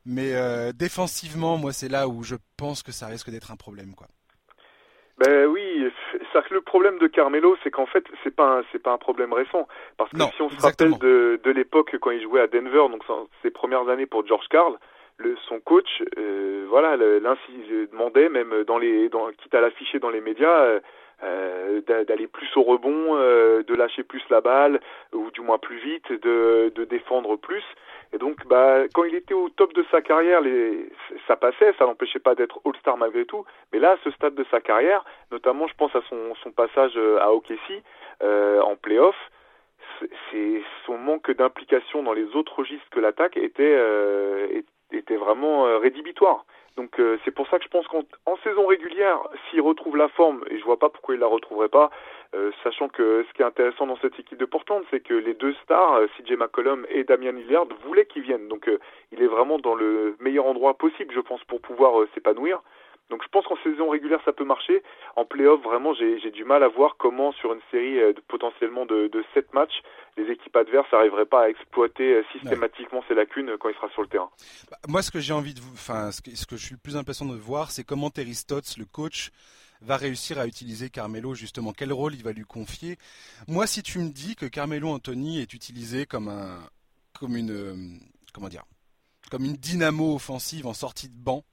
Mais 0.05 0.33
défensivement, 0.73 1.57
moi, 1.57 1.71
c'est 1.71 1.87
là 1.87 2.09
où 2.09 2.23
je 2.23 2.35
pense 2.57 2.83
que 2.83 2.91
ça 2.91 3.07
risque 3.07 3.29
d'être 3.29 3.51
un 3.51 3.55
problème, 3.55 3.95
quoi. 3.95 4.07
Ben 5.17 5.45
oui, 5.45 5.63
le 6.53 6.61
problème 6.61 6.99
de 6.99 7.07
Carmelo, 7.07 7.57
c'est 7.63 7.71
qu'en 7.71 7.85
fait, 7.85 8.05
c'est 8.23 8.33
pas 8.33 8.61
c'est 8.71 8.81
pas 8.81 8.93
un 8.93 8.97
problème 8.97 9.33
récent, 9.33 9.67
parce 9.97 10.11
que 10.11 10.17
si 10.35 10.41
on 10.41 10.49
se 10.49 10.61
rappelle 10.61 10.97
de, 10.99 11.39
de 11.43 11.51
l'époque 11.51 11.95
quand 11.99 12.11
il 12.11 12.21
jouait 12.21 12.41
à 12.41 12.47
Denver, 12.47 12.87
donc 12.89 13.03
ses 13.41 13.51
premières 13.51 13.89
années 13.89 14.05
pour 14.05 14.25
George 14.25 14.47
Carl, 14.49 14.77
le, 15.17 15.35
son 15.47 15.59
coach, 15.59 16.03
euh, 16.17 16.65
voilà, 16.69 16.97
demandait 16.97 18.29
même 18.29 18.63
dans 18.65 18.77
les, 18.77 19.09
dans, 19.09 19.29
quitte 19.31 19.53
à 19.53 19.61
l'afficher 19.61 19.99
dans 19.99 20.09
les 20.09 20.21
médias, 20.21 20.63
euh, 20.63 20.79
euh, 21.23 21.81
d'aller 22.05 22.27
plus 22.27 22.49
au 22.57 22.63
rebond, 22.63 23.15
euh, 23.15 23.63
de 23.63 23.73
lâcher 23.73 24.03
plus 24.03 24.21
la 24.29 24.41
balle, 24.41 24.79
ou 25.13 25.31
du 25.31 25.41
moins 25.41 25.57
plus 25.57 25.77
vite, 25.77 26.11
de, 26.11 26.71
de 26.75 26.83
défendre 26.83 27.35
plus. 27.37 27.63
Et 28.13 28.17
donc, 28.17 28.45
bah, 28.45 28.83
quand 28.93 29.05
il 29.05 29.15
était 29.15 29.33
au 29.33 29.49
top 29.49 29.73
de 29.73 29.85
sa 29.89 30.01
carrière, 30.01 30.41
ça 31.27 31.35
passait, 31.35 31.73
ça 31.79 31.85
n'empêchait 31.85 32.19
pas 32.19 32.35
d'être 32.35 32.59
All-Star 32.65 32.97
malgré 32.97 33.25
tout. 33.25 33.45
Mais 33.71 33.79
là, 33.79 33.91
à 33.91 33.97
ce 34.03 34.11
stade 34.11 34.35
de 34.35 34.45
sa 34.51 34.61
carrière, 34.61 35.03
notamment, 35.31 35.67
je 35.67 35.73
pense 35.75 35.95
à 35.95 36.01
son, 36.09 36.35
son 36.43 36.51
passage 36.51 36.93
euh, 36.95 37.19
à 37.19 37.31
OKC 37.33 37.81
euh, 38.21 38.61
en 38.61 38.75
playoff, 38.75 39.15
c'est 40.31 40.61
son 40.85 40.97
manque 40.97 41.31
d'implication 41.31 42.03
dans 42.03 42.13
les 42.13 42.35
autres 42.35 42.57
registres 42.57 42.89
que 42.91 42.99
l'attaque 42.99 43.37
était, 43.37 43.79
était 44.91 45.15
vraiment 45.15 45.79
rédhibitoire. 45.79 46.45
Donc 46.75 46.99
euh, 46.99 47.17
c'est 47.23 47.31
pour 47.31 47.47
ça 47.49 47.59
que 47.59 47.65
je 47.65 47.69
pense 47.69 47.87
qu'en 47.87 48.37
saison 48.43 48.65
régulière, 48.65 49.19
s'il 49.49 49.61
retrouve 49.61 49.95
la 49.95 50.07
forme, 50.09 50.43
et 50.49 50.57
je 50.57 50.63
vois 50.63 50.79
pas 50.79 50.89
pourquoi 50.89 51.13
il 51.15 51.19
la 51.19 51.27
retrouverait 51.27 51.69
pas, 51.69 51.91
euh, 52.33 52.51
sachant 52.63 52.89
que 52.89 53.23
ce 53.27 53.33
qui 53.33 53.43
est 53.43 53.45
intéressant 53.45 53.85
dans 53.85 53.97
cette 53.97 54.19
équipe 54.19 54.39
de 54.39 54.45
Portland, 54.45 54.83
c'est 54.89 55.01
que 55.01 55.13
les 55.13 55.35
deux 55.35 55.53
stars, 55.63 55.93
euh, 55.93 56.07
CJ 56.17 56.31
McCollum 56.31 56.85
et 56.89 57.03
Damian 57.03 57.33
Lillard, 57.33 57.67
voulaient 57.85 58.05
qu'il 58.07 58.23
vienne. 58.23 58.47
Donc 58.47 58.69
il 59.11 59.21
est 59.21 59.27
vraiment 59.27 59.59
dans 59.59 59.75
le 59.75 60.15
meilleur 60.19 60.45
endroit 60.45 60.73
possible, 60.73 61.13
je 61.13 61.19
pense, 61.19 61.43
pour 61.43 61.61
pouvoir 61.61 62.07
s'épanouir. 62.15 62.61
Donc 63.09 63.21
je 63.23 63.27
pense 63.29 63.45
qu'en 63.45 63.57
saison 63.63 63.89
régulière 63.89 64.21
ça 64.25 64.33
peut 64.33 64.45
marcher. 64.45 64.81
En 65.15 65.25
playoff 65.25 65.61
vraiment 65.61 65.93
j'ai 65.93 66.31
du 66.31 66.43
mal 66.43 66.63
à 66.63 66.67
voir 66.67 66.95
comment 66.97 67.31
sur 67.33 67.53
une 67.53 67.61
série 67.71 67.95
de, 67.95 68.21
potentiellement 68.27 68.85
de, 68.85 69.07
de 69.07 69.23
7 69.33 69.53
matchs 69.53 69.81
les 70.17 70.31
équipes 70.31 70.55
adverses 70.55 70.91
n'arriveraient 70.91 71.25
pas 71.25 71.45
à 71.45 71.49
exploiter 71.49 72.13
euh, 72.13 72.23
systématiquement 72.31 73.03
ces 73.07 73.15
lacunes 73.15 73.51
quand 73.59 73.69
il 73.69 73.75
sera 73.75 73.89
sur 73.89 74.01
le 74.01 74.07
terrain. 74.07 74.29
Bah, 74.69 74.77
moi, 74.87 75.01
ce 75.01 75.11
que 75.11 75.19
j'ai 75.19 75.33
envie 75.33 75.53
de 75.53 75.59
vous, 75.59 75.73
enfin, 75.73 76.11
ce 76.11 76.21
que, 76.21 76.35
ce 76.35 76.45
que, 76.45 76.55
je 76.55 76.65
suis 76.65 76.75
le 76.75 76.79
plus 76.79 76.95
impatient 76.95 77.25
de 77.25 77.35
voir, 77.35 77.71
c'est 77.71 77.83
comment 77.83 78.09
Terry 78.09 78.35
Stotts, 78.35 78.77
le 78.77 78.85
coach, 78.85 79.31
va 79.81 79.97
réussir 79.97 80.39
à 80.39 80.47
utiliser 80.47 80.89
Carmelo 80.89 81.33
justement. 81.33 81.73
Quel 81.73 81.91
rôle 81.91 82.13
il 82.13 82.23
va 82.23 82.31
lui 82.31 82.45
confier? 82.45 82.97
Moi, 83.47 83.67
si 83.67 83.83
tu 83.83 83.99
me 83.99 84.09
dis 84.09 84.35
que 84.35 84.45
Carmelo 84.45 84.89
Anthony 84.89 85.41
est 85.41 85.53
utilisé 85.53 86.05
comme 86.05 86.29
un, 86.29 86.59
comme 87.19 87.35
une, 87.35 87.51
euh, 87.51 87.75
comment 88.33 88.49
dire, 88.49 88.63
comme 89.29 89.43
une 89.43 89.55
dynamo 89.55 90.15
offensive 90.15 90.67
en 90.67 90.73
sortie 90.73 91.09
de 91.09 91.17
banc. 91.17 91.43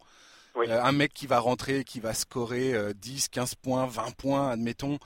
Euh, 0.56 0.82
un 0.82 0.92
mec 0.92 1.12
qui 1.14 1.26
va 1.26 1.38
rentrer, 1.38 1.84
qui 1.84 2.00
va 2.00 2.14
scorer 2.14 2.74
10, 2.94 3.28
15 3.28 3.54
points, 3.54 3.86
20 3.86 4.10
points, 4.16 4.50
admettons, 4.50 4.98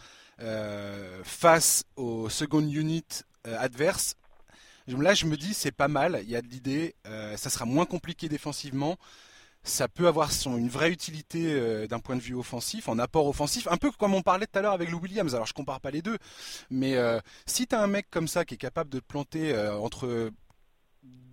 face 1.24 1.85
au 1.96 2.28
second 2.28 2.61
unit 2.61 3.04
euh, 3.46 3.57
adverse. 3.59 4.16
Là, 4.87 5.14
je 5.14 5.26
me 5.26 5.37
dis, 5.37 5.54
c'est 5.54 5.72
pas 5.72 5.88
mal. 5.88 6.20
Il 6.22 6.30
y 6.30 6.37
a 6.37 6.42
de 6.42 6.46
l'idée. 6.46 6.94
Euh, 7.07 7.37
ça 7.37 7.50
sera 7.50 7.64
moins 7.64 7.85
compliqué 7.85 8.28
défensivement. 8.28 8.96
Ça 9.62 9.88
peut 9.88 10.07
avoir 10.07 10.30
une 10.46 10.68
vraie 10.68 10.90
utilité 10.90 11.52
euh, 11.52 11.87
d'un 11.87 11.98
point 11.98 12.16
de 12.16 12.20
vue 12.20 12.35
offensif, 12.35 12.88
en 12.88 12.98
apport 12.98 13.26
offensif, 13.26 13.66
un 13.70 13.78
peu 13.78 13.90
comme 13.92 14.14
on 14.14 14.20
parlait 14.20 14.46
tout 14.46 14.59
à 14.59 14.62
l'heure 14.62 14.72
avec 14.72 14.90
Lou 14.90 14.98
Williams. 14.98 15.35
Alors 15.35 15.46
je 15.46 15.54
compare 15.54 15.80
pas 15.80 15.90
les 15.90 16.02
deux, 16.02 16.18
mais 16.70 16.96
si 17.46 17.66
tu 17.66 17.74
as 17.74 17.80
un 17.80 17.87
mec 17.87 18.09
comme 18.11 18.28
ça 18.28 18.44
qui 18.44 18.54
est 18.54 18.59
capable 18.59 18.90
de 18.90 18.98
te 18.98 19.07
planter 19.07 19.57
entre 19.57 20.30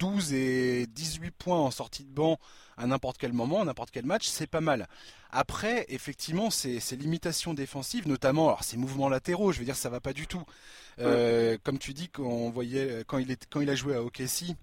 12 0.01 0.33
et 0.33 0.87
18 0.87 1.29
points 1.29 1.59
en 1.59 1.69
sortie 1.69 2.03
de 2.03 2.09
banc 2.09 2.39
à 2.75 2.87
n'importe 2.87 3.19
quel 3.19 3.33
moment, 3.33 3.63
n'importe 3.63 3.91
quel 3.91 4.03
match, 4.03 4.27
c'est 4.27 4.47
pas 4.47 4.59
mal. 4.59 4.87
Après, 5.29 5.85
effectivement, 5.89 6.49
ces, 6.49 6.79
limitations 6.97 7.53
défensives, 7.53 8.07
notamment, 8.07 8.47
alors 8.47 8.63
ces 8.63 8.77
mouvements 8.77 9.09
latéraux, 9.09 9.51
je 9.51 9.59
veux 9.59 9.65
dire, 9.65 9.75
ça 9.75 9.89
va 9.89 9.99
pas 9.99 10.13
du 10.13 10.25
tout. 10.25 10.43
Euh, 10.97 11.55
comme 11.63 11.77
tu 11.77 11.93
dis, 11.93 12.09
quand, 12.09 12.23
on 12.23 12.49
voyait, 12.49 13.03
quand, 13.05 13.19
il 13.19 13.29
est, 13.29 13.45
quand 13.47 13.61
il 13.61 13.69
a 13.69 13.75
joué 13.75 13.95
à 13.95 14.01
OKC, 14.01 14.55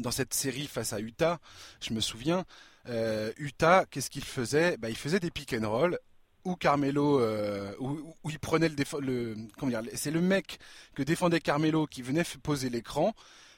dans 0.00 0.10
cette 0.10 0.32
série 0.32 0.66
face 0.66 0.94
à 0.94 0.98
Utah, 0.98 1.40
je 1.82 1.92
me 1.92 2.00
souviens, 2.00 2.46
euh, 2.88 3.32
Utah, 3.36 3.84
qu'est-ce 3.90 4.08
qu'il 4.08 4.24
faisait? 4.24 4.78
Bah, 4.78 4.88
Il 4.88 4.96
faisait 4.96 5.20
des 5.20 5.30
pick 5.30 5.52
and 5.52 5.68
roll 5.68 5.98
où 6.46 6.56
Carmelo, 6.56 7.20
euh, 7.20 7.74
où, 7.80 8.30
il 8.30 8.38
prenait 8.38 8.70
le, 8.70 8.76
le 9.00 9.36
comment 9.58 9.70
dire, 9.70 9.82
c'est 9.94 10.10
le 10.10 10.20
mec 10.22 10.58
que 10.94 11.02
défendait 11.02 11.40
Carmelo 11.40 11.86
qui 11.86 12.00
venait 12.00 12.24
poser 12.42 12.70
l'écran. 12.70 13.14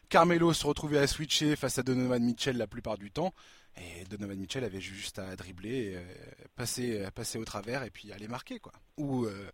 Carmelo 0.08 0.52
se 0.52 0.66
retrouvait 0.66 0.98
à 0.98 1.06
switcher 1.06 1.56
face 1.56 1.78
à 1.78 1.82
Donovan 1.82 2.22
Mitchell 2.22 2.56
la 2.56 2.66
plupart 2.66 2.98
du 2.98 3.10
temps. 3.10 3.32
Et 3.76 4.04
Donovan 4.04 4.38
Mitchell 4.38 4.64
avait 4.64 4.80
juste 4.80 5.18
à 5.18 5.36
dribbler, 5.36 5.94
euh, 5.96 6.00
passer, 6.56 7.04
passer 7.14 7.38
au 7.38 7.44
travers 7.44 7.82
et 7.82 7.90
puis 7.90 8.10
aller 8.12 8.28
marquer 8.28 8.58
quoi. 8.58 8.72
Ou, 8.96 9.26
euh, 9.26 9.50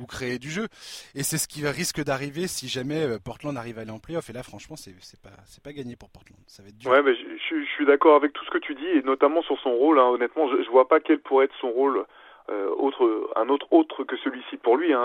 ou 0.00 0.06
créer 0.06 0.38
du 0.38 0.50
jeu. 0.50 0.68
Et 1.14 1.22
c'est 1.22 1.38
ce 1.38 1.48
qui 1.48 1.66
risque 1.66 2.02
d'arriver 2.02 2.46
si 2.48 2.68
jamais 2.68 3.02
euh, 3.02 3.18
Portland 3.18 3.56
arrive 3.56 3.78
à 3.78 3.82
aller 3.82 3.90
en 3.90 3.98
playoff. 3.98 4.28
Et 4.28 4.32
là, 4.32 4.42
franchement, 4.42 4.76
c'est 4.76 4.92
pas 5.22 5.30
pas 5.62 5.72
gagné 5.72 5.96
pour 5.96 6.10
Portland. 6.10 6.38
Ça 6.46 6.62
va 6.62 6.68
être 6.68 6.78
dur. 6.78 6.90
Ouais, 6.90 7.02
mais 7.02 7.14
je, 7.14 7.64
suis 7.74 7.86
d'accord 7.86 8.16
avec 8.16 8.32
tout 8.32 8.44
ce 8.44 8.50
que 8.50 8.58
tu 8.58 8.74
dis 8.74 8.86
et 8.86 9.02
notamment 9.02 9.42
sur 9.42 9.58
son 9.60 9.72
rôle. 9.72 9.98
Hein. 9.98 10.04
honnêtement, 10.04 10.50
je, 10.50 10.62
je 10.62 10.70
vois 10.70 10.88
pas 10.88 11.00
quel 11.00 11.20
pourrait 11.20 11.46
être 11.46 11.56
son 11.60 11.70
rôle. 11.70 12.04
Autre, 12.48 13.30
un 13.36 13.48
autre 13.48 13.66
autre 13.70 14.04
que 14.04 14.16
celui-ci 14.16 14.56
pour 14.56 14.76
lui, 14.76 14.92
hein, 14.92 15.00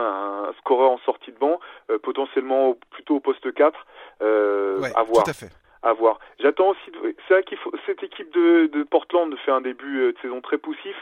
un 0.50 0.54
scoreur 0.60 0.92
en 0.92 0.98
sortie 1.00 1.32
de 1.32 1.38
banc, 1.38 1.60
potentiellement 2.04 2.76
plutôt 2.92 3.16
au 3.16 3.20
poste 3.20 3.54
4, 3.54 3.86
ouais, 4.22 4.92
à 4.96 5.04
voir. 5.04 5.24
Tout 5.24 5.30
à 5.30 5.34
fait 5.34 5.52
à 5.84 5.94
voir. 5.94 6.20
J'attends 6.40 6.70
aussi. 6.70 6.92
C'est 7.28 7.34
vrai 7.34 7.44
qu'il 7.44 7.58
faut 7.58 7.72
cette 7.86 8.04
équipe 8.04 8.32
de, 8.34 8.68
de 8.68 8.84
Portland 8.84 9.34
fait 9.46 9.52
un 9.52 9.62
début 9.62 10.00
euh, 10.00 10.12
de 10.14 10.18
saison 10.22 10.42
très 10.42 10.58
poussif, 10.58 10.96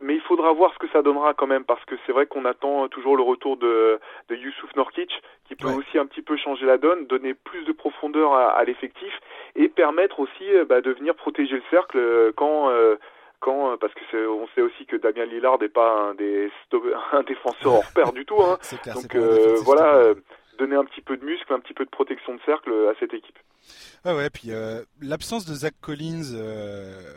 mais 0.00 0.14
il 0.14 0.20
faudra 0.20 0.52
voir 0.52 0.72
ce 0.74 0.78
que 0.78 0.88
ça 0.92 1.02
donnera 1.02 1.34
quand 1.34 1.46
même 1.46 1.64
parce 1.64 1.84
que 1.84 1.94
c'est 2.04 2.12
vrai 2.12 2.26
qu'on 2.26 2.44
attend 2.44 2.88
toujours 2.88 3.16
le 3.16 3.22
retour 3.22 3.56
de, 3.56 3.98
de 4.28 4.36
Youssouf 4.36 4.74
Norkic 4.76 5.10
qui 5.46 5.56
peut 5.56 5.68
aussi 5.68 5.98
un 5.98 6.06
petit 6.06 6.22
peu 6.22 6.36
changer 6.36 6.66
la 6.66 6.78
donne, 6.78 7.06
donner 7.06 7.34
plus 7.34 7.64
de 7.64 7.72
profondeur 7.72 8.34
à, 8.34 8.62
l'effectif 8.64 9.12
et 9.56 9.68
permettre 9.68 10.20
aussi 10.20 10.44
euh, 10.44 10.64
bah, 10.64 10.80
de 10.80 10.92
venir 10.92 11.14
protéger 11.14 11.56
le 11.56 11.62
cercle 11.70 11.98
euh, 11.98 12.32
quand 12.36 12.70
quand 13.40 13.76
parce 13.78 13.92
que 13.94 14.28
on 14.28 14.46
sait 14.54 14.62
aussi 14.62 14.86
que 14.86 14.96
Damien 14.96 15.26
Lillard 15.26 15.58
n'est 15.60 15.68
pas 15.68 16.10
un 16.10 16.14
des 16.14 16.50
un 17.12 17.22
défenseur 17.22 17.72
hors 17.74 17.92
pair 17.94 18.12
du 18.12 18.24
tout 18.24 18.42
hein. 18.42 18.58
donc 18.94 19.16
voilà 19.64 20.14
donner 20.58 20.76
un 20.76 20.84
petit 20.84 21.00
peu 21.00 21.16
de 21.16 21.24
muscle 21.24 21.52
un 21.52 21.60
petit 21.60 21.74
peu 21.74 21.84
de 21.84 21.90
protection 21.90 22.34
de 22.34 22.40
cercle 22.44 22.72
à 22.90 22.98
cette 22.98 23.14
équipe 23.14 23.38
Ouais, 24.04 24.14
ouais, 24.14 24.30
puis 24.30 24.52
euh, 24.52 24.84
l'absence 25.00 25.44
de 25.44 25.54
Zach 25.54 25.74
Collins 25.80 26.32
euh, 26.34 27.12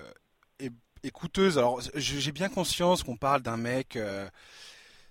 est, 0.59 1.11
coûteuse. 1.11 1.57
Alors, 1.57 1.81
j'ai 1.95 2.31
bien 2.31 2.49
conscience 2.49 3.03
qu'on 3.03 3.17
parle 3.17 3.41
d'un 3.41 3.57
mec. 3.57 3.95
Euh, 3.95 4.27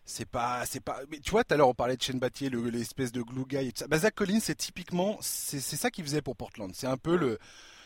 c'est 0.05 0.29
pas, 0.29 0.65
c'est 0.67 0.83
pas. 0.83 1.01
Mais 1.11 1.19
tu 1.19 1.31
vois, 1.31 1.45
tout 1.45 1.55
à 1.55 1.57
l'heure 1.57 1.69
on 1.69 1.75
parlait 1.75 1.97
de 1.97 2.03
Shane 2.03 2.19
Battier, 2.19 2.51
l'espèce 2.51 3.13
de 3.13 3.23
glue 3.23 3.45
guy 3.45 3.69
et 3.69 3.73
tout 3.73 3.81
ça. 3.81 3.89
Bah, 3.89 3.99
Zach 3.99 4.15
Collins, 4.15 4.41
c'est 4.41 4.57
typiquement, 4.57 5.19
c'est 5.21 5.61
ça 5.61 5.91
qu'il 5.91 6.05
faisait 6.05 6.23
pour 6.23 6.37
Portland. 6.37 6.71
C'est 6.75 6.87
un 6.87 6.97
peu 6.97 7.17
le, 7.17 7.39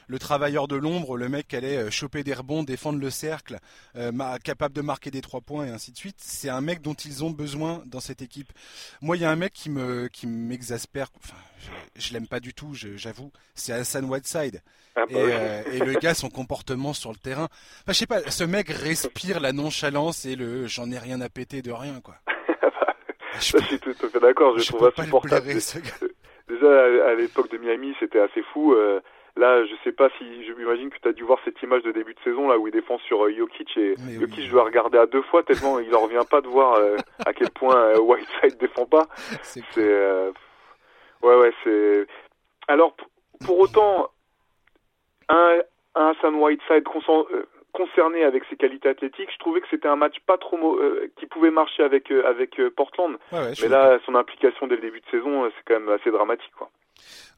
le 0.06 0.18
travailleur 0.18 0.68
de 0.68 0.76
l'ombre, 0.76 1.16
le 1.16 1.28
mec 1.28 1.48
qui 1.48 1.56
allait 1.56 1.76
euh, 1.76 1.90
choper 1.90 2.22
des 2.24 2.34
rebonds, 2.34 2.62
défendre 2.62 2.98
le 2.98 3.10
cercle, 3.10 3.58
euh, 3.96 4.12
capable 4.42 4.74
de 4.74 4.82
marquer 4.82 5.10
des 5.10 5.20
trois 5.20 5.40
points 5.40 5.66
et 5.66 5.70
ainsi 5.70 5.92
de 5.92 5.96
suite. 5.96 6.16
C'est 6.18 6.48
un 6.48 6.60
mec 6.60 6.82
dont 6.82 6.94
ils 6.94 7.24
ont 7.24 7.30
besoin 7.30 7.82
dans 7.86 8.00
cette 8.00 8.22
équipe. 8.22 8.52
Moi, 9.00 9.16
il 9.16 9.22
y 9.22 9.24
a 9.24 9.30
un 9.30 9.36
mec 9.36 9.52
qui 9.52 9.70
me 9.70 10.08
qui 10.08 10.26
m'exaspère. 10.26 11.08
Enfin, 11.16 11.36
je, 11.96 12.12
l'aime 12.12 12.26
pas 12.26 12.40
du 12.40 12.54
tout, 12.54 12.74
j'avoue. 12.74 13.32
C'est 13.54 13.72
Hassan 13.72 14.04
Whiteside. 14.04 14.62
Ah, 14.96 15.06
bah 15.06 15.18
euh, 15.18 15.62
et, 15.72 15.78
le 15.78 15.92
gars, 16.00 16.14
son 16.14 16.30
comportement 16.30 16.92
sur 16.92 17.10
le 17.10 17.16
terrain. 17.16 17.48
Enfin, 17.82 17.92
je 17.92 17.94
sais 17.94 18.06
pas. 18.06 18.22
Ce 18.30 18.44
mec 18.44 18.68
respire 18.68 19.40
la 19.40 19.52
nonchalance 19.52 20.24
et 20.24 20.36
le 20.36 20.66
j'en 20.66 20.90
ai 20.90 20.98
rien 20.98 21.20
à 21.20 21.28
péter 21.28 21.62
de 21.62 21.72
rien, 21.72 22.00
quoi. 22.00 22.16
je, 23.34 23.40
suis 23.40 23.78
tout 23.80 23.94
à 24.02 24.08
fait 24.08 24.20
d'accord. 24.20 24.58
Je, 24.58 24.66
trouve 24.66 24.92
insupportable. 24.96 25.54
Déjà 26.46 26.84
à, 27.08 27.14
l'époque 27.14 27.50
de 27.50 27.56
Miami, 27.56 27.94
c'était 27.98 28.20
assez 28.20 28.42
fou. 28.52 28.74
Là, 29.36 29.64
je 29.64 29.74
sais 29.82 29.90
pas 29.90 30.08
si, 30.16 30.44
je 30.44 30.52
m'imagine 30.52 30.90
que 30.90 30.98
tu 31.02 31.08
as 31.08 31.12
dû 31.12 31.24
voir 31.24 31.40
cette 31.44 31.60
image 31.60 31.82
de 31.82 31.90
début 31.90 32.14
de 32.14 32.20
saison 32.20 32.48
là 32.48 32.56
où 32.56 32.68
il 32.68 32.72
défend 32.72 32.98
sur 32.98 33.24
euh, 33.24 33.34
Jokic 33.36 33.76
et 33.76 33.96
Jokic 34.20 34.48
doit 34.48 34.62
regarder 34.62 34.96
à 34.96 35.06
deux 35.06 35.22
fois 35.22 35.42
tellement 35.42 35.80
il 35.80 35.92
en 35.96 36.02
revient 36.02 36.22
pas 36.30 36.40
de 36.40 36.46
voir 36.46 36.74
euh, 36.74 36.96
à 37.26 37.32
quel 37.32 37.50
point 37.50 37.74
euh, 37.74 37.98
Whiteside 38.00 38.58
défend 38.60 38.86
pas. 38.86 39.08
C'est 39.42 39.62
ouais 41.22 41.36
ouais 41.36 41.52
c'est. 41.64 42.06
Alors 42.68 42.94
pour 43.44 43.58
autant 43.58 44.10
un 45.28 45.56
un 45.96 46.08
Hassan 46.10 46.36
Whiteside 46.36 46.84
concerné 47.72 48.22
avec 48.22 48.44
ses 48.50 48.56
qualités 48.56 48.90
athlétiques, 48.90 49.32
je 49.32 49.38
trouvais 49.38 49.62
que 49.62 49.66
c'était 49.68 49.88
un 49.88 49.96
match 49.96 50.20
pas 50.26 50.38
trop 50.38 50.78
qui 51.16 51.26
pouvait 51.26 51.50
marcher 51.50 51.82
avec 51.82 52.08
avec 52.10 52.60
Portland. 52.76 53.16
mais 53.32 53.68
là, 53.68 53.98
son 54.06 54.14
implication 54.14 54.68
dès 54.68 54.76
le 54.76 54.82
début 54.82 55.00
de 55.00 55.06
saison, 55.10 55.50
c'est 55.56 55.64
quand 55.66 55.80
même 55.80 55.88
assez 55.88 56.10
dramatique 56.10 56.52
quoi. 56.56 56.70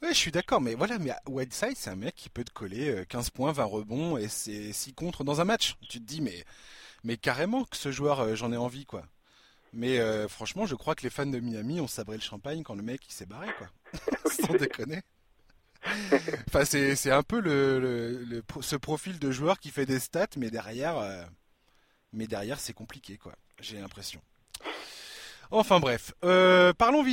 Ouais, 0.02 0.10
je 0.10 0.18
suis 0.18 0.30
d'accord, 0.30 0.60
mais 0.60 0.74
voilà, 0.74 0.98
mais 0.98 1.12
Whiteside, 1.26 1.76
c'est 1.76 1.90
un 1.90 1.96
mec 1.96 2.14
qui 2.14 2.28
peut 2.28 2.44
te 2.44 2.52
coller 2.52 3.04
15 3.08 3.26
euh, 3.26 3.30
points, 3.34 3.52
20 3.52 3.64
rebonds 3.64 4.16
et 4.16 4.28
c'est 4.28 4.72
6 4.72 4.92
contre 4.94 5.24
dans 5.24 5.40
un 5.40 5.44
match. 5.44 5.76
Tu 5.88 5.98
te 5.98 6.04
dis, 6.04 6.20
mais, 6.20 6.44
mais 7.04 7.16
carrément 7.16 7.64
que 7.64 7.76
ce 7.76 7.90
joueur, 7.92 8.20
euh, 8.20 8.34
j'en 8.34 8.52
ai 8.52 8.56
envie, 8.56 8.84
quoi. 8.84 9.06
Mais 9.72 9.98
euh, 9.98 10.28
franchement, 10.28 10.66
je 10.66 10.74
crois 10.74 10.94
que 10.94 11.02
les 11.02 11.10
fans 11.10 11.26
de 11.26 11.38
Miami 11.38 11.80
ont 11.80 11.88
sabré 11.88 12.16
le 12.16 12.22
champagne 12.22 12.62
quand 12.62 12.74
le 12.74 12.82
mec 12.82 13.06
il 13.08 13.12
s'est 13.12 13.26
barré, 13.26 13.48
quoi. 13.58 13.68
Sans 14.30 14.54
déconner. 14.54 15.02
enfin, 16.48 16.64
c'est 16.64 17.10
un 17.10 17.22
peu 17.22 17.40
le, 17.40 18.42
ce 18.60 18.76
profil 18.76 19.18
de 19.18 19.30
joueur 19.30 19.60
qui 19.60 19.70
fait 19.70 19.86
des 19.86 20.00
stats, 20.00 20.26
mais 20.36 20.50
derrière, 20.50 20.98
euh, 20.98 21.24
mais 22.12 22.26
derrière 22.26 22.58
c'est 22.58 22.72
compliqué, 22.72 23.18
quoi. 23.18 23.34
J'ai 23.60 23.78
l'impression. 23.78 24.20
Enfin 25.50 25.78
bref, 25.78 26.12
euh, 26.24 26.72
parlons, 26.72 27.04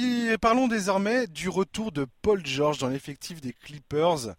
parlons 0.41 0.67
désormais 0.67 1.27
du 1.27 1.49
retour 1.49 1.91
de 1.91 2.05
Paul 2.21 2.43
George 2.43 2.79
dans 2.79 2.89
l'effectif 2.89 3.41
des 3.41 3.53
Clippers. 3.53 4.35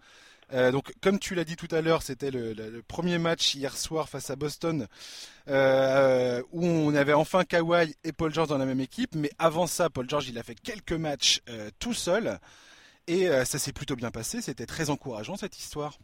Euh, 0.53 0.73
donc, 0.73 0.93
comme 1.03 1.19
tu 1.19 1.35
l'as 1.35 1.45
dit 1.45 1.57
tout 1.57 1.69
à 1.71 1.81
l'heure, 1.81 2.03
c'était 2.03 2.31
le, 2.31 2.55
premier 2.87 3.19
match 3.19 3.55
hier 3.55 3.77
soir 3.77 4.09
face 4.09 4.31
à 4.31 4.37
Boston 4.37 4.89
euh, 5.49 6.43
où 6.53 6.67
on 6.67 6.95
avait 6.95 7.13
enfin 7.13 7.45
Kawhi 7.45 7.95
et 8.05 8.13
Paul 8.13 8.33
George 8.33 8.49
dans 8.49 8.59
la 8.59 8.67
même 8.67 8.81
équipe. 8.81 9.15
Mais 9.15 9.31
avant 9.39 9.67
ça, 9.67 9.89
Paul 9.91 10.09
George, 10.09 10.29
il 10.29 10.39
a 10.39 10.43
fait 10.43 10.57
quelques 10.61 10.93
matchs 10.93 11.41
tout 11.79 11.95
seul 11.95 12.39
et 13.07 13.27
ça 13.45 13.59
s'est 13.59 13.73
plutôt 13.73 13.97
bien 13.97 14.11
passé. 14.11 14.43
C'était 14.43 14.67
très 14.67 14.91
encourageant 14.91 15.37
cette 15.37 15.59
histoire. 15.59 15.95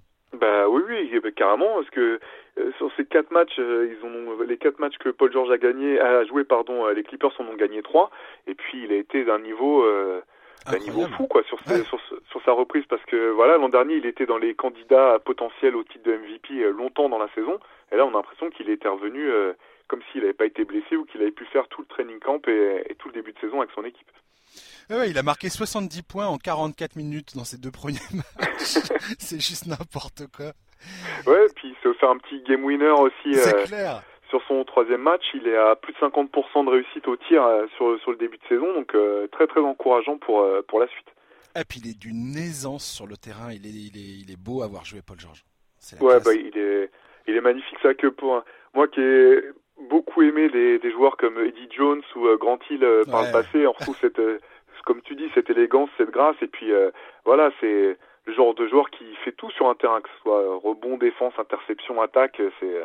Bah 0.41 0.69
oui, 0.69 0.83
oui, 0.89 1.33
carrément, 1.37 1.75
parce 1.75 1.91
que 1.91 2.21
sur 2.79 2.91
ces 2.97 3.05
quatre 3.05 3.31
matchs, 3.31 3.57
ils 3.59 3.99
ont 4.05 4.43
les 4.43 4.57
quatre 4.57 4.79
matchs 4.79 4.99
que 4.99 5.09
Paul 5.09 5.33
George 5.33 5.51
a 5.51 5.59
gagné, 5.59 6.01
a 6.01 6.25
joué, 6.25 6.45
pardon, 6.45 6.87
les 6.89 7.03
Clippers 7.03 7.33
en 7.39 7.47
ont 7.47 7.57
gagné 7.57 7.83
trois, 7.83 8.11
et 8.47 8.55
puis 8.55 8.85
il 8.85 8.93
a 8.93 8.97
été 8.97 9.25
d'un 9.25 9.39
niveau 9.39 9.85
un 10.67 10.79
niveau 10.79 11.07
fou 11.09 11.27
quoi 11.27 11.43
sur, 11.45 11.59
sur, 11.65 12.43
sa 12.45 12.53
reprise 12.53 12.85
parce 12.89 13.05
que 13.07 13.31
voilà 13.31 13.57
l'an 13.57 13.69
dernier 13.69 13.95
il 13.95 14.07
était 14.07 14.27
dans 14.27 14.39
les 14.39 14.55
candidats 14.55 15.19
potentiels 15.25 15.75
au 15.75 15.85
titre 15.85 16.05
de 16.05 16.13
MVP 16.13 16.63
euh, 16.63 16.71
longtemps 16.71 17.09
dans 17.09 17.19
la 17.19 17.33
saison 17.35 17.59
et 17.93 17.97
là 17.97 18.05
on 18.05 18.11
a 18.11 18.13
l'impression 18.13 18.51
qu'il 18.51 18.69
était 18.69 18.89
revenu 18.89 19.31
euh, 19.31 19.53
comme 19.89 20.01
s'il 20.11 20.21
n'avait 20.21 20.35
pas 20.35 20.47
été 20.47 20.65
blessé 20.65 20.97
ou 20.97 21.05
qu'il 21.05 21.21
avait 21.23 21.31
pu 21.31 21.45
faire 21.47 21.67
tout 21.69 21.81
le 21.81 21.87
training 21.87 22.19
camp 22.21 22.47
et, 22.49 22.95
tout 22.99 23.09
le 23.09 23.15
début 23.15 23.33
de 23.33 23.39
saison 23.41 23.61
avec 23.61 23.73
son 23.75 23.85
équipe. 23.85 24.07
Ouais, 24.89 25.11
il 25.11 25.19
a 25.19 25.23
marqué 25.23 25.49
70 25.49 26.03
points 26.03 26.27
en 26.27 26.39
44 26.39 26.95
minutes 26.95 27.35
dans 27.37 27.45
ses 27.45 27.59
deux 27.59 27.71
premiers 27.73 27.99
matchs. 28.15 28.79
c'est 29.19 29.41
juste 29.41 29.67
n'importe 29.67 30.29
quoi. 30.37 30.53
Ouais, 31.27 31.47
puis 31.55 31.75
c'est 31.83 31.93
faire 31.95 32.11
un 32.11 32.19
petit 32.19 32.41
game 32.43 32.65
winner 32.65 32.91
aussi. 32.91 33.35
C'est 33.35 33.55
euh, 33.55 33.65
clair. 33.65 34.03
sur 34.29 34.43
son 34.47 34.65
troisième 34.65 35.03
match, 35.03 35.25
il 35.35 35.47
est 35.47 35.57
à 35.57 35.77
plus 35.77 35.93
de 35.93 35.99
50% 35.99 36.65
de 36.65 36.71
réussite 36.71 37.07
au 37.09 37.17
tir 37.17 37.45
euh, 37.45 37.67
sur, 37.77 37.99
sur 38.01 38.13
le 38.13 38.17
début 38.17 38.39
de 38.39 38.47
saison, 38.49 38.73
donc 38.73 38.95
euh, 38.95 39.27
très 39.29 39.47
très 39.47 39.61
encourageant 39.61 40.17
pour, 40.19 40.41
euh, 40.41 40.63
pour 40.67 40.81
la 40.81 40.87
suite. 40.89 41.09
Et 41.57 41.65
puis 41.69 41.81
il 41.85 41.91
est 41.91 41.99
d'une 41.99 42.37
aisance 42.37 42.85
sur 42.85 43.07
le 43.07 43.17
terrain, 43.17 43.53
il 43.53 43.67
est, 43.67 43.71
il 43.71 43.97
est, 43.97 44.23
il 44.25 44.31
est 44.31 44.39
beau 44.39 44.63
à 44.63 44.69
voir 44.69 44.85
jouer 44.85 45.01
Paul 45.07 45.19
George. 45.19 45.45
Ouais, 46.01 46.21
bah, 46.25 46.33
il, 46.33 46.57
est, 46.57 46.91
il 47.27 47.37
est 47.37 47.41
magnifique, 47.41 47.79
ça 47.83 47.95
que 47.95 48.07
pour 48.07 48.43
moi 48.75 48.87
qui 48.87 49.01
ai 49.01 49.43
beaucoup 49.89 50.23
aimé 50.23 50.49
des, 50.49 50.79
des 50.79 50.93
joueurs 50.93 51.17
comme 51.17 51.39
Eddie 51.39 51.69
Jones 51.77 52.03
ou 52.15 52.29
Grant 52.39 52.59
Hill 52.71 52.87
par 53.11 53.25
le 53.25 53.33
passé, 53.33 53.67
on 53.67 53.73
retrouve 53.73 53.97
cette, 53.99 54.21
comme 54.85 55.01
tu 55.03 55.17
dis, 55.17 55.29
cette 55.35 55.51
élégance, 55.51 55.89
cette 55.97 56.11
grâce, 56.11 56.37
et 56.43 56.47
puis 56.47 56.71
voilà, 57.25 57.51
c'est 57.61 57.97
le 58.31 58.37
genre 58.37 58.55
de 58.55 58.67
joueur 58.69 58.91
qui 58.91 59.05
fait 59.25 59.33
tout 59.33 59.51
sur 59.51 59.69
un 59.69 59.75
terrain, 59.75 60.01
que 60.01 60.09
ce 60.09 60.23
soit 60.23 60.57
rebond, 60.63 60.97
défense, 60.97 61.35
interception, 61.39 62.01
attaque, 62.01 62.41
c'est 62.61 62.77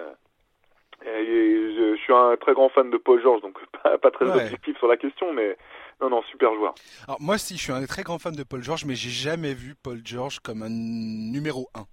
je, 1.03 1.97
suis 2.01 2.13
un 2.13 2.35
très 2.37 2.53
grand 2.53 2.69
fan 2.69 2.89
de 2.89 2.97
Paul 2.97 3.21
George, 3.21 3.41
donc 3.41 3.57
pas, 4.01 4.11
très 4.11 4.25
objectif 4.25 4.77
sur 4.77 4.87
la 4.87 4.97
question, 4.97 5.33
mais 5.33 5.57
non, 6.01 6.09
non, 6.09 6.21
super 6.23 6.53
joueur. 6.55 6.73
Alors 7.07 7.21
moi 7.21 7.35
aussi, 7.35 7.57
je 7.57 7.63
suis 7.63 7.71
un 7.71 7.85
très 7.85 8.03
grand 8.03 8.19
fan 8.19 8.35
de 8.35 8.43
Paul 8.43 8.63
George, 8.63 8.85
mais 8.85 8.95
j'ai 8.95 9.09
jamais 9.09 9.53
vu 9.53 9.75
Paul 9.75 10.01
George 10.03 10.39
comme 10.39 10.63
un 10.63 10.69
numéro 10.69 11.69
1. 11.75 11.85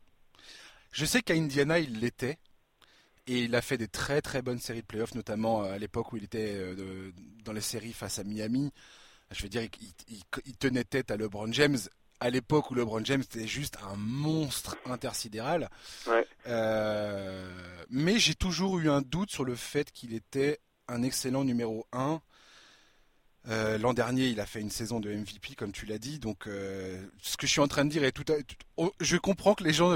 Je 0.92 1.04
sais 1.04 1.20
qu'à 1.20 1.34
Indiana, 1.34 1.78
il 1.78 2.00
l'était, 2.00 2.36
et 3.26 3.38
il 3.38 3.54
a 3.54 3.62
fait 3.62 3.78
des 3.78 3.88
très 3.88 4.20
très 4.20 4.42
bonnes 4.42 4.58
séries 4.58 4.82
de 4.82 4.86
playoffs, 4.86 5.14
notamment 5.14 5.62
euh, 5.62 5.74
à 5.74 5.78
l'époque 5.78 6.12
où 6.12 6.16
il 6.16 6.24
était 6.24 6.54
euh, 6.54 7.12
dans 7.44 7.52
les 7.52 7.60
séries 7.60 7.92
face 7.92 8.18
à 8.18 8.24
Miami. 8.24 8.72
Je 9.30 9.42
veux 9.42 9.48
dire, 9.48 9.62
il 10.44 10.56
tenait 10.58 10.84
tête 10.84 11.10
à 11.10 11.16
LeBron 11.16 11.50
James 11.52 11.78
à 12.22 12.30
l'époque 12.30 12.70
où 12.70 12.74
LeBron 12.74 13.04
James 13.04 13.22
était 13.22 13.48
juste 13.48 13.78
un 13.90 13.96
monstre 13.96 14.76
intersidéral. 14.86 15.68
Euh, 16.46 17.82
mais 17.90 18.20
j'ai 18.20 18.36
toujours 18.36 18.78
eu 18.78 18.88
un 18.88 19.02
doute 19.02 19.32
sur 19.32 19.44
le 19.44 19.56
fait 19.56 19.90
qu'il 19.90 20.14
était 20.14 20.60
un 20.86 21.02
excellent 21.02 21.42
numéro 21.42 21.84
1. 21.90 22.20
Euh, 23.48 23.76
l'an 23.76 23.92
dernier, 23.92 24.28
il 24.28 24.38
a 24.38 24.46
fait 24.46 24.60
une 24.60 24.70
saison 24.70 25.00
de 25.00 25.12
MVP, 25.12 25.56
comme 25.56 25.72
tu 25.72 25.84
l'as 25.84 25.98
dit. 25.98 26.20
Donc, 26.20 26.46
euh, 26.46 27.04
ce 27.20 27.36
que 27.36 27.48
je 27.48 27.50
suis 27.50 27.60
en 27.60 27.66
train 27.66 27.84
de 27.84 27.90
dire 27.90 28.04
est 28.04 28.12
tout. 28.12 28.24
Oh, 28.76 28.92
je 29.00 29.16
comprends 29.16 29.54
que 29.56 29.64
les 29.64 29.72
gens 29.72 29.92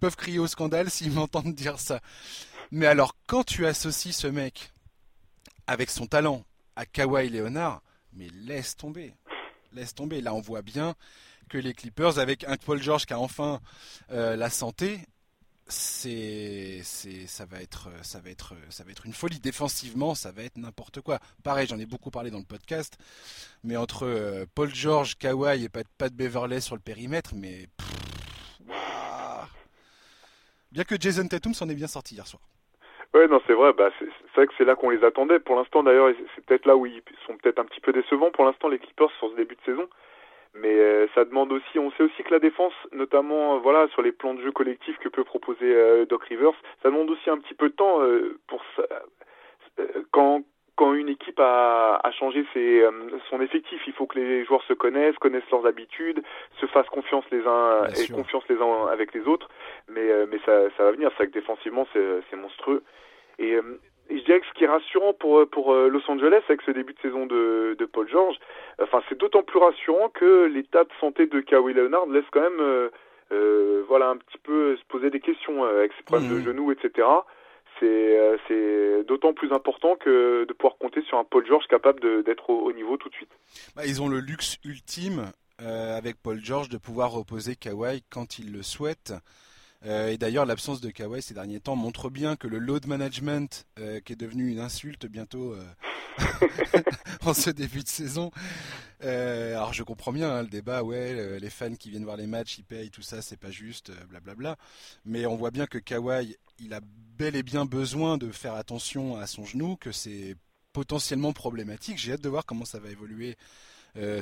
peuvent 0.00 0.16
crier 0.16 0.40
au 0.40 0.48
scandale 0.48 0.90
s'ils 0.90 1.12
m'entendent 1.12 1.54
dire 1.54 1.78
ça. 1.78 2.00
Mais 2.72 2.86
alors, 2.86 3.14
quand 3.28 3.44
tu 3.44 3.66
associes 3.66 4.12
ce 4.12 4.26
mec 4.26 4.72
avec 5.68 5.90
son 5.90 6.06
talent 6.06 6.44
à 6.74 6.86
Kawhi 6.86 7.28
Leonard, 7.28 7.82
mais 8.14 8.26
laisse 8.34 8.76
tomber, 8.76 9.14
laisse 9.72 9.94
tomber. 9.94 10.20
Là, 10.20 10.34
on 10.34 10.40
voit 10.40 10.62
bien 10.62 10.96
que 11.48 11.58
les 11.58 11.74
Clippers, 11.74 12.18
avec 12.18 12.44
un 12.44 12.56
Paul 12.56 12.80
George 12.80 13.06
qui 13.06 13.12
a 13.12 13.18
enfin 13.18 13.60
euh, 14.12 14.36
la 14.36 14.50
santé, 14.50 15.00
c'est 15.68 16.80
c'est 16.82 17.26
ça 17.26 17.44
va 17.44 17.60
être 17.60 17.88
ça 18.02 18.20
va 18.20 18.30
être 18.30 18.54
ça 18.70 18.84
va 18.84 18.90
être 18.90 19.06
une 19.06 19.12
folie. 19.12 19.38
Défensivement 19.38 20.14
ça 20.14 20.32
va 20.32 20.42
être 20.42 20.56
n'importe 20.56 21.00
quoi. 21.00 21.18
Pareil 21.44 21.66
j'en 21.68 21.78
ai 21.78 21.86
beaucoup 21.86 22.10
parlé 22.10 22.30
dans 22.30 22.38
le 22.38 22.44
podcast 22.44 22.96
mais 23.64 23.76
entre 23.76 24.06
euh, 24.06 24.46
Paul 24.54 24.74
George 24.74 25.16
Kawhi 25.18 25.64
et 25.64 25.68
Pat, 25.68 26.12
Beverley 26.12 26.60
sur 26.60 26.74
le 26.74 26.80
périmètre 26.80 27.32
mais 27.34 27.66
bien 30.72 30.84
que 30.84 30.96
Jason 30.98 31.26
Tatum 31.28 31.54
s'en 31.54 31.68
est 31.68 31.74
bien 31.74 31.86
sorti 31.86 32.14
hier 32.14 32.26
soir. 32.26 32.42
Ouais 33.12 33.28
non 33.28 33.40
c'est 33.46 33.54
vrai 33.54 33.72
bah 33.74 33.90
c'est 33.98 34.06
vrai 34.34 34.46
que 34.46 34.54
c'est 34.56 34.64
là 34.64 34.74
qu'on 34.74 34.90
les 34.90 35.04
attendait. 35.04 35.38
Pour 35.38 35.56
l'instant 35.56 35.82
d'ailleurs 35.82 36.08
c'est 36.34 36.44
peut-être 36.46 36.66
là 36.66 36.76
où 36.76 36.86
ils 36.86 37.02
sont 37.26 37.36
peut-être 37.36 37.58
un 37.58 37.66
petit 37.66 37.80
peu 37.80 37.92
décevants. 37.92 38.30
Pour 38.30 38.46
l'instant 38.46 38.68
les 38.68 38.78
Clippers 38.78 39.10
sur 39.18 39.30
ce 39.30 39.36
début 39.36 39.56
de 39.56 39.60
saison 39.66 39.86
mais 40.54 40.74
euh, 40.74 41.06
ça 41.14 41.24
demande 41.24 41.52
aussi, 41.52 41.78
on 41.78 41.90
sait 41.92 42.02
aussi 42.02 42.22
que 42.22 42.32
la 42.32 42.38
défense, 42.38 42.72
notamment 42.92 43.56
euh, 43.56 43.58
voilà 43.58 43.88
sur 43.88 44.02
les 44.02 44.12
plans 44.12 44.34
de 44.34 44.42
jeu 44.42 44.52
collectifs 44.52 44.98
que 44.98 45.08
peut 45.08 45.24
proposer 45.24 45.74
euh, 45.74 46.06
Doc 46.06 46.24
Rivers, 46.24 46.54
ça 46.82 46.90
demande 46.90 47.10
aussi 47.10 47.30
un 47.30 47.38
petit 47.38 47.54
peu 47.54 47.68
de 47.68 47.74
temps 47.74 48.00
pour 48.46 48.62
ça, 48.76 48.82
quand 50.10 50.42
quand 50.76 50.94
une 50.94 51.08
équipe 51.08 51.40
a, 51.40 51.96
a 51.96 52.12
changé 52.12 52.46
ses, 52.54 52.84
son 53.30 53.40
effectif, 53.40 53.82
il 53.88 53.92
faut 53.94 54.06
que 54.06 54.16
les 54.16 54.44
joueurs 54.44 54.62
se 54.62 54.74
connaissent, 54.74 55.16
connaissent 55.16 55.50
leurs 55.50 55.66
habitudes, 55.66 56.22
se 56.60 56.66
fassent 56.66 56.88
confiance 56.88 57.24
les 57.32 57.44
uns 57.44 57.88
et 57.88 58.06
confiance 58.12 58.44
les 58.48 58.54
uns 58.58 58.86
avec 58.86 59.12
les 59.12 59.22
autres. 59.22 59.48
Mais 59.88 60.08
mais 60.30 60.38
ça 60.46 60.70
ça 60.76 60.84
va 60.84 60.92
venir. 60.92 61.10
C'est 61.18 61.26
que 61.26 61.32
défensivement 61.32 61.84
c'est 61.92 62.36
monstrueux. 62.36 62.84
Et 63.40 63.58
je 64.16 64.24
dirais 64.24 64.40
que 64.40 64.46
ce 64.46 64.52
qui 64.54 64.64
est 64.64 64.68
rassurant 64.68 65.12
pour, 65.12 65.46
pour 65.50 65.72
euh, 65.72 65.88
Los 65.88 66.02
Angeles 66.08 66.42
avec 66.48 66.62
ce 66.62 66.70
début 66.70 66.94
de 66.94 67.00
saison 67.00 67.26
de, 67.26 67.76
de 67.78 67.84
Paul 67.84 68.08
George, 68.08 68.36
enfin 68.82 69.02
c'est 69.08 69.18
d'autant 69.18 69.42
plus 69.42 69.58
rassurant 69.58 70.08
que 70.08 70.46
l'état 70.46 70.84
de 70.84 70.90
santé 71.00 71.26
de 71.26 71.40
Kawhi 71.40 71.74
Leonard 71.74 72.06
laisse 72.06 72.24
quand 72.32 72.40
même 72.40 72.60
euh, 72.60 72.88
euh 73.32 73.84
voilà 73.88 74.08
un 74.08 74.16
petit 74.16 74.38
peu 74.38 74.76
se 74.76 74.84
poser 74.88 75.10
des 75.10 75.20
questions 75.20 75.64
euh, 75.64 75.78
avec 75.78 75.92
ses 75.96 76.02
problèmes 76.02 76.30
de 76.30 76.40
mmh. 76.40 76.44
genoux, 76.44 76.72
etc. 76.72 77.06
C'est 77.80 78.18
c'est 78.48 79.04
d'autant 79.04 79.32
plus 79.34 79.52
important 79.52 79.94
que 79.94 80.44
de 80.44 80.52
pouvoir 80.52 80.78
compter 80.78 81.00
sur 81.02 81.18
un 81.18 81.24
Paul 81.24 81.46
George 81.46 81.66
capable 81.68 82.00
d'être 82.24 82.50
au, 82.50 82.60
au, 82.62 82.72
niveau 82.72 82.96
tout 82.96 83.08
de 83.08 83.14
suite. 83.14 83.30
Bah, 83.76 83.82
ils 83.86 84.02
ont 84.02 84.08
le 84.08 84.18
luxe 84.18 84.56
ultime 84.64 85.30
avec 85.58 86.16
Paul 86.20 86.40
George 86.42 86.68
de 86.70 86.76
pouvoir 86.76 87.12
reposer 87.12 87.54
Kawhi 87.54 88.02
quand 88.10 88.40
il 88.40 88.52
le 88.52 88.62
souhaite. 88.62 89.12
Euh, 89.84 90.08
et 90.08 90.18
d'ailleurs, 90.18 90.44
l'absence 90.44 90.80
de 90.80 90.90
Kawhi 90.90 91.22
ces 91.22 91.34
derniers 91.34 91.60
temps 91.60 91.76
montre 91.76 92.10
bien 92.10 92.36
que 92.36 92.48
le 92.48 92.58
load 92.58 92.86
management, 92.86 93.66
euh, 93.78 94.00
qui 94.00 94.12
est 94.12 94.16
devenu 94.16 94.48
une 94.48 94.58
insulte 94.58 95.06
bientôt 95.06 95.54
euh, 95.54 95.64
en 97.24 97.32
ce 97.32 97.50
début 97.50 97.82
de 97.82 97.88
saison. 97.88 98.32
alors 99.00 99.72
je 99.72 99.84
comprends 99.84 100.12
bien 100.12 100.30
hein, 100.30 100.42
le 100.42 100.48
débat, 100.48 100.82
ouais, 100.82 101.38
les 101.38 101.50
fans 101.50 101.74
qui 101.76 101.90
viennent 101.90 102.04
voir 102.04 102.16
les 102.16 102.26
matchs, 102.26 102.58
ils 102.58 102.64
payent, 102.64 102.90
tout 102.90 103.02
ça, 103.02 103.22
c'est 103.22 103.36
pas 103.36 103.50
juste, 103.50 103.92
blablabla. 104.08 104.56
Mais 105.04 105.26
on 105.26 105.36
voit 105.36 105.52
bien 105.52 105.66
que 105.66 105.78
Kawhi, 105.78 106.36
il 106.58 106.74
a 106.74 106.80
bel 107.16 107.36
et 107.36 107.44
bien 107.44 107.64
besoin 107.64 108.18
de 108.18 108.32
faire 108.32 108.54
attention 108.54 109.16
à 109.16 109.26
son 109.28 109.44
genou, 109.44 109.76
que 109.76 109.92
c'est 109.92 110.34
potentiellement 110.72 111.32
problématique. 111.32 111.98
J'ai 111.98 112.12
hâte 112.12 112.20
de 112.20 112.28
voir 112.28 112.44
comment 112.44 112.64
ça 112.64 112.80
va 112.80 112.90
évoluer 112.90 113.36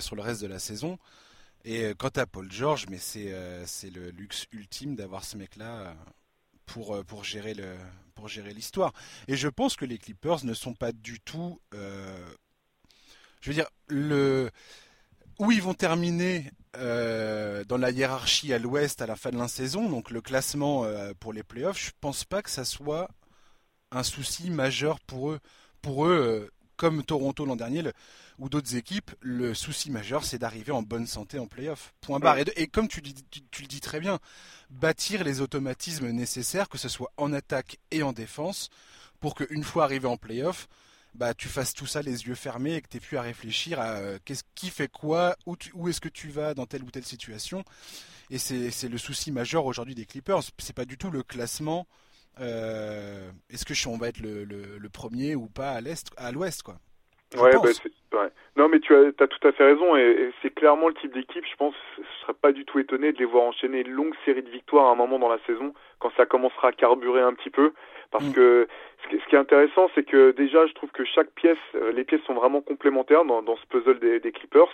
sur 0.00 0.16
le 0.16 0.22
reste 0.22 0.42
de 0.42 0.46
la 0.46 0.58
saison. 0.58 0.98
Et 1.66 1.82
euh, 1.82 1.94
quant 1.94 2.10
à 2.14 2.26
Paul 2.26 2.50
George, 2.50 2.86
mais 2.88 2.98
c'est 2.98 3.32
euh, 3.32 3.66
c'est 3.66 3.90
le 3.90 4.10
luxe 4.10 4.46
ultime 4.52 4.94
d'avoir 4.94 5.24
ce 5.24 5.36
mec-là 5.36 5.80
euh, 5.80 5.94
pour 6.64 7.04
pour 7.04 7.24
gérer 7.24 7.54
le 7.54 7.74
l'histoire. 8.54 8.92
Et 9.28 9.36
je 9.36 9.48
pense 9.48 9.76
que 9.76 9.84
les 9.84 9.98
Clippers 9.98 10.44
ne 10.44 10.54
sont 10.54 10.74
pas 10.74 10.90
du 10.90 11.20
tout, 11.20 11.60
je 11.72 13.50
veux 13.50 13.54
dire 13.54 13.68
le 13.88 14.50
où 15.38 15.52
ils 15.52 15.60
vont 15.62 15.74
terminer 15.74 16.50
dans 16.74 17.78
la 17.78 17.90
hiérarchie 17.90 18.52
à 18.52 18.58
l'Ouest 18.58 19.02
à 19.02 19.06
la 19.06 19.14
fin 19.16 19.30
de 19.30 19.38
la 19.38 19.48
saison, 19.48 19.88
donc 19.90 20.10
le 20.10 20.20
classement 20.22 20.86
pour 21.20 21.34
les 21.34 21.42
playoffs, 21.42 21.78
je 21.78 21.90
pense 22.00 22.24
pas 22.24 22.42
que 22.42 22.50
ça 22.50 22.64
soit 22.64 23.08
un 23.92 24.02
souci 24.02 24.50
majeur 24.50 24.98
pour 25.00 25.30
eux. 25.30 25.38
Pour 25.82 26.06
eux, 26.06 26.50
comme 26.76 27.04
Toronto 27.04 27.44
l'an 27.44 27.54
dernier, 27.54 27.82
ou 28.38 28.48
d'autres 28.48 28.76
équipes, 28.76 29.12
le 29.20 29.54
souci 29.54 29.90
majeur, 29.90 30.24
c'est 30.24 30.38
d'arriver 30.38 30.72
en 30.72 30.82
bonne 30.82 31.06
santé 31.06 31.38
en 31.38 31.46
playoff. 31.46 31.94
Point 32.00 32.18
barre. 32.18 32.38
Et, 32.56 32.66
comme 32.66 32.88
tu, 32.88 33.02
tu, 33.02 33.62
le 33.62 33.68
dis 33.68 33.80
très 33.80 34.00
bien, 34.00 34.18
bâtir 34.70 35.24
les 35.24 35.40
automatismes 35.40 36.10
nécessaires, 36.10 36.68
que 36.68 36.78
ce 36.78 36.88
soit 36.88 37.12
en 37.16 37.32
attaque 37.32 37.78
et 37.90 38.02
en 38.02 38.12
défense, 38.12 38.68
pour 39.20 39.34
qu'une 39.34 39.64
fois 39.64 39.84
arrivé 39.84 40.06
en 40.06 40.16
playoff, 40.16 40.68
bah, 41.14 41.32
tu 41.32 41.48
fasses 41.48 41.72
tout 41.72 41.86
ça 41.86 42.02
les 42.02 42.26
yeux 42.26 42.34
fermés 42.34 42.74
et 42.74 42.82
que 42.82 42.88
tu 42.88 43.00
plus 43.00 43.16
à 43.16 43.22
réfléchir 43.22 43.80
à 43.80 44.18
qu'est-ce 44.24 44.44
qui 44.54 44.68
fait 44.68 44.88
quoi, 44.88 45.36
où, 45.46 45.56
où 45.72 45.88
est-ce 45.88 46.00
que 46.00 46.10
tu 46.10 46.28
vas 46.28 46.52
dans 46.52 46.66
telle 46.66 46.82
ou 46.82 46.90
telle 46.90 47.06
situation. 47.06 47.64
Et 48.28 48.38
c'est 48.38 48.88
le 48.88 48.98
souci 48.98 49.32
majeur 49.32 49.64
aujourd'hui 49.64 49.94
des 49.94 50.04
Clippers. 50.04 50.42
C'est 50.58 50.74
pas 50.74 50.84
du 50.84 50.98
tout 50.98 51.10
le 51.10 51.22
classement. 51.22 51.86
est-ce 52.38 53.64
que 53.64 53.88
on 53.88 53.96
va 53.96 54.08
être 54.08 54.20
le, 54.20 54.44
le, 54.44 54.88
premier 54.90 55.34
ou 55.36 55.46
pas 55.46 55.72
à 55.72 55.80
l'est, 55.80 56.06
à 56.18 56.32
l'ouest, 56.32 56.62
quoi. 56.62 56.78
Ouais, 57.34 57.52
bah, 57.54 58.20
ouais, 58.20 58.28
Non, 58.56 58.68
mais 58.68 58.78
tu 58.78 58.94
as, 58.94 59.08
as, 59.18 59.26
tout 59.26 59.48
à 59.48 59.52
fait 59.52 59.64
raison, 59.64 59.96
et, 59.96 60.32
c'est 60.40 60.54
clairement 60.54 60.88
le 60.88 60.94
type 60.94 61.12
d'équipe, 61.12 61.44
je 61.44 61.56
pense, 61.56 61.74
je 61.98 62.22
serais 62.22 62.34
pas 62.34 62.52
du 62.52 62.64
tout 62.64 62.78
étonné 62.78 63.12
de 63.12 63.18
les 63.18 63.24
voir 63.24 63.44
enchaîner 63.44 63.80
une 63.80 63.90
longue 63.90 64.14
série 64.24 64.42
de 64.42 64.50
victoires 64.50 64.86
à 64.86 64.92
un 64.92 64.94
moment 64.94 65.18
dans 65.18 65.28
la 65.28 65.40
saison, 65.44 65.74
quand 65.98 66.12
ça 66.16 66.24
commencera 66.24 66.68
à 66.68 66.72
carburer 66.72 67.20
un 67.22 67.34
petit 67.34 67.50
peu, 67.50 67.72
parce 68.12 68.24
mm. 68.24 68.32
que 68.32 68.68
ce 69.02 69.08
qui, 69.08 69.20
ce 69.20 69.28
qui, 69.28 69.34
est 69.34 69.38
intéressant, 69.38 69.90
c'est 69.94 70.04
que 70.04 70.30
déjà, 70.30 70.66
je 70.66 70.72
trouve 70.74 70.90
que 70.90 71.04
chaque 71.04 71.30
pièce, 71.30 71.58
euh, 71.74 71.90
les 71.90 72.04
pièces 72.04 72.22
sont 72.22 72.34
vraiment 72.34 72.60
complémentaires 72.60 73.24
dans, 73.24 73.42
dans 73.42 73.56
ce 73.56 73.66
puzzle 73.66 73.98
des, 73.98 74.20
des, 74.20 74.30
Clippers. 74.30 74.70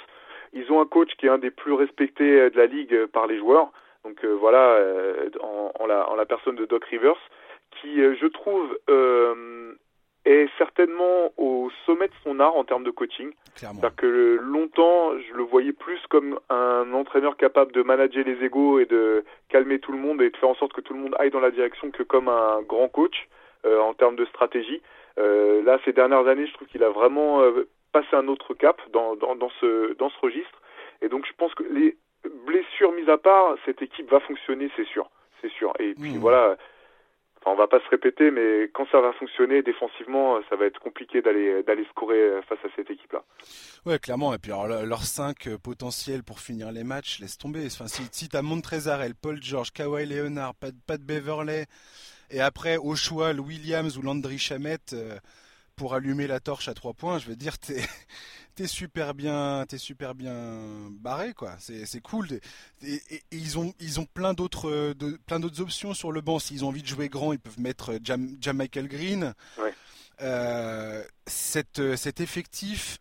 Ils 0.53 0.71
ont 0.71 0.83
un 0.83 0.87
coach 0.87 1.11
qui 1.17 1.27
est 1.27 1.31
un 1.31 1.39
des 1.39 1.51
plus 1.51 1.73
respectés 1.73 2.39
euh, 2.39 2.51
de 2.51 2.59
la 2.59 2.67
ligue 2.67 2.93
euh, 2.93 3.07
par 3.07 3.27
les 3.27 3.39
joueurs, 3.39 3.73
donc 4.05 4.25
voilà, 4.25 4.81
en, 5.41 5.71
en, 5.79 5.87
la, 5.87 6.11
en 6.11 6.17
la 6.17 6.27
personne 6.27 6.57
de 6.57 6.65
Doc 6.65 6.85
Rivers, 6.87 7.17
qui, 7.71 7.99
je 7.99 8.27
trouve, 8.27 8.77
est 10.25 10.49
certainement 10.57 11.33
au 11.37 11.71
sommet 11.85 12.09
de 12.09 12.15
son 12.23 12.39
art 12.41 12.57
en 12.57 12.65
termes 12.65 12.85
de 12.85 12.91
coaching. 12.91 13.33
C'est-à-dire 13.55 13.95
que 13.97 14.39
longtemps, 14.41 15.19
je 15.19 15.35
le 15.35 15.43
voyais 15.43 15.73
plus 15.73 16.01
comme 16.09 16.39
un 16.49 16.93
entraîneur 16.93 17.37
capable 17.37 17.73
de 17.73 17.83
manager 17.83 18.25
les 18.25 18.45
égaux 18.45 18.79
et 18.79 18.87
de 18.87 19.25
calmer 19.49 19.79
tout 19.79 19.93
le 19.93 19.99
monde 19.99 20.23
et 20.23 20.31
de 20.31 20.37
faire 20.37 20.49
en 20.49 20.55
sorte 20.55 20.73
que 20.73 20.81
tout 20.81 20.95
le 20.95 21.01
monde 21.01 21.17
aille 21.19 21.31
dans 21.31 21.41
la 21.41 21.51
direction 21.51 21.91
que 21.91 22.03
comme 22.03 22.29
un 22.29 22.63
grand 22.63 22.89
coach 22.89 23.29
euh, 23.67 23.81
en 23.81 23.95
termes 23.95 24.17
de 24.17 24.25
stratégie. 24.27 24.81
Euh, 25.19 25.63
là, 25.63 25.79
ces 25.85 25.93
dernières 25.93 26.27
années, 26.27 26.47
je 26.47 26.55
trouve 26.55 26.69
qu'il 26.69 26.83
a 26.83 26.91
vraiment 26.91 27.43
euh, 27.43 27.69
passé 27.93 28.09
un 28.13 28.29
autre 28.29 28.55
cap 28.55 28.81
dans, 28.93 29.17
dans, 29.17 29.37
dans, 29.37 29.51
ce, 29.61 29.95
dans 29.95 30.09
ce 30.09 30.19
registre. 30.21 30.63
Et 31.03 31.09
donc, 31.09 31.27
je 31.27 31.33
pense 31.37 31.55
que 31.55 31.65
les 31.65 31.97
blessures 32.47 32.93
mises 32.93 33.09
à 33.09 33.19
part, 33.19 33.57
cette 33.65 33.83
équipe 33.83 34.11
va 34.11 34.21
fonctionner, 34.21 34.71
c'est 34.77 34.87
sûr. 34.87 35.11
C'est 35.41 35.51
sûr. 35.51 35.73
Et 35.81 35.95
puis 35.95 36.13
mmh. 36.13 36.19
voilà, 36.19 36.57
on 37.47 37.55
va 37.55 37.67
pas 37.67 37.81
se 37.81 37.89
répéter, 37.89 38.31
mais 38.31 38.71
quand 38.73 38.87
ça 38.91 39.01
va 39.01 39.13
fonctionner 39.15 39.63
défensivement, 39.63 40.41
ça 40.49 40.57
va 40.57 40.67
être 40.67 40.79
compliqué 40.79 41.23
d'aller 41.23 41.63
d'aller 41.63 41.85
scorer 41.91 42.41
face 42.49 42.59
à 42.65 42.69
cette 42.77 42.91
équipe-là. 42.91 43.23
Ouais, 43.85 43.99
clairement. 43.99 44.33
Et 44.35 44.39
puis 44.39 44.53
alors 44.53 44.69
leurs 44.69 45.05
cinq 45.05 45.49
euh, 45.49 45.59
potentiels 45.59 46.23
pour 46.23 46.41
finir 46.41 46.71
les 46.71 46.85
matchs, 46.85 47.21
laisse 47.21 47.39
tomber. 47.39 47.67
Enfin, 47.67 47.87
si, 47.89 48.29
t'as 48.29 48.43
Montrezarel, 48.43 49.15
Paul 49.15 49.43
George, 49.43 49.73
Kawhi 49.73 50.07
Leonard, 50.07 50.55
Pat, 50.55 50.75
Pat 50.87 51.01
Beverley, 51.01 51.67
et 52.31 52.41
après 52.41 52.77
au 52.77 52.95
choix 52.95 53.33
Williams 53.33 53.99
ou 53.99 54.03
Landry 54.03 54.39
Chamette 54.39 54.93
euh, 54.93 55.19
pour 55.77 55.95
allumer 55.95 56.27
la 56.27 56.41
torche 56.41 56.69
à 56.69 56.75
trois 56.75 56.93
points, 56.93 57.19
je 57.19 57.29
veux 57.29 57.37
dire, 57.37 57.59
t'es 57.59 57.81
t'es 58.55 58.67
super 58.67 59.15
bien, 59.15 59.65
t'es 59.69 59.79
super 59.79 60.15
bien 60.15 60.91
barré 60.91 61.35
quoi. 61.35 61.57
C'est 61.59 62.01
cool. 62.01 62.29
Et, 62.83 63.01
ils 63.31 63.59
ont 63.59 63.73
ils 63.81 64.01
ont 64.01 64.07
plein 64.07 64.35
d'autres 64.35 64.95
plein 65.27 65.41
d'autres 65.41 65.61
options 65.61 65.95
sur 65.95 66.13
le 66.13 66.21
banc. 66.21 66.39
S'ils 66.39 66.65
ont 66.65 66.69
envie 66.69 66.83
de 66.83 66.87
jouer 66.87 67.09
grand, 67.09 67.33
ils 67.33 67.39
peuvent 67.39 67.61
mettre 67.61 67.99
Jam, 68.03 68.37
Michael 68.55 68.89
Green. 68.89 69.35
Euh, 70.21 71.03
cette, 71.27 71.97
cet 71.97 72.21
effectif 72.21 72.99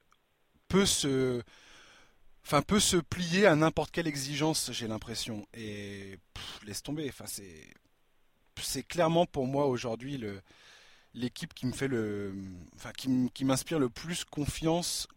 peut 0.68 0.86
se 0.86 1.42
enfin 2.46 2.62
peut 2.62 2.80
se 2.80 2.98
plier 2.98 3.46
à 3.46 3.56
n'importe 3.56 3.92
quelle 3.92 4.08
exigence, 4.08 4.72
j'ai 4.72 4.88
l'impression. 4.88 5.46
Et 5.54 6.18
laisse 6.66 6.84
tomber. 6.84 7.08
Enfin 7.10 7.26
c'est 7.28 7.68
c'est 8.62 8.84
clairement 8.84 9.26
pour 9.26 9.48
moi 9.48 9.66
aujourd'hui 9.68 10.18
le 10.18 10.42
l'équipe 11.14 11.54
qui 11.54 11.66
me 11.66 11.74
fait 11.74 11.88
le 11.88 12.34
enfin 12.76 12.92
qui 12.94 13.46
m'inspire 13.46 13.80
le 13.80 13.90
plus 13.90 14.24
confiance 14.24 15.08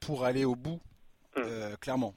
pour 0.00 0.24
aller 0.24 0.44
au 0.44 0.56
bout, 0.56 0.80
hmm. 1.36 1.42
euh, 1.44 1.76
clairement. 1.76 2.14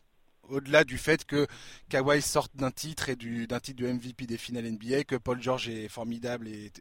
Au-delà 0.50 0.84
du 0.84 0.98
fait 0.98 1.24
que 1.24 1.48
Kawhi 1.90 2.22
sorte 2.22 2.56
d'un 2.56 2.72
titre 2.72 3.10
et 3.10 3.16
d'un 3.16 3.60
titre 3.60 3.82
de 3.82 3.88
MVP 3.88 4.26
des 4.26 4.38
finales 4.38 4.70
NBA, 4.70 5.06
que 5.06 5.16
Paul 5.16 5.42
George 5.42 5.70
est 5.70 5.88
formidable 5.88 6.48
et, 6.48 6.72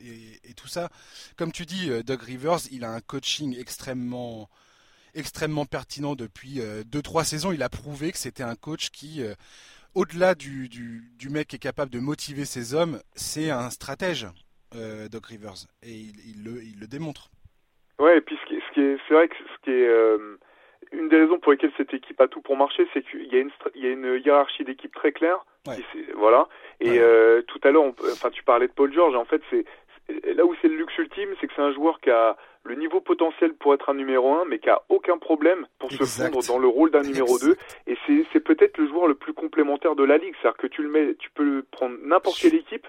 tout 0.57 0.67
ça. 0.67 0.89
Comme 1.37 1.53
tu 1.53 1.67
dis, 1.67 1.89
euh, 1.91 2.03
Doug 2.03 2.21
Rivers, 2.23 2.59
il 2.73 2.85
a 2.85 2.91
un 2.91 3.01
coaching 3.01 3.57
extrêmement, 3.59 4.49
extrêmement 5.15 5.67
pertinent 5.67 6.17
depuis 6.17 6.59
2-3 6.59 7.21
euh, 7.21 7.25
saisons. 7.25 7.53
Il 7.53 7.63
a 7.63 7.69
prouvé 7.69 8.11
que 8.11 8.19
c'était 8.19 8.43
un 8.43 8.57
coach 8.57 8.91
qui, 8.91 9.23
au-delà 9.95 10.35
du, 10.35 10.69
du, 10.69 11.29
mec 11.31 11.49
qui 11.49 11.57
est 11.57 11.61
capable 11.61 11.93
de 11.93 12.01
motiver 12.01 12.47
ses 12.47 12.75
hommes, 12.75 13.01
c'est 13.15 13.51
un 13.51 13.71
stratège, 13.71 14.27
Doug 14.73 15.27
Rivers. 15.27 15.67
Et 15.85 15.95
il, 15.95 16.43
le, 16.43 16.65
il 16.65 16.81
le 16.81 16.89
démontre. 16.89 17.31
Ouais, 18.01 18.19
et 18.19 18.21
puis 18.21 18.37
ce 18.43 18.75
qui 18.75 18.81
est, 18.81 18.97
c'est 19.07 19.15
vrai 19.15 19.29
que 19.29 19.35
ce 19.37 19.65
qui 19.65 19.71
est 19.71 19.89
une 20.93 21.09
des 21.09 21.21
raisons 21.21 21.39
pour 21.39 21.53
lesquelles 21.53 21.73
cette 21.77 21.95
équipe 21.95 22.21
a 22.21 22.29
tout 22.29 22.41
pour 22.41 22.57
marcher, 22.57 22.87
c'est 22.93 23.03
qu'il 23.03 23.33
y 23.33 23.37
a 23.37 23.41
une, 23.41 23.51
il 23.75 23.85
y 23.85 23.87
a 23.87 23.91
une 23.91 24.21
hiérarchie 24.25 24.65
d'équipe 24.65 24.95
très 24.95 25.13
claire. 25.13 25.45
voilà. 26.17 26.49
Et 26.81 26.99
euh, 26.99 27.43
tout 27.43 27.61
à 27.63 27.71
l'heure, 27.71 27.85
enfin, 27.85 28.31
tu 28.31 28.43
parlais 28.43 28.67
de 28.67 28.73
Paul 28.73 28.93
George. 28.93 29.15
En 29.15 29.25
fait, 29.25 29.43
c'est 29.51 29.65
là 30.35 30.45
où 30.45 30.55
c'est 30.61 30.69
le 30.69 30.77
luxe 30.77 30.97
ultime, 30.99 31.29
c'est 31.41 31.47
que 31.47 31.53
c'est 31.55 31.63
un 31.63 31.73
joueur 31.73 32.01
qui 32.01 32.11
a 32.11 32.37
le 32.65 32.75
niveau 32.75 33.01
potentiel 33.01 33.55
pour 33.55 33.75
être 33.75 33.89
un 33.89 33.95
numéro 33.95 34.35
1, 34.35 34.45
mais 34.47 34.59
qui 34.59 34.69
a 34.69 34.83
aucun 34.89 35.19
problème 35.19 35.67
pour 35.79 35.91
se 35.93 36.05
fondre 36.05 36.41
dans 36.47 36.59
le 36.59 36.69
rôle 36.69 36.91
d'un 36.91 37.03
numéro 37.03 37.39
2. 37.39 37.57
Et 37.87 37.97
c'est 38.33 38.41
peut-être 38.41 38.79
le 38.79 38.89
joueur 38.89 39.07
le 39.07 39.15
plus 39.15 39.33
complémentaire 39.33 39.95
de 39.95 40.05
la 40.05 40.19
ligue. 40.19 40.35
C'est-à-dire 40.41 40.59
que 40.59 40.67
tu 40.67 40.83
le 40.83 40.89
mets, 40.89 41.15
tu 41.19 41.31
peux 41.31 41.63
prendre 41.71 41.97
n'importe 42.03 42.39
quelle 42.39 42.55
équipe 42.55 42.87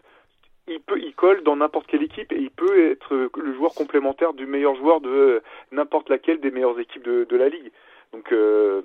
il 0.68 0.80
peut, 0.80 1.00
il 1.00 1.14
colle 1.14 1.44
dans 1.44 1.56
n'importe 1.56 1.88
quelle 1.88 2.04
équipe 2.04 2.32
et 2.32 2.40
il 2.40 2.52
peut 2.52 2.92
être 2.92 3.30
le 3.36 3.54
joueur 3.56 3.74
complémentaire 3.74 4.34
du 4.34 4.46
meilleur 4.46 4.76
joueur 4.76 5.02
de 5.02 5.42
n'importe 5.72 6.10
laquelle 6.10 6.40
des 6.40 6.52
meilleures 6.52 6.80
équipes 6.80 7.04
de, 7.04 7.26
de 7.26 7.36
la 7.36 7.50
ligue. 7.50 7.72
Donc 8.14 8.32
euh, 8.32 8.82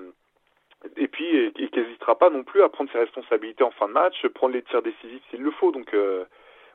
et 0.96 1.08
puis 1.08 1.24
il 1.58 1.70
n'hésitera 1.74 2.18
pas 2.18 2.30
non 2.30 2.44
plus 2.44 2.62
à 2.62 2.68
prendre 2.68 2.90
ses 2.92 2.98
responsabilités 2.98 3.64
en 3.64 3.70
fin 3.72 3.88
de 3.88 3.92
match, 3.92 4.14
prendre 4.34 4.54
les 4.54 4.62
tirs 4.62 4.82
décisifs 4.82 5.22
s'il 5.30 5.42
le 5.42 5.50
faut. 5.52 5.72
Donc 5.72 5.92
euh, 5.94 6.24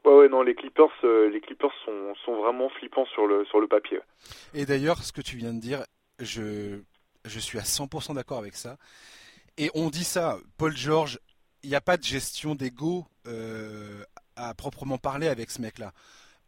ouais 0.05 0.13
ouais 0.13 0.29
non 0.29 0.41
les 0.41 0.55
Clippers 0.55 0.91
euh, 1.03 1.29
les 1.29 1.41
Clippers 1.41 1.73
sont, 1.85 2.13
sont 2.25 2.35
vraiment 2.35 2.69
flippants 2.69 3.05
sur 3.05 3.27
le 3.27 3.45
sur 3.45 3.59
le 3.59 3.67
papier. 3.67 3.99
Et 4.53 4.65
d'ailleurs 4.65 4.97
ce 4.97 5.11
que 5.11 5.21
tu 5.21 5.37
viens 5.37 5.53
de 5.53 5.59
dire, 5.61 5.83
je 6.19 6.79
je 7.25 7.39
suis 7.39 7.59
à 7.59 7.61
100% 7.61 8.15
d'accord 8.15 8.39
avec 8.39 8.55
ça. 8.55 8.77
Et 9.57 9.69
on 9.75 9.89
dit 9.89 10.03
ça, 10.03 10.37
Paul 10.57 10.75
George, 10.75 11.19
il 11.61 11.69
n'y 11.69 11.75
a 11.75 11.81
pas 11.81 11.97
de 11.97 12.03
gestion 12.03 12.55
d'ego 12.55 13.05
à 14.35 14.53
proprement 14.55 14.97
parler 14.97 15.27
avec 15.27 15.51
ce 15.51 15.61
mec-là 15.61 15.91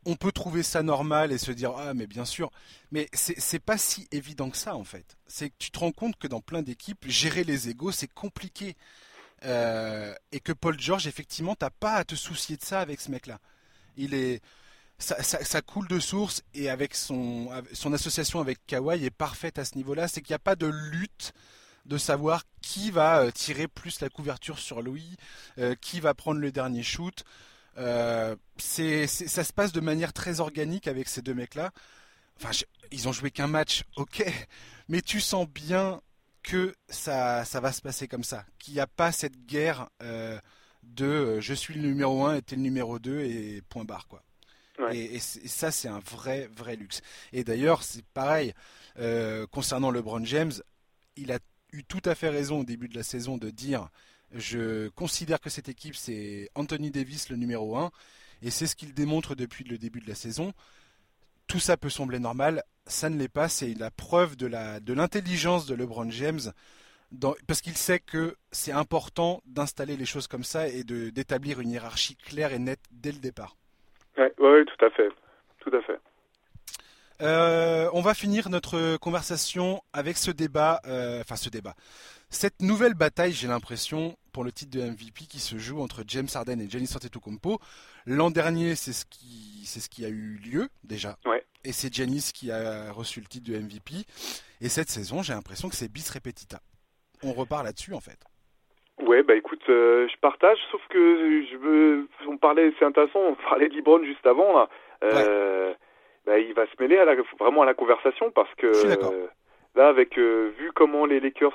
on 0.05 0.15
peut 0.15 0.31
trouver 0.31 0.63
ça 0.63 0.83
normal 0.83 1.31
et 1.31 1.37
se 1.37 1.51
dire 1.51 1.73
ah 1.77 1.93
mais 1.93 2.07
bien 2.07 2.25
sûr, 2.25 2.51
mais 2.91 3.09
c'est 3.13 3.59
pas 3.59 3.77
si 3.77 4.07
évident 4.11 4.49
que 4.49 4.57
ça 4.57 4.75
en 4.75 4.83
fait. 4.83 5.17
C'est 5.27 5.49
que 5.49 5.55
tu 5.59 5.71
te 5.71 5.79
rends 5.79 5.91
compte 5.91 6.17
que 6.17 6.27
dans 6.27 6.41
plein 6.41 6.61
d'équipes, 6.61 7.05
gérer 7.07 7.43
les 7.43 7.69
égos 7.69 7.91
c'est 7.91 8.11
compliqué 8.11 8.75
euh, 9.45 10.13
et 10.31 10.39
que 10.39 10.53
Paul 10.53 10.79
George 10.79 11.07
effectivement 11.07 11.55
t'as 11.55 11.69
pas 11.69 11.93
à 11.95 12.03
te 12.03 12.15
soucier 12.15 12.57
de 12.57 12.63
ça 12.63 12.79
avec 12.79 13.01
ce 13.01 13.11
mec-là. 13.11 13.39
Il 13.97 14.13
est 14.13 14.41
ça, 14.99 15.61
coule 15.61 15.87
de 15.87 15.99
source 15.99 16.43
et 16.53 16.69
avec 16.69 16.95
son 16.95 17.49
son 17.73 17.93
association 17.93 18.39
avec 18.39 18.65
Kawhi 18.67 19.03
est 19.05 19.09
parfaite 19.09 19.59
à 19.59 19.65
ce 19.65 19.75
niveau-là, 19.75 20.07
c'est 20.07 20.21
qu'il 20.21 20.31
n'y 20.31 20.35
a 20.35 20.39
pas 20.39 20.55
de 20.55 20.67
lutte 20.67 21.33
de 21.85 21.97
savoir 21.97 22.43
qui 22.61 22.91
va 22.91 23.19
euh, 23.19 23.31
tirer 23.31 23.67
plus 23.67 23.99
la 23.99 24.09
couverture 24.09 24.59
sur 24.59 24.81
Louis, 24.81 25.17
euh, 25.57 25.75
qui 25.79 25.99
va 25.99 26.13
prendre 26.13 26.39
le 26.39 26.51
dernier 26.51 26.83
shoot. 26.83 27.23
Euh, 27.77 28.35
c'est, 28.57 29.07
ça 29.07 29.43
se 29.43 29.53
passe 29.53 29.71
de 29.71 29.81
manière 29.81 30.13
très 30.13 30.39
organique 30.39 30.87
avec 30.87 31.07
ces 31.07 31.21
deux 31.21 31.33
mecs-là. 31.33 31.71
Enfin, 32.37 32.51
ils 32.91 33.07
ont 33.07 33.11
joué 33.11 33.31
qu'un 33.31 33.47
match, 33.47 33.83
ok, 33.95 34.25
mais 34.89 35.01
tu 35.01 35.19
sens 35.19 35.47
bien 35.47 36.01
que 36.41 36.75
ça, 36.89 37.45
ça 37.45 37.59
va 37.59 37.71
se 37.71 37.81
passer 37.81 38.07
comme 38.07 38.23
ça, 38.23 38.45
qu'il 38.59 38.73
n'y 38.73 38.79
a 38.79 38.87
pas 38.87 39.11
cette 39.11 39.45
guerre 39.45 39.89
euh, 40.01 40.39
de 40.83 41.05
euh, 41.05 41.41
je 41.41 41.53
suis 41.53 41.73
le 41.73 41.81
numéro 41.81 42.25
1 42.25 42.35
et 42.35 42.41
t'es 42.41 42.55
le 42.55 42.61
numéro 42.61 42.99
2 42.99 43.19
et 43.21 43.61
point 43.69 43.85
barre 43.85 44.07
quoi. 44.07 44.23
Et, 44.91 45.19
ça 45.19 45.71
c'est 45.71 45.87
un 45.87 45.99
vrai 45.99 46.49
vrai 46.53 46.75
luxe. 46.75 47.01
Et 47.31 47.43
d'ailleurs 47.43 47.83
c'est 47.83 48.03
pareil 48.07 48.53
concernant 49.51 49.91
LeBron 49.91 50.25
James, 50.25 50.51
il 51.15 51.31
a 51.31 51.39
eu 51.71 51.83
tout 51.83 52.01
à 52.05 52.15
fait 52.15 52.29
raison 52.29 52.59
au 52.59 52.63
début 52.63 52.89
de 52.89 52.95
la 52.95 53.03
saison 53.03 53.37
de 53.37 53.49
dire 53.49 53.89
je 54.33 54.89
considère 54.89 55.39
que 55.39 55.49
cette 55.49 55.69
équipe, 55.69 55.95
c'est 55.95 56.49
Anthony 56.55 56.91
Davis 56.91 57.29
le 57.29 57.35
numéro 57.35 57.77
1, 57.77 57.91
et 58.41 58.49
c'est 58.49 58.67
ce 58.67 58.75
qu'il 58.75 58.93
démontre 58.93 59.35
depuis 59.35 59.63
le 59.63 59.77
début 59.77 59.99
de 59.99 60.07
la 60.07 60.15
saison. 60.15 60.53
Tout 61.47 61.59
ça 61.59 61.77
peut 61.77 61.89
sembler 61.89 62.19
normal, 62.19 62.63
ça 62.85 63.09
ne 63.09 63.17
l'est 63.17 63.27
pas, 63.27 63.47
c'est 63.47 63.73
la 63.73 63.91
preuve 63.91 64.35
de 64.35 64.47
l'intelligence 64.93 65.65
de, 65.65 65.75
de 65.75 65.79
LeBron 65.81 66.09
James, 66.09 66.51
parce 67.47 67.61
qu'il 67.61 67.77
sait 67.77 67.99
que 67.99 68.35
c'est 68.51 68.71
important 68.71 69.41
d'installer 69.45 69.97
les 69.97 70.05
choses 70.05 70.27
comme 70.27 70.43
ça 70.43 70.67
et 70.67 70.83
d'établir 70.83 71.59
une 71.59 71.71
hiérarchie 71.71 72.15
claire 72.15 72.53
et 72.53 72.59
nette 72.59 72.81
dès 72.91 73.11
le 73.11 73.19
départ. 73.19 73.55
Oui, 74.17 74.25
ouais, 74.39 74.65
tout 74.65 74.85
à 74.85 74.89
fait. 74.89 75.09
Tout 75.59 75.75
à 75.75 75.81
fait. 75.81 75.99
Euh, 77.21 77.89
on 77.93 78.01
va 78.01 78.13
finir 78.13 78.49
notre 78.49 78.97
conversation 78.97 79.81
avec 79.93 80.17
ce 80.17 80.31
débat, 80.31 80.81
euh, 80.85 81.21
enfin 81.21 81.35
ce 81.35 81.49
débat, 81.49 81.75
cette 82.29 82.61
nouvelle 82.61 82.95
bataille, 82.95 83.31
j'ai 83.31 83.47
l'impression, 83.47 84.17
pour 84.33 84.43
le 84.43 84.51
titre 84.51 84.77
de 84.77 84.83
MVP 84.83 85.25
qui 85.29 85.39
se 85.39 85.57
joue 85.57 85.81
entre 85.81 86.03
James 86.07 86.27
Harden 86.33 86.59
et 86.59 86.69
Giannis 86.69 86.91
Antetokounmpo. 86.95 87.59
L'an 88.05 88.31
dernier, 88.31 88.75
c'est 88.75 88.91
ce 88.91 89.05
qui 89.05 89.63
c'est 89.65 89.79
ce 89.79 89.89
qui 89.89 90.03
a 90.03 90.09
eu 90.09 90.39
lieu 90.43 90.67
déjà. 90.83 91.17
et 91.63 91.71
c'est 91.71 91.93
Giannis 91.93 92.31
qui 92.33 92.51
a 92.51 92.91
reçu 92.91 93.21
le 93.21 93.27
titre 93.27 93.49
de 93.49 93.57
MVP. 93.57 93.95
Et 94.59 94.69
cette 94.69 94.89
saison, 94.89 95.21
j'ai 95.21 95.33
l'impression 95.33 95.69
que 95.69 95.75
c'est 95.75 95.91
bis 95.91 96.09
repetita. 96.09 96.59
On 97.23 97.31
repart 97.31 97.63
là-dessus 97.63 97.93
en 97.93 98.01
fait. 98.01 98.19
Ouais, 99.01 99.23
bah 99.23 99.35
écoute, 99.35 99.63
euh, 99.69 100.07
je 100.07 100.19
partage, 100.19 100.57
sauf 100.71 100.81
que 100.89 101.45
je 101.51 101.57
veux, 101.57 102.07
on 102.27 102.37
parlait, 102.37 102.73
c'est 102.77 102.85
intéressant, 102.85 103.19
on 103.19 103.35
parlait 103.35 103.67
de 103.67 103.75
LeBron 103.75 104.03
juste 104.03 104.25
avant 104.25 104.53
là. 104.53 104.69
Euh, 105.03 105.73
bah, 106.25 106.39
il 106.39 106.53
va 106.53 106.65
se 106.65 106.71
mêler 106.79 106.97
à 106.97 107.05
la, 107.05 107.15
vraiment 107.39 107.63
à 107.63 107.65
la 107.65 107.73
conversation 107.73 108.31
parce 108.31 108.53
que 108.55 108.67
là, 109.75 109.87
avec 109.87 110.17
euh, 110.17 110.51
vu 110.57 110.71
comment 110.73 111.05
les 111.05 111.19
Lakers 111.19 111.53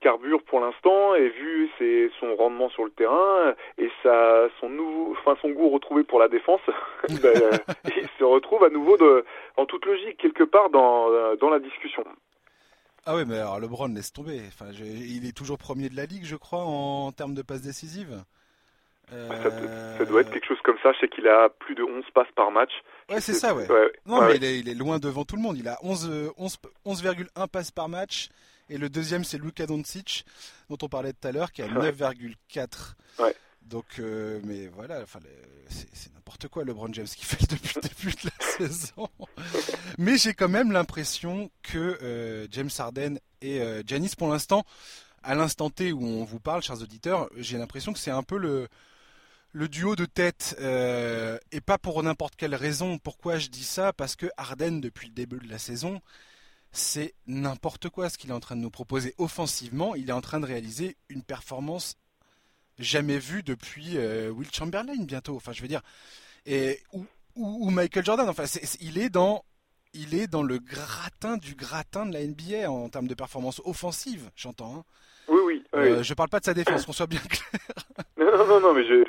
carburent 0.00 0.42
pour 0.42 0.60
l'instant 0.60 1.14
et 1.14 1.28
vu 1.28 1.70
ses, 1.78 2.10
son 2.20 2.34
rendement 2.36 2.68
sur 2.70 2.84
le 2.84 2.90
terrain 2.90 3.54
et 3.78 3.90
sa, 4.02 4.48
son 4.60 4.68
nouveau, 4.68 5.16
enfin 5.18 5.36
son 5.40 5.50
goût 5.50 5.70
retrouvé 5.70 6.04
pour 6.04 6.18
la 6.18 6.28
défense, 6.28 6.60
bah, 7.22 7.28
il 7.96 8.08
se 8.18 8.24
retrouve 8.24 8.64
à 8.64 8.70
nouveau 8.70 8.96
de, 8.96 9.24
en 9.56 9.66
toute 9.66 9.86
logique 9.86 10.18
quelque 10.18 10.44
part 10.44 10.70
dans 10.70 11.08
dans 11.36 11.50
la 11.50 11.58
discussion. 11.58 12.04
Ah 13.06 13.16
oui, 13.16 13.22
mais 13.26 13.38
alors 13.38 13.58
LeBron 13.58 13.88
laisse 13.88 14.12
tomber. 14.12 14.38
Enfin, 14.48 14.66
il 14.72 15.26
est 15.26 15.36
toujours 15.36 15.56
premier 15.56 15.88
de 15.88 15.96
la 15.96 16.04
ligue, 16.04 16.24
je 16.24 16.36
crois, 16.36 16.60
en 16.60 17.10
termes 17.10 17.34
de 17.34 17.40
passes 17.40 17.62
décisives. 17.62 18.22
Ça, 19.10 20.04
doit 20.04 20.20
être 20.20 20.30
quelque 20.30 20.46
chose 20.46 20.60
comme 20.62 20.76
ça. 20.82 20.92
Je 20.92 20.98
sais 20.98 21.08
qu'il 21.08 21.26
a 21.26 21.48
plus 21.48 21.74
de 21.74 21.82
11 21.82 22.04
passes 22.12 22.30
par 22.36 22.50
match. 22.50 22.72
Ouais, 23.08 23.20
c'est 23.20 23.34
ça, 23.34 23.54
ouais. 23.54 23.66
non, 24.06 24.26
mais 24.26 24.36
Il, 24.36 24.68
est, 24.68 24.74
loin 24.74 24.98
devant 24.98 25.24
tout 25.24 25.36
le 25.36 25.42
monde. 25.42 25.56
Il 25.56 25.68
a 25.68 25.78
11,1 25.82 26.32
11, 26.36 26.58
11, 26.84 27.02
passes 27.50 27.70
par 27.70 27.88
match. 27.88 28.28
Et 28.70 28.76
le 28.76 28.90
deuxième, 28.90 29.24
c'est 29.24 29.38
Luka 29.38 29.66
Doncic, 29.66 30.26
dont 30.68 30.76
on 30.82 30.88
parlait 30.88 31.12
tout 31.14 31.26
à 31.26 31.32
l'heure, 31.32 31.52
qui 31.52 31.62
a 31.62 31.68
9,4. 31.68 32.94
Ouais. 33.18 33.34
Donc, 33.62 33.84
euh, 33.98 34.40
mais 34.44 34.66
voilà, 34.68 35.00
enfin, 35.02 35.20
c'est 35.68 36.12
n'importe 36.14 36.48
quoi 36.48 36.64
LeBron 36.64 36.92
James 36.92 37.06
qui 37.06 37.24
fait 37.24 37.48
depuis 37.50 37.74
le 37.76 37.82
début 37.82 38.14
de 38.14 38.30
la 38.30 38.46
saison. 38.68 39.08
mais 39.98 40.16
j'ai 40.16 40.32
quand 40.34 40.48
même 40.48 40.72
l'impression 40.72 41.50
que 41.62 41.98
euh, 42.02 42.46
James 42.50 42.70
Harden 42.78 43.18
et 43.42 43.60
euh, 43.60 43.82
Janice, 43.86 44.14
pour 44.16 44.28
l'instant, 44.28 44.64
à 45.22 45.34
l'instant 45.34 45.68
T 45.70 45.92
où 45.92 46.02
on 46.02 46.24
vous 46.24 46.40
parle, 46.40 46.62
chers 46.62 46.80
auditeurs, 46.80 47.28
j'ai 47.36 47.58
l'impression 47.58 47.92
que 47.92 47.98
c'est 47.98 48.10
un 48.10 48.22
peu 48.22 48.38
le, 48.38 48.68
le 49.52 49.68
duo 49.68 49.96
de 49.96 50.04
tête. 50.04 50.56
et 50.60 51.60
pas 51.60 51.78
pour 51.78 52.02
n'importe 52.02 52.36
quelle 52.36 52.54
raison. 52.54 52.98
Pourquoi 52.98 53.38
je 53.38 53.48
dis 53.48 53.64
ça? 53.64 53.92
Parce 53.92 54.16
que 54.16 54.26
Harden, 54.36 54.80
depuis 54.80 55.08
le 55.08 55.14
début 55.14 55.38
de 55.38 55.50
la 55.50 55.58
saison, 55.58 56.00
c'est 56.72 57.14
n'importe 57.26 57.88
quoi 57.88 58.10
ce 58.10 58.18
qu'il 58.18 58.30
est 58.30 58.34
en 58.34 58.40
train 58.40 58.56
de 58.56 58.60
nous 58.60 58.70
proposer 58.70 59.14
offensivement. 59.18 59.94
Il 59.94 60.10
est 60.10 60.12
en 60.12 60.20
train 60.20 60.40
de 60.40 60.46
réaliser 60.46 60.96
une 61.08 61.22
performance 61.22 61.96
jamais 62.78 63.18
vu 63.18 63.42
depuis 63.42 63.96
euh, 63.96 64.30
Will 64.30 64.48
Chamberlain 64.52 64.96
bientôt. 65.04 65.36
Enfin, 65.36 65.52
je 65.52 65.62
veux 65.62 65.68
dire, 65.68 65.82
et 66.46 66.80
ou, 66.92 67.04
ou, 67.36 67.70
Michael 67.70 68.04
Jordan. 68.04 68.28
Enfin, 68.28 68.44
il 68.80 68.98
est 68.98 69.10
dans 69.10 69.44
il 69.94 70.14
est 70.14 70.26
dans 70.26 70.42
le 70.42 70.58
gratin 70.58 71.38
du 71.38 71.54
gratin 71.54 72.06
de 72.06 72.12
la 72.12 72.24
NBA 72.24 72.70
en, 72.70 72.88
termes 72.88 73.08
de 73.08 73.14
performance 73.14 73.60
offensive, 73.64 74.30
j'entends. 74.36 74.76
Hein. 74.76 74.84
Oui, 75.28 75.40
oui. 75.44 75.64
Euh, 75.74 76.02
Je 76.02 76.14
parle 76.14 76.28
pas 76.28 76.40
de 76.40 76.44
sa 76.44 76.54
défense, 76.54 76.84
qu'on 76.84 76.92
soit 76.92 77.06
bien 77.06 77.20
clair. 77.28 77.60
Non, 78.18 78.46
non, 78.46 78.60
non, 78.60 78.74
mais 78.74 78.84
je. 78.84 79.04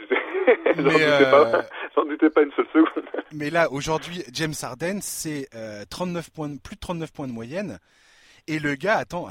J'en 0.76 0.84
doutais, 0.84 1.04
euh, 1.04 1.62
doutais, 2.06 2.30
pas 2.30 2.42
une 2.42 2.52
seule 2.56 2.68
seconde. 2.74 3.06
Mais 3.34 3.50
là, 3.50 3.72
aujourd'hui, 3.72 4.24
James 4.34 4.54
Harden, 4.62 5.00
c'est 5.02 5.50
39 5.90 6.26
euh, 6.26 6.30
points, 6.34 6.58
plus 6.58 6.76
de 6.76 6.80
39 6.80 7.12
points 7.12 7.28
de 7.28 7.34
moyenne. 7.34 7.80
Et 8.50 8.58
le 8.58 8.74
gars, 8.74 8.98
attends, 8.98 9.28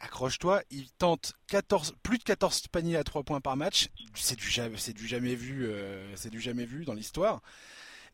accroche-toi, 0.00 0.62
il 0.70 0.90
tente 0.92 1.34
14, 1.48 1.94
plus 2.02 2.16
de 2.16 2.22
14 2.22 2.68
paniers 2.68 2.96
à 2.96 3.04
3 3.04 3.22
points 3.22 3.42
par 3.42 3.54
match. 3.54 3.88
C'est 4.14 4.34
du, 4.34 4.46
du 4.94 5.06
jamais 5.06 5.34
vu, 5.34 5.66
euh, 5.66 6.16
c'est 6.16 6.30
du 6.30 6.40
jamais 6.40 6.64
vu 6.64 6.86
dans 6.86 6.94
l'histoire. 6.94 7.42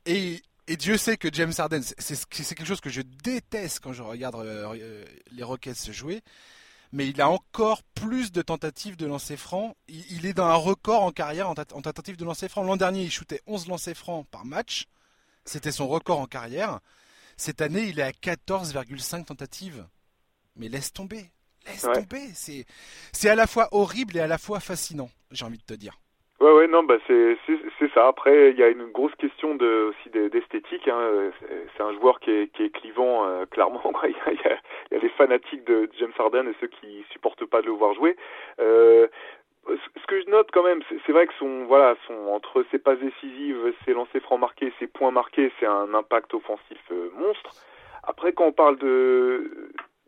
Et, 0.04 0.42
et, 0.66 0.76
Dieu 0.76 0.96
sait 0.96 1.16
que 1.16 1.28
James 1.32 1.52
Harden, 1.56 1.80
c'est 1.82 2.28
quelque 2.28 2.64
chose 2.64 2.80
que 2.80 2.90
je 2.90 3.02
déteste 3.02 3.78
quand 3.80 3.92
je 3.92 4.02
regarde 4.02 4.34
euh, 4.34 4.74
euh, 4.74 5.04
les 5.30 5.44
Rockets 5.44 5.76
se 5.76 5.92
jouer. 5.92 6.22
Mais 6.92 7.08
il 7.08 7.20
a 7.20 7.28
encore 7.28 7.82
plus 7.94 8.32
de 8.32 8.40
tentatives 8.40 8.96
de 8.96 9.06
lancer 9.06 9.36
francs. 9.36 9.76
Il, 9.88 10.24
est 10.24 10.32
dans 10.32 10.46
un 10.46 10.54
record 10.54 11.02
en 11.02 11.12
carrière 11.12 11.48
en, 11.50 11.52
en 11.52 11.82
tentative 11.82 12.16
de 12.16 12.24
lancer 12.24 12.48
francs. 12.48 12.66
L'an 12.66 12.76
dernier, 12.76 13.02
il 13.02 13.10
shootait 13.10 13.42
11 13.46 13.68
lancers 13.68 13.96
francs 13.96 14.26
par 14.30 14.44
match. 14.44 14.86
C'était 15.44 15.72
son 15.72 15.88
record 15.88 16.20
en 16.20 16.26
carrière. 16.26 16.80
Cette 17.36 17.60
année, 17.60 17.84
il 17.84 17.98
est 18.00 18.02
à 18.02 18.10
14,5 18.10 19.24
tentatives 19.24 19.86
mais 20.58 20.68
laisse 20.68 20.92
tomber. 20.92 21.30
Laisse 21.66 21.82
tomber. 21.82 22.32
C'est 23.12 23.28
à 23.28 23.34
la 23.34 23.46
fois 23.46 23.68
horrible 23.72 24.16
et 24.16 24.20
à 24.20 24.26
la 24.26 24.38
fois 24.38 24.60
fascinant, 24.60 25.10
j'ai 25.30 25.44
envie 25.44 25.58
de 25.58 25.62
te 25.62 25.74
dire. 25.74 25.98
Ouais, 26.40 26.52
ouais, 26.52 26.68
non, 26.68 26.84
bah 26.84 26.98
c'est, 27.08 27.36
c'est, 27.46 27.92
ça. 27.94 28.06
Après, 28.06 28.50
il 28.50 28.58
y 28.58 28.62
a 28.62 28.68
une 28.68 28.92
grosse 28.92 29.14
question 29.16 29.56
de, 29.56 29.90
aussi 29.90 30.08
d'esthétique. 30.30 30.86
Hein. 30.86 31.32
C'est 31.76 31.82
un 31.82 31.92
joueur 31.94 32.20
qui 32.20 32.30
est, 32.30 32.52
qui 32.52 32.62
est 32.62 32.70
clivant, 32.70 33.26
euh, 33.26 33.44
clairement. 33.46 33.82
Il 34.04 34.10
y, 34.10 34.20
a, 34.24 34.32
y, 34.32 34.54
a, 34.54 34.58
y, 34.92 34.94
a, 34.94 34.98
les 34.98 35.08
fanatiques 35.10 35.64
de 35.64 35.90
James 35.98 36.12
Harden 36.16 36.46
et 36.48 36.54
ceux 36.60 36.68
qui 36.68 37.04
supportent 37.10 37.44
pas 37.44 37.60
de 37.60 37.66
le 37.66 37.72
voir 37.72 37.92
jouer. 37.94 38.16
Euh, 38.60 39.08
ce 39.66 40.06
que 40.06 40.20
je 40.20 40.30
note 40.30 40.48
quand 40.52 40.62
même, 40.62 40.80
c'est 41.06 41.12
vrai 41.12 41.26
que 41.26 41.34
son 41.38 41.64
voilà, 41.66 41.96
son 42.06 42.14
entre 42.28 42.64
ses 42.70 42.78
passes 42.78 43.00
décisives, 43.00 43.74
ses 43.84 43.92
lancers 43.92 44.22
francs 44.22 44.40
marqués, 44.40 44.72
ses 44.78 44.86
points 44.86 45.10
marqués, 45.10 45.52
c'est 45.58 45.66
un 45.66 45.92
impact 45.92 46.32
offensif 46.34 46.78
euh, 46.90 47.10
monstre. 47.16 47.50
Après, 48.04 48.32
quand 48.32 48.46
on 48.46 48.52
parle 48.52 48.78
de 48.78 49.50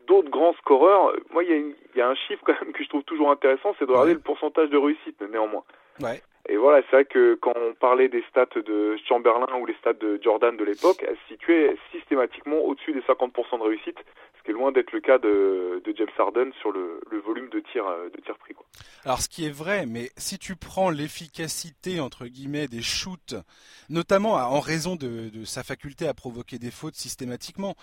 d'autres 0.07 0.29
grands 0.29 0.53
scoreurs, 0.53 1.13
moi, 1.31 1.43
il 1.43 1.75
y, 1.95 2.01
a 2.01 2.09
un 2.09 2.15
chiffre 2.15 2.41
quand 2.45 2.59
même 2.61 2.73
que 2.73 2.83
je 2.83 2.89
trouve 2.89 3.03
toujours 3.03 3.31
intéressant, 3.31 3.75
c'est 3.77 3.85
de 3.85 3.91
regarder 3.91 4.15
le 4.15 4.19
pourcentage 4.19 4.69
de 4.69 4.77
réussite, 4.77 5.21
néanmoins. 5.21 5.63
Ouais. 5.99 6.21
Et 6.49 6.57
voilà, 6.57 6.81
c'est 6.89 6.95
vrai 6.95 7.05
que 7.05 7.35
quand 7.35 7.53
on 7.55 7.73
parlait 7.75 8.09
des 8.09 8.23
stats 8.29 8.59
de 8.65 8.97
Chamberlain 9.07 9.55
ou 9.59 9.65
les 9.65 9.75
stats 9.75 9.93
de 9.93 10.19
Jordan 10.21 10.57
de 10.57 10.63
l'époque, 10.63 11.03
elles 11.07 11.15
se 11.27 11.33
situaient 11.33 11.77
systématiquement 11.91 12.57
au-dessus 12.57 12.93
des 12.93 13.01
50% 13.01 13.59
de 13.59 13.63
réussite, 13.63 13.97
ce 14.37 14.43
qui 14.43 14.49
est 14.49 14.53
loin 14.53 14.71
d'être 14.71 14.91
le 14.91 15.01
cas 15.01 15.19
de, 15.19 15.81
de 15.85 15.93
James 15.95 16.09
Harden 16.17 16.51
sur 16.59 16.71
le, 16.71 16.99
le 17.11 17.19
volume 17.19 17.49
de 17.49 17.59
tir 17.59 17.85
euh, 17.87 18.09
de 18.09 18.19
tir 18.21 18.35
pris. 18.39 18.55
Quoi. 18.55 18.65
Alors 19.05 19.21
ce 19.21 19.29
qui 19.29 19.45
est 19.45 19.55
vrai, 19.55 19.85
mais 19.85 20.09
si 20.17 20.39
tu 20.39 20.55
prends 20.55 20.89
l'efficacité 20.89 21.99
entre 21.99 22.25
guillemets 22.25 22.67
des 22.67 22.81
shoots, 22.81 23.35
notamment 23.89 24.33
en 24.33 24.59
raison 24.59 24.95
de, 24.95 25.29
de 25.29 25.45
sa 25.45 25.63
faculté 25.63 26.07
à 26.07 26.15
provoquer 26.15 26.57
des 26.57 26.71
fautes 26.71 26.95
systématiquement, 26.95 27.75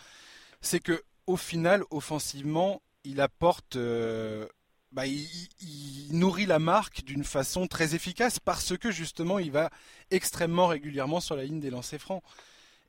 c'est 0.61 0.83
que 0.83 1.01
au 1.29 1.37
final, 1.37 1.85
offensivement, 1.91 2.81
il 3.05 3.21
apporte, 3.21 3.77
euh, 3.77 4.47
bah, 4.93 5.07
il, 5.07 6.09
nourrit 6.11 6.47
la 6.47 6.59
marque 6.59 7.05
d'une 7.05 7.25
façon 7.25 7.67
très 7.67 7.95
efficace 7.95 8.39
parce 8.39 8.77
que 8.77 8.91
justement, 8.91 9.39
il 9.39 9.51
va 9.51 9.71
extrêmement 10.11 10.67
régulièrement 10.67 11.21
sur 11.21 11.37
la 11.37 11.45
ligne 11.45 11.61
des 11.61 11.71
lancers 11.71 12.01
francs. 12.01 12.23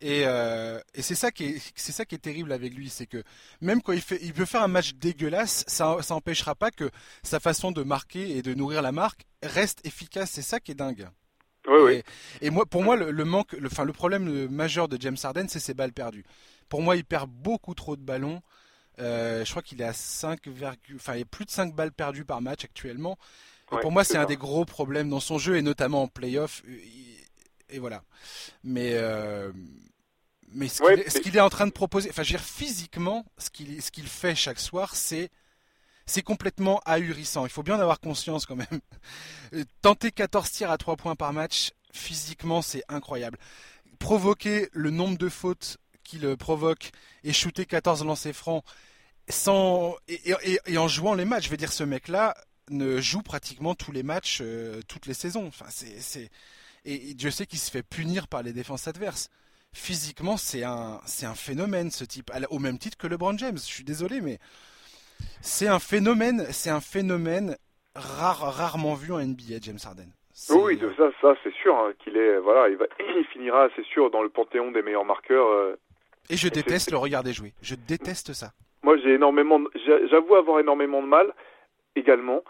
Et, 0.02 0.24
euh, 0.26 0.80
c'est 0.98 1.16
ça 1.16 1.32
qui 1.32 1.46
est, 1.46 1.74
c'est 1.76 1.92
ça 1.92 2.06
qui 2.06 2.16
est 2.16 2.20
terrible 2.20 2.54
avec 2.54 2.74
lui, 2.74 2.90
c'est 2.90 3.06
que 3.06 3.22
même 3.60 3.82
quand 3.82 3.92
il 3.92 4.02
fait, 4.02 4.20
il 4.22 4.32
veut 4.32 4.46
faire 4.46 4.64
un 4.64 4.70
match 4.70 4.94
dégueulasse, 4.94 5.66
ça, 5.68 5.98
ça 6.02 6.16
empêchera 6.16 6.56
pas 6.56 6.72
que 6.72 6.90
sa 7.22 7.42
façon 7.42 7.72
de 7.72 7.84
marquer 7.84 8.38
et 8.38 8.42
de 8.42 8.54
nourrir 8.54 8.82
la 8.82 8.94
marque 8.94 9.26
reste 9.44 9.86
efficace. 9.86 10.32
C'est 10.32 10.42
ça 10.42 10.62
qui 10.62 10.72
est 10.72 10.76
dingue. 10.76 11.10
Oui, 11.68 11.80
oui. 11.84 12.04
Et, 12.42 12.50
moi, 12.50 12.66
pour 12.66 12.84
moi, 12.84 12.96
le, 12.96 13.26
manque, 13.26 13.52
le, 13.54 13.68
enfin, 13.68 13.84
le 13.84 13.92
problème 13.92 14.48
majeur 14.48 14.88
de 14.88 15.00
James 15.02 15.18
Harden, 15.22 15.48
c'est 15.50 15.60
ses 15.60 15.74
balles 15.74 15.92
perdues. 15.92 16.24
Pour 16.70 16.82
moi, 16.82 16.96
il 16.96 17.04
perd 17.04 17.30
beaucoup 17.30 17.74
trop 17.74 17.98
de 17.98 18.02
ballons. 18.02 18.42
Euh, 19.00 19.46
je 19.46 19.50
crois 19.50 19.62
qu'il 19.62 19.82
est 19.82 19.86
à 19.86 19.94
5, 19.94 20.40
enfin, 20.96 21.14
il 21.14 21.20
y 21.20 21.22
a 21.22 21.26
plus 21.26 21.46
de 21.46 21.52
5 21.52 21.74
balles 21.74 21.92
perdues 21.92 22.26
par 22.26 22.42
match 22.42 22.66
actuellement. 22.66 23.18
Et 23.72 23.78
pour 23.82 23.92
moi, 23.92 24.04
c'est 24.04 24.18
un 24.18 24.26
des 24.26 24.38
gros 24.38 24.66
problèmes 24.66 25.10
dans 25.10 25.20
son 25.20 25.38
jeu 25.38 25.58
et 25.58 25.62
notamment 25.62 26.04
en 26.04 26.08
playoff. 26.08 26.64
Et 27.70 27.78
voilà. 27.80 28.04
Mais 28.64 28.94
euh, 28.94 29.52
mais 30.52 30.68
ce 30.68 31.20
qu'il 31.20 31.38
est 31.38 31.42
en 31.42 31.50
train 31.50 31.68
de 31.68 31.72
proposer, 31.72 32.10
enfin, 32.10 32.24
je 32.24 32.34
veux 32.34 32.40
dire, 32.40 32.46
physiquement, 32.46 33.26
ce 33.38 33.50
qu'il 33.50 34.08
fait 34.08 34.36
chaque 34.36 34.60
soir, 34.60 34.96
c'est 34.96 35.30
c'est 36.08 36.24
complètement 36.24 36.82
ahurissant. 36.86 37.46
Il 37.46 37.52
faut 37.52 37.62
bien 37.62 37.76
en 37.76 37.80
avoir 37.80 38.00
conscience 38.00 38.46
quand 38.46 38.56
même. 38.56 38.68
Euh, 39.52 39.64
tenter 39.82 40.12
14 40.12 40.52
tirs 40.52 40.70
à 40.70 40.78
3 40.78 40.96
points 40.96 41.16
par 41.16 41.34
match, 41.34 41.72
physiquement, 41.92 42.62
c'est 42.62 42.84
incroyable. 42.88 43.40
Provoquer 43.98 44.70
le 44.74 44.92
nombre 44.92 45.18
de 45.18 45.28
fautes 45.28 45.78
qu'il 46.04 46.38
provoque 46.38 46.92
et 47.24 47.34
shooter 47.34 47.66
14 47.66 48.06
lancers 48.06 48.36
francs 48.36 48.64
sans 49.30 49.96
et, 50.08 50.78
en 50.78 50.88
jouant 50.88 51.14
les 51.14 51.26
matchs. 51.26 51.46
Je 51.46 51.52
veux 51.52 51.58
dire, 51.58 51.72
ce 51.72 51.84
mec-là 51.84 52.36
ne 52.70 53.00
joue 53.00 53.22
pratiquement 53.22 53.76
tous 53.76 53.92
les 53.92 54.04
matchs, 54.04 54.40
euh, 54.42 54.82
toutes 54.88 55.06
les 55.06 55.14
saisons. 55.14 55.48
Enfin, 55.48 55.66
c'est, 55.70 56.30
et, 56.86 57.14
Dieu 57.14 57.32
sait 57.32 57.46
qu'il 57.46 57.60
se 57.60 57.72
fait 57.72 57.84
punir 57.84 58.28
par 58.28 58.44
les 58.44 58.54
défenses 58.54 58.88
adverses. 58.88 59.30
Physiquement, 59.72 60.38
c'est 60.38 60.64
un, 60.64 61.00
c'est 61.06 61.26
un 61.26 61.36
phénomène 61.36 61.92
ce 61.92 62.04
type, 62.04 62.32
au 62.50 62.60
même 62.60 62.80
titre 62.80 62.98
que 62.98 63.08
LeBron 63.08 63.38
James. 63.38 63.58
Je 63.58 63.64
suis 63.64 63.84
désolé, 63.84 64.20
mais 64.22 64.40
c'est 65.42 65.68
un 65.68 65.80
phénomène, 65.80 66.46
c'est 66.52 66.72
un 66.72 66.82
phénomène 66.82 67.56
rare, 67.96 68.54
rarement 68.56 68.96
vu 68.96 69.14
en 69.14 69.20
NBA, 69.20 69.60
James 69.62 69.80
Harden. 69.84 70.10
Oui, 70.50 70.80
ça, 70.98 71.10
ça 71.22 71.36
c'est 71.44 71.54
sûr 71.54 71.76
hein, 71.76 71.92
qu'il 72.04 72.16
est, 72.16 72.40
voilà, 72.40 72.70
il, 72.70 72.78
va, 72.78 72.86
il 73.00 73.26
finira, 73.26 73.68
c'est 73.76 73.86
sûr, 73.86 74.10
dans 74.10 74.24
le 74.24 74.30
panthéon 74.30 74.72
des 74.72 74.82
meilleurs 74.82 75.06
marqueurs. 75.06 75.48
Euh, 75.48 75.76
et 76.30 76.38
je 76.38 76.48
déteste 76.48 76.92
le 76.92 76.98
regarder 76.98 77.34
jouer. 77.34 77.54
Je 77.62 77.76
déteste 77.76 78.34
ça. 78.34 78.54
Moi, 78.90 78.98
j'ai 78.98 79.14
énormément, 79.14 79.62
j'avoue 80.10 80.34
avoir 80.34 80.60
énormément 80.60 81.04
de 81.04 81.08
mal 81.08 81.32
également. 81.96 82.42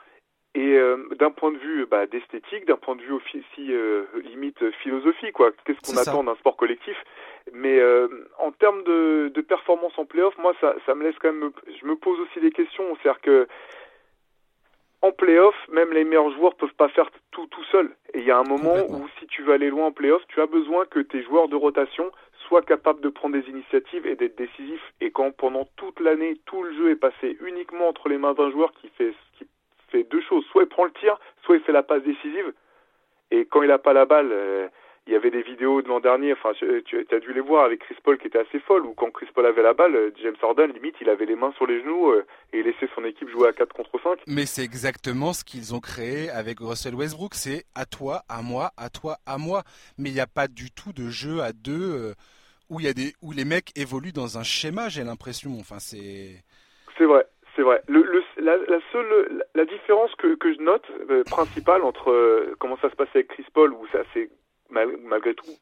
Et 0.56 0.78
euh, 0.78 0.96
d'un 1.20 1.32
point 1.32 1.52
de 1.52 1.58
vue 1.58 1.86
bah, 1.86 2.08
d'esthétique, 2.08 2.64
d'un 2.64 2.78
point 2.78 2.96
de 2.96 3.02
vue 3.02 3.12
aussi 3.12 3.44
euh, 3.60 4.06
limite 4.24 4.72
philosophie, 4.82 5.34
quoi. 5.34 5.52
Qu'est-ce 5.66 5.82
qu'on 5.82 5.98
attend 5.98 6.24
d'un 6.24 6.36
sport 6.36 6.56
collectif? 6.56 6.96
Mais 7.52 7.78
euh, 7.78 8.08
en 8.38 8.54
termes 8.54 8.84
de, 8.84 9.30
de 9.36 9.42
performance 9.42 9.92
en 9.98 10.06
playoff, 10.06 10.38
moi, 10.38 10.54
ça, 10.62 10.76
ça 10.86 10.96
me 10.96 11.04
laisse 11.04 11.20
quand 11.20 11.34
même. 11.34 11.52
Je 11.78 11.86
me 11.86 11.98
pose 11.98 12.18
aussi 12.22 12.40
des 12.40 12.52
questions. 12.52 12.86
C'est-à-dire 12.96 13.20
que 13.20 13.46
en 15.02 15.12
playoff, 15.12 15.56
même 15.68 15.92
les 15.92 16.06
meilleurs 16.06 16.32
joueurs 16.32 16.56
peuvent 16.56 16.74
pas 16.76 16.88
faire 16.88 17.10
tout 17.32 17.48
tout 17.48 17.66
seuls. 17.66 17.94
Et 18.14 18.20
il 18.20 18.26
y 18.26 18.32
a 18.32 18.38
un 18.38 18.44
moment 18.44 18.78
où 18.88 19.10
si 19.20 19.28
tu 19.28 19.44
veux 19.44 19.52
aller 19.52 19.70
loin 19.70 19.88
en 19.88 19.92
playoff, 19.92 20.22
tu 20.30 20.40
as 20.40 20.46
besoin 20.46 20.86
que 20.86 21.00
tes 21.02 21.22
joueurs 21.22 21.50
de 21.50 21.58
rotation 21.58 22.14
soient 22.50 22.64
capables 22.64 23.00
de 23.00 23.10
prendre 23.10 23.40
des 23.40 23.48
initiatives 23.48 24.06
et 24.06 24.16
d'être 24.16 24.38
décisifs. 24.38 24.94
Et 25.00 25.12
quand 25.12 25.32
pendant 25.32 25.70
toute 25.78 26.00
l'année, 26.02 26.38
tout 26.46 26.64
le 26.64 26.74
jeu 26.74 26.90
est 26.90 26.96
passé 26.96 27.38
uniquement 27.46 27.88
entre 27.88 28.10
les 28.10 28.18
mains 28.18 28.34
d'un 28.34 28.52
joueur 28.52 28.74
qui 28.74 28.90
fait 28.98 29.14
qui 29.38 29.48
fait 29.92 30.04
deux 30.04 30.22
choses. 30.22 30.44
Soit 30.52 30.64
il 30.64 30.70
prend 30.70 30.86
le 30.86 30.92
tir, 30.92 31.18
soit 31.44 31.56
il 31.56 31.62
fait 31.62 31.72
la 31.72 31.84
passe 31.84 32.04
décisive. 32.04 32.54
Et 33.32 33.46
quand 33.46 33.62
il 33.62 33.70
n'a 33.70 33.78
pas 33.78 33.94
la 33.94 34.06
balle, 34.06 34.32
euh, 34.32 34.68
il 35.08 35.14
y 35.14 35.16
avait 35.16 35.32
des 35.32 35.42
vidéos 35.42 35.82
de 35.82 35.88
l'an 35.88 36.00
dernier, 36.00 36.34
enfin 36.34 36.52
tu, 36.54 37.08
as 37.12 37.20
dû 37.20 37.34
les 37.34 37.42
voir 37.42 37.66
avec 37.66 37.80
Chris 37.80 37.96
Paul 38.04 38.18
qui 38.18 38.28
était 38.28 38.40
assez 38.40 38.60
folle, 38.60 38.86
où 38.86 38.94
quand 38.94 39.10
Chris 39.12 39.28
Paul 39.34 39.46
avait 39.46 39.64
la 39.64 39.74
balle, 39.74 39.96
euh, 39.96 40.12
James 40.22 40.36
Harden, 40.42 40.68
limite, 40.68 40.96
il 41.02 41.10
avait 41.10 41.26
les 41.26 41.36
mains 41.36 41.52
sur 41.58 41.66
les 41.66 41.82
genoux 41.82 42.12
euh, 42.12 42.26
et 42.54 42.62
laissait 42.62 42.90
son 42.96 43.04
équipe 43.06 43.30
jouer 43.30 43.48
à 43.48 43.54
4 43.54 43.74
contre 43.74 44.00
5. 44.02 44.20
Mais 44.28 44.46
c'est 44.46 44.64
exactement 44.64 45.34
ce 45.34 45.44
qu'ils 45.44 45.74
ont 45.74 45.80
créé 45.80 46.30
avec 46.30 46.60
Russell 46.60 46.96
Westbrook, 46.96 47.34
c'est 47.34 47.66
à 47.76 47.86
toi, 47.86 48.22
à 48.30 48.42
moi, 48.42 48.72
à 48.78 48.90
toi, 48.90 49.18
à 49.26 49.38
moi. 49.38 49.64
Mais 49.98 50.10
il 50.10 50.14
n'y 50.14 50.20
a 50.20 50.28
pas 50.28 50.48
du 50.48 50.70
tout 50.72 50.94
de 50.94 51.10
jeu 51.10 51.42
à 51.42 51.54
deux 51.54 52.14
où, 52.70 52.80
y 52.80 52.88
a 52.88 52.94
des, 52.94 53.14
où 53.22 53.32
les 53.32 53.46
mecs 53.46 53.78
évoluent 53.78 54.14
dans 54.14 54.38
un 54.38 54.44
schéma, 54.44 54.90
j'ai 54.90 55.04
l'impression. 55.04 55.58
Enfin, 55.60 55.80
c'est... 55.80 56.44
C'est 56.98 57.06
vrai. 57.06 57.26
C'est 57.56 57.64
vrai. 57.64 57.82
Le, 57.88 58.04
le, 58.04 58.24
la, 58.38 58.56
la, 58.56 58.80
seule 58.92 59.44
la 59.54 59.66
différence 59.66 60.14
que, 60.16 60.36
que 60.36 60.54
je 60.54 60.62
note 60.62 60.86
euh, 61.10 61.24
principale 61.26 61.84
entre 61.84 62.10
euh, 62.12 62.56
comment 62.60 62.78
ça 62.78 62.90
se 62.90 62.96
passait 62.96 63.20
avec 63.20 63.28
Chris 63.30 63.46
Paul 63.54 63.74
où 63.74 63.86
ça 63.92 64.00
s'est 64.14 64.30
malgré 64.70 65.34
tout 65.34 65.58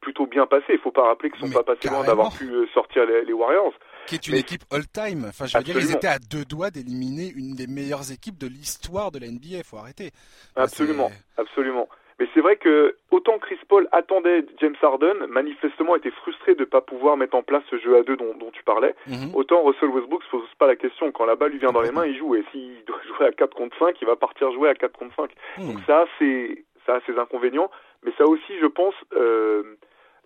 plutôt 0.00 0.26
bien 0.26 0.46
passé. 0.46 0.66
Il 0.70 0.78
faut 0.78 0.90
pas 0.90 1.06
rappeler 1.06 1.30
qu'ils 1.30 1.40
sont 1.40 1.52
pas 1.52 1.62
passés 1.62 1.88
loin 1.88 2.04
d'avoir 2.04 2.32
pu 2.36 2.50
euh, 2.50 2.66
sortir 2.74 3.06
les, 3.06 3.24
les, 3.24 3.32
Warriors. 3.32 3.72
Qui 4.06 4.16
est 4.16 4.26
une 4.28 4.34
équipe 4.34 4.64
all-time. 4.70 5.26
Enfin, 5.28 5.46
je 5.46 5.56
veux 5.56 5.64
dire, 5.64 5.78
ils 5.78 5.92
étaient 5.92 6.08
à 6.08 6.18
deux 6.18 6.44
doigts 6.44 6.70
d'éliminer 6.70 7.32
une 7.34 7.54
des 7.54 7.66
meilleures 7.66 8.10
équipes 8.10 8.38
de 8.38 8.46
l'histoire 8.46 9.10
de 9.10 9.18
la 9.18 9.28
NBA. 9.28 9.62
Faut 9.64 9.76
arrêter. 9.76 10.10
absolument, 10.56 11.10
absolument. 11.36 11.88
Mais 12.20 12.28
c'est 12.34 12.42
vrai 12.42 12.56
que 12.56 12.96
autant 13.10 13.38
Chris 13.38 13.58
Paul 13.66 13.88
attendait 13.92 14.44
James 14.58 14.76
Harden, 14.82 15.26
manifestement 15.28 15.96
était 15.96 16.10
frustré 16.10 16.54
de 16.54 16.60
ne 16.60 16.64
pas 16.66 16.82
pouvoir 16.82 17.16
mettre 17.16 17.34
en 17.34 17.42
place 17.42 17.62
ce 17.70 17.78
jeu 17.78 17.96
à 17.96 18.02
deux 18.02 18.16
dont, 18.16 18.34
dont 18.38 18.50
tu 18.52 18.62
parlais, 18.62 18.94
mhm. 19.06 19.34
autant 19.34 19.62
Russell 19.62 19.88
Westbrook 19.88 20.22
se 20.24 20.30
pose 20.30 20.42
pas 20.58 20.66
la 20.66 20.76
question. 20.76 21.10
Quand 21.12 21.24
la 21.24 21.34
balle 21.34 21.52
lui 21.52 21.58
vient 21.58 21.72
dans 21.72 21.80
les 21.80 21.90
mains, 21.90 22.06
il 22.06 22.18
joue. 22.18 22.36
Et 22.36 22.44
s'il 22.52 22.84
doit 22.86 23.00
jouer 23.08 23.26
à 23.26 23.32
4 23.32 23.56
contre 23.56 23.76
5, 23.78 23.96
il 24.02 24.06
va 24.06 24.16
partir 24.16 24.52
jouer 24.52 24.68
à 24.68 24.74
4 24.74 24.98
contre 24.98 25.16
5. 25.16 25.30
Mhm. 25.58 25.66
Donc 25.66 25.82
ça, 25.86 26.06
c'est 26.18 26.62
ça 26.84 26.96
a 26.96 27.00
ses 27.06 27.18
inconvénients. 27.18 27.70
Mais 28.04 28.12
ça 28.18 28.26
aussi, 28.26 28.58
je 28.60 28.66
pense, 28.66 28.94
euh, 29.14 29.62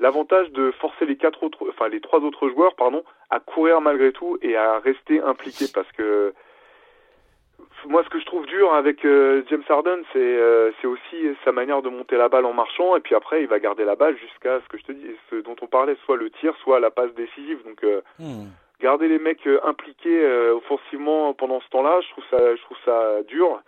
l'avantage 0.01 0.51
de 0.51 0.73
forcer 0.73 1.07
les 1.07 1.17
quatre 1.17 1.45
autres, 1.45 1.65
enfin 1.69 1.89
les 1.89 2.01
trois 2.01 2.21
autres 2.21 2.49
joueurs, 2.49 2.75
pardon, 2.75 3.05
à 3.31 3.39
courir 3.39 3.81
malgré 3.81 4.11
tout 4.13 4.39
et 4.43 4.57
à 4.57 4.81
rester 4.81 5.21
impliqués 5.21 5.67
parce 5.73 5.91
que 5.93 6.35
moi, 7.87 8.03
ce 8.05 8.09
que 8.09 8.19
je 8.19 8.27
trouve 8.27 8.47
dur 8.47 8.73
avec 8.73 9.05
euh, 9.05 9.43
James 9.51 9.63
Harden, 9.69 10.03
c'est 10.13 10.19
euh, 10.19 10.71
c'est 10.81 10.87
aussi 10.87 11.37
sa 11.45 11.53
manière 11.53 11.83
de 11.83 11.89
monter 11.89 12.17
la 12.17 12.29
balle 12.29 12.47
en 12.47 12.53
marchant, 12.53 12.97
et 12.97 13.01
puis 13.01 13.15
après, 13.15 13.43
il 13.43 13.49
va 13.49 13.59
garder 13.59 13.85
la 13.85 13.97
balle 13.97 14.17
jusqu'à 14.17 14.61
ce 14.61 14.69
que 14.69 14.79
je 14.79 14.85
te 14.85 14.93
dis, 14.93 15.07
ce 15.31 15.37
dont 15.37 15.57
on 15.61 15.67
parlait, 15.67 15.97
soit 16.05 16.17
le 16.17 16.31
tir, 16.31 16.55
soit 16.63 16.81
la 16.81 16.91
passe 16.91 17.13
décisive. 17.15 17.63
Donc, 17.65 17.85
euh, 17.85 18.01
hmm. 18.19 18.47
garder 18.81 19.09
les 19.09 19.19
mecs 19.19 19.47
impliqués 19.65 20.27
offensivement 20.53 21.35
pendant 21.35 21.61
ce 21.61 21.69
temps-là, 21.71 22.01
je 22.01 22.11
trouve 22.11 22.25
ça, 22.31 22.57
je 22.57 22.63
trouve 22.63 22.79
ça 22.85 23.23
dur. 23.29 23.61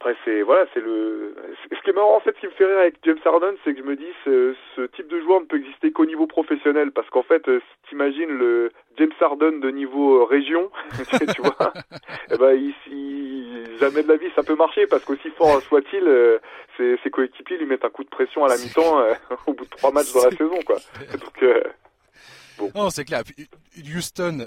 Après, 0.00 0.16
c'est 0.24 0.40
voilà, 0.40 0.64
c'est 0.72 0.80
le. 0.80 1.36
Ce 1.70 1.82
qui 1.82 1.90
est 1.90 1.92
marrant 1.92 2.16
en 2.16 2.20
fait, 2.20 2.34
ce 2.36 2.40
qui 2.40 2.46
me 2.46 2.52
fait 2.52 2.64
rire 2.64 2.78
avec 2.78 2.94
James 3.04 3.18
Harden, 3.22 3.52
c'est 3.62 3.74
que 3.74 3.80
je 3.80 3.84
me 3.84 3.96
dis 3.96 4.12
ce, 4.24 4.56
ce 4.74 4.86
type 4.96 5.08
de 5.08 5.20
joueur 5.20 5.42
ne 5.42 5.44
peut 5.44 5.58
exister 5.58 5.92
qu'au 5.92 6.06
niveau 6.06 6.26
professionnel, 6.26 6.90
parce 6.90 7.10
qu'en 7.10 7.22
fait, 7.22 7.46
euh, 7.48 7.60
t'imagines 7.86 8.30
le 8.30 8.72
James 8.96 9.12
Harden 9.20 9.60
de 9.60 9.70
niveau 9.70 10.22
euh, 10.22 10.24
région, 10.24 10.70
tu 11.34 11.42
vois, 11.42 11.74
eh 12.32 12.38
ben 12.38 12.54
il, 12.54 13.76
jamais 13.78 14.02
de 14.02 14.08
la 14.08 14.16
vie 14.16 14.30
ça 14.34 14.42
peut 14.42 14.56
marcher, 14.56 14.86
parce 14.86 15.04
qu'aussi 15.04 15.28
fort 15.36 15.60
soit-il, 15.60 16.04
euh, 16.08 16.38
ses, 16.78 16.96
ses, 17.04 17.10
coéquipiers 17.10 17.58
lui 17.58 17.66
mettent 17.66 17.84
un 17.84 17.90
coup 17.90 18.04
de 18.04 18.08
pression 18.08 18.42
à 18.42 18.48
la 18.48 18.56
mi-temps 18.56 19.02
au 19.46 19.52
bout 19.52 19.66
de 19.66 19.70
trois 19.70 19.92
matchs 19.92 20.14
de 20.14 20.24
la 20.24 20.30
saison, 20.30 20.60
quoi. 20.64 20.76
Donc 21.12 21.44
Bon. 22.58 22.70
Non, 22.74 22.88
c'est 22.88 23.04
clair. 23.04 23.22
Houston, 23.76 24.46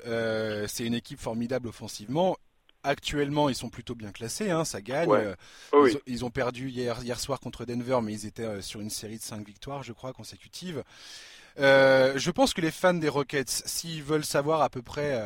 c'est 0.67 0.85
une 0.85 0.95
équipe 0.95 1.19
formidable 1.19 1.67
offensivement. 1.67 2.37
Actuellement, 2.83 3.47
ils 3.47 3.55
sont 3.55 3.69
plutôt 3.69 3.95
bien 3.95 4.11
classés, 4.11 4.51
hein, 4.51 4.65
ça 4.65 4.81
gagne. 4.81 5.09
Euh, 5.09 5.35
oh 5.71 5.87
ils, 6.05 6.25
ont 6.25 6.29
perdu 6.29 6.69
hier, 6.69 7.01
hier 7.01 7.17
soir 7.17 7.39
contre 7.39 7.63
Denver, 7.63 7.99
mais 8.03 8.11
ils 8.11 8.25
étaient 8.25 8.43
euh, 8.43 8.61
sur 8.61 8.81
une 8.81 8.89
série 8.89 9.17
de 9.17 9.23
5 9.23 9.45
victoires, 9.45 9.83
je 9.83 9.93
crois, 9.93 10.11
consécutives. 10.11 10.83
Euh, 11.59 12.13
je 12.17 12.31
pense 12.31 12.53
que 12.53 12.59
les 12.59 12.71
fans 12.71 12.93
des 12.93 13.07
Rockets, 13.07 13.49
s'ils 13.65 14.03
veulent 14.03 14.25
savoir 14.25 14.61
à 14.61 14.69
peu 14.69 14.81
près... 14.81 15.17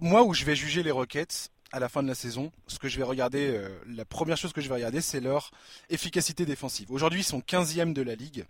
moi, 0.00 0.22
où 0.22 0.32
je 0.32 0.46
vais 0.46 0.56
juger 0.56 0.82
les 0.82 0.90
Rockets 0.90 1.50
à 1.70 1.80
la 1.80 1.90
fin 1.90 2.02
de 2.02 2.08
la 2.08 2.14
saison, 2.14 2.50
ce 2.66 2.78
que 2.78 2.88
je 2.88 2.96
vais 2.96 3.02
regarder, 3.02 3.60
la 3.86 4.06
première 4.06 4.38
chose 4.38 4.54
que 4.54 4.62
je 4.62 4.68
vais 4.68 4.74
regarder, 4.76 5.02
c'est 5.02 5.20
leur 5.20 5.50
efficacité 5.90 6.46
défensive. 6.46 6.90
Aujourd'hui, 6.90 7.20
ils 7.20 7.24
sont 7.24 7.40
15e 7.40 7.92
de 7.92 8.00
la 8.00 8.14
ligue, 8.14 8.46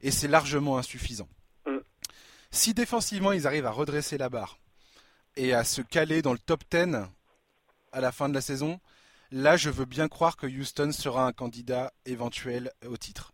et 0.00 0.10
c'est 0.10 0.28
largement 0.28 0.78
insuffisant. 0.78 1.28
Mm. 1.66 1.78
Si 2.50 2.72
défensivement, 2.72 3.32
ils 3.32 3.46
arrivent 3.46 3.66
à 3.66 3.72
redresser 3.72 4.16
la 4.16 4.30
barre, 4.30 4.58
et 5.36 5.54
à 5.54 5.64
se 5.64 5.82
caler 5.82 6.22
dans 6.22 6.32
le 6.32 6.38
top 6.38 6.64
10 6.70 6.96
à 7.92 8.00
la 8.00 8.12
fin 8.12 8.28
de 8.28 8.34
la 8.34 8.40
saison, 8.40 8.80
là 9.30 9.56
je 9.56 9.70
veux 9.70 9.84
bien 9.84 10.08
croire 10.08 10.36
que 10.36 10.46
Houston 10.46 10.92
sera 10.92 11.26
un 11.26 11.32
candidat 11.32 11.92
éventuel 12.04 12.72
au 12.86 12.96
titre. 12.96 13.32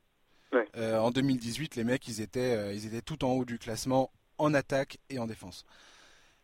Euh, 0.77 0.99
en 0.99 1.11
2018, 1.11 1.77
les 1.77 1.85
mecs, 1.85 2.07
ils 2.09 2.21
étaient, 2.21 2.55
euh, 2.55 2.73
ils 2.73 2.87
étaient 2.87 3.03
tout 3.03 3.25
en 3.25 3.33
haut 3.33 3.45
du 3.45 3.59
classement 3.59 4.11
en 4.39 4.53
attaque 4.55 4.99
et 5.09 5.19
en 5.19 5.27
défense. 5.27 5.65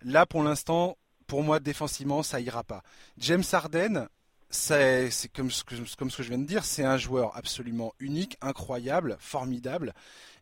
Là, 0.02 0.26
pour 0.26 0.42
l'instant, 0.42 0.96
pour 1.26 1.42
moi, 1.42 1.60
défensivement, 1.60 2.22
ça 2.22 2.40
ira 2.40 2.64
pas. 2.64 2.82
James 3.18 3.44
Harden, 3.52 4.08
c'est 4.52 5.10
comme 5.34 5.50
ce, 5.50 5.64
que, 5.64 5.74
je 5.74 6.28
viens 6.28 6.38
de 6.38 6.44
dire, 6.44 6.64
c'est 6.64 6.84
un 6.84 6.98
joueur 6.98 7.36
absolument 7.36 7.94
unique, 7.98 8.36
incroyable, 8.42 9.16
formidable. 9.18 9.94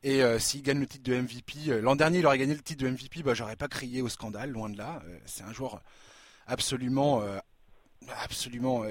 Et 0.02 0.22
euh, 0.22 0.38
s'il 0.40 0.62
gagne 0.62 0.80
le 0.80 0.86
titre 0.86 1.04
de 1.04 1.14
MVP, 1.14 1.70
euh, 1.70 1.80
l'an 1.80 1.94
dernier 1.94 2.18
il 2.18 2.26
aurait 2.26 2.38
gagné 2.38 2.54
le 2.54 2.60
titre 2.60 2.82
de 2.84 2.90
MVP, 2.90 3.22
bah, 3.22 3.34
j'aurais 3.34 3.56
pas 3.56 3.68
crié 3.68 4.02
au 4.02 4.08
scandale, 4.08 4.50
loin 4.50 4.68
de 4.68 4.76
là. 4.76 5.00
Euh, 5.06 5.18
c'est 5.26 5.44
un 5.44 5.52
joueur 5.52 5.80
absolument, 6.48 7.22
absolument 8.24 8.82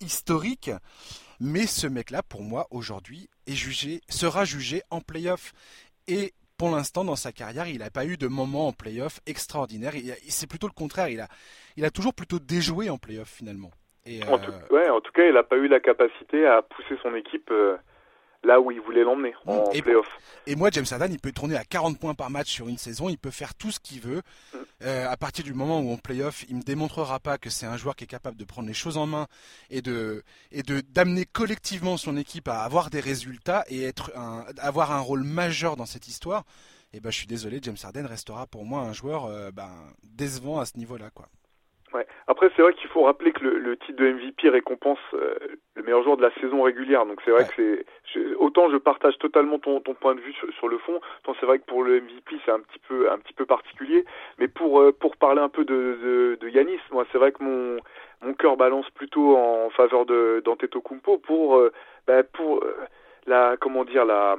historique. 0.00 0.70
Mais 1.40 1.66
ce 1.66 1.88
mec-là, 1.88 2.22
pour 2.22 2.42
moi, 2.42 2.68
aujourd'hui, 2.70 3.28
jugé, 3.48 4.02
sera 4.08 4.44
jugé 4.44 4.82
en 4.90 5.00
playoff. 5.00 5.52
Et 6.06 6.34
pour 6.56 6.70
l'instant, 6.70 7.04
dans 7.04 7.16
sa 7.16 7.32
carrière, 7.32 7.66
il 7.66 7.78
n'a 7.78 7.90
pas 7.90 8.06
eu 8.06 8.16
de 8.16 8.28
moment 8.28 8.68
en 8.68 8.72
playoff 8.72 9.20
extraordinaire. 9.26 9.94
C'est 10.28 10.46
plutôt 10.46 10.68
le 10.68 10.72
contraire. 10.72 11.08
Il 11.08 11.20
a, 11.20 11.28
il 11.76 11.84
a 11.84 11.90
toujours 11.90 12.14
plutôt 12.14 12.38
déjoué 12.38 12.88
en 12.90 12.98
playoff 12.98 13.28
finalement 13.28 13.72
en, 14.28 14.38
tout, 14.38 14.50
euh, 14.50 14.74
ouais, 14.74 14.88
en 14.88 15.00
tout 15.00 15.12
cas, 15.12 15.26
il 15.26 15.34
n'a 15.34 15.42
pas 15.42 15.56
eu 15.56 15.68
la 15.68 15.80
capacité 15.80 16.46
à 16.46 16.62
pousser 16.62 16.96
son 17.02 17.14
équipe 17.14 17.50
euh, 17.50 17.76
là 18.42 18.60
où 18.60 18.70
il 18.70 18.80
voulait 18.80 19.02
l'emmener 19.02 19.34
en 19.46 19.70
et, 19.72 19.82
playoff. 19.82 20.06
Et 20.46 20.56
moi, 20.56 20.70
James 20.72 20.86
Harden, 20.90 21.08
il 21.10 21.18
peut 21.18 21.32
tourner 21.32 21.56
à 21.56 21.64
40 21.64 21.98
points 21.98 22.14
par 22.14 22.30
match 22.30 22.48
sur 22.48 22.68
une 22.68 22.78
saison, 22.78 23.08
il 23.08 23.18
peut 23.18 23.30
faire 23.30 23.54
tout 23.54 23.70
ce 23.70 23.80
qu'il 23.80 24.00
veut. 24.00 24.22
Mm. 24.54 24.58
Euh, 24.84 25.08
à 25.08 25.16
partir 25.16 25.44
du 25.44 25.52
moment 25.52 25.80
où 25.80 25.92
en 25.92 25.96
playoff, 25.96 26.44
il 26.48 26.56
me 26.56 26.62
démontrera 26.62 27.18
pas 27.18 27.36
que 27.36 27.50
c'est 27.50 27.66
un 27.66 27.76
joueur 27.76 27.96
qui 27.96 28.04
est 28.04 28.08
capable 28.08 28.36
de 28.36 28.44
prendre 28.44 28.68
les 28.68 28.74
choses 28.74 28.96
en 28.96 29.06
main 29.06 29.26
et 29.70 29.82
de 29.82 30.22
et 30.52 30.62
de 30.62 30.80
d'amener 30.80 31.24
collectivement 31.24 31.96
son 31.96 32.16
équipe 32.16 32.48
à 32.48 32.60
avoir 32.60 32.90
des 32.90 33.00
résultats 33.00 33.64
et 33.68 33.82
être 33.82 34.12
un, 34.16 34.44
avoir 34.58 34.92
un 34.92 35.00
rôle 35.00 35.24
majeur 35.24 35.76
dans 35.76 35.86
cette 35.86 36.08
histoire. 36.08 36.44
Et 36.94 36.98
eh 36.98 37.00
ben, 37.00 37.10
je 37.10 37.18
suis 37.18 37.26
désolé, 37.26 37.60
James 37.62 37.76
Harden 37.82 38.06
restera 38.06 38.46
pour 38.46 38.64
moi 38.64 38.80
un 38.80 38.94
joueur 38.94 39.52
ben, 39.52 39.68
décevant 40.04 40.58
à 40.58 40.64
ce 40.64 40.78
niveau-là, 40.78 41.10
quoi. 41.10 41.28
Ouais. 41.94 42.06
Après, 42.26 42.50
c'est 42.54 42.62
vrai 42.62 42.74
qu'il 42.74 42.88
faut 42.90 43.02
rappeler 43.02 43.32
que 43.32 43.42
le, 43.42 43.58
le, 43.58 43.76
titre 43.76 43.98
de 43.98 44.12
MVP 44.12 44.50
récompense 44.50 44.98
euh, 45.14 45.34
le 45.74 45.82
meilleur 45.82 46.02
joueur 46.02 46.18
de 46.18 46.22
la 46.22 46.34
saison 46.34 46.62
régulière. 46.62 47.06
Donc 47.06 47.20
c'est 47.24 47.30
vrai 47.30 47.46
que 47.46 47.82
c'est 48.12 48.34
autant 48.34 48.70
je 48.70 48.76
partage 48.76 49.16
totalement 49.18 49.58
ton, 49.58 49.80
ton 49.80 49.94
point 49.94 50.14
de 50.14 50.20
vue 50.20 50.34
sur, 50.58 50.68
le 50.68 50.78
fond, 50.78 51.00
tant 51.24 51.34
c'est 51.40 51.46
vrai 51.46 51.58
que 51.58 51.64
pour 51.64 51.82
le 51.82 52.00
MVP 52.00 52.36
c'est 52.44 52.50
un 52.50 52.60
petit 52.60 52.78
peu 52.86 53.10
un 53.10 53.18
petit 53.18 53.32
peu 53.32 53.46
particulier. 53.46 54.04
Mais 54.38 54.48
pour 54.48 54.80
euh, 54.80 54.92
pour 54.92 55.16
parler 55.16 55.40
un 55.40 55.48
peu 55.48 55.64
de 55.64 55.98
de, 56.02 56.38
de 56.40 56.48
Yanis, 56.48 56.80
moi 56.90 57.06
c'est 57.10 57.18
vrai 57.18 57.32
que 57.32 57.42
mon 57.42 57.78
mon 58.22 58.34
cœur 58.34 58.56
balance 58.56 58.90
plutôt 58.90 59.36
en 59.36 59.70
faveur 59.70 60.04
de 60.04 60.42
d'Antetokounmpo 60.44 61.18
pour 61.18 61.56
euh, 61.56 61.72
bah, 62.06 62.22
pour 62.22 62.62
la 63.26 63.56
comment 63.58 63.84
dire 63.84 64.04
la 64.04 64.36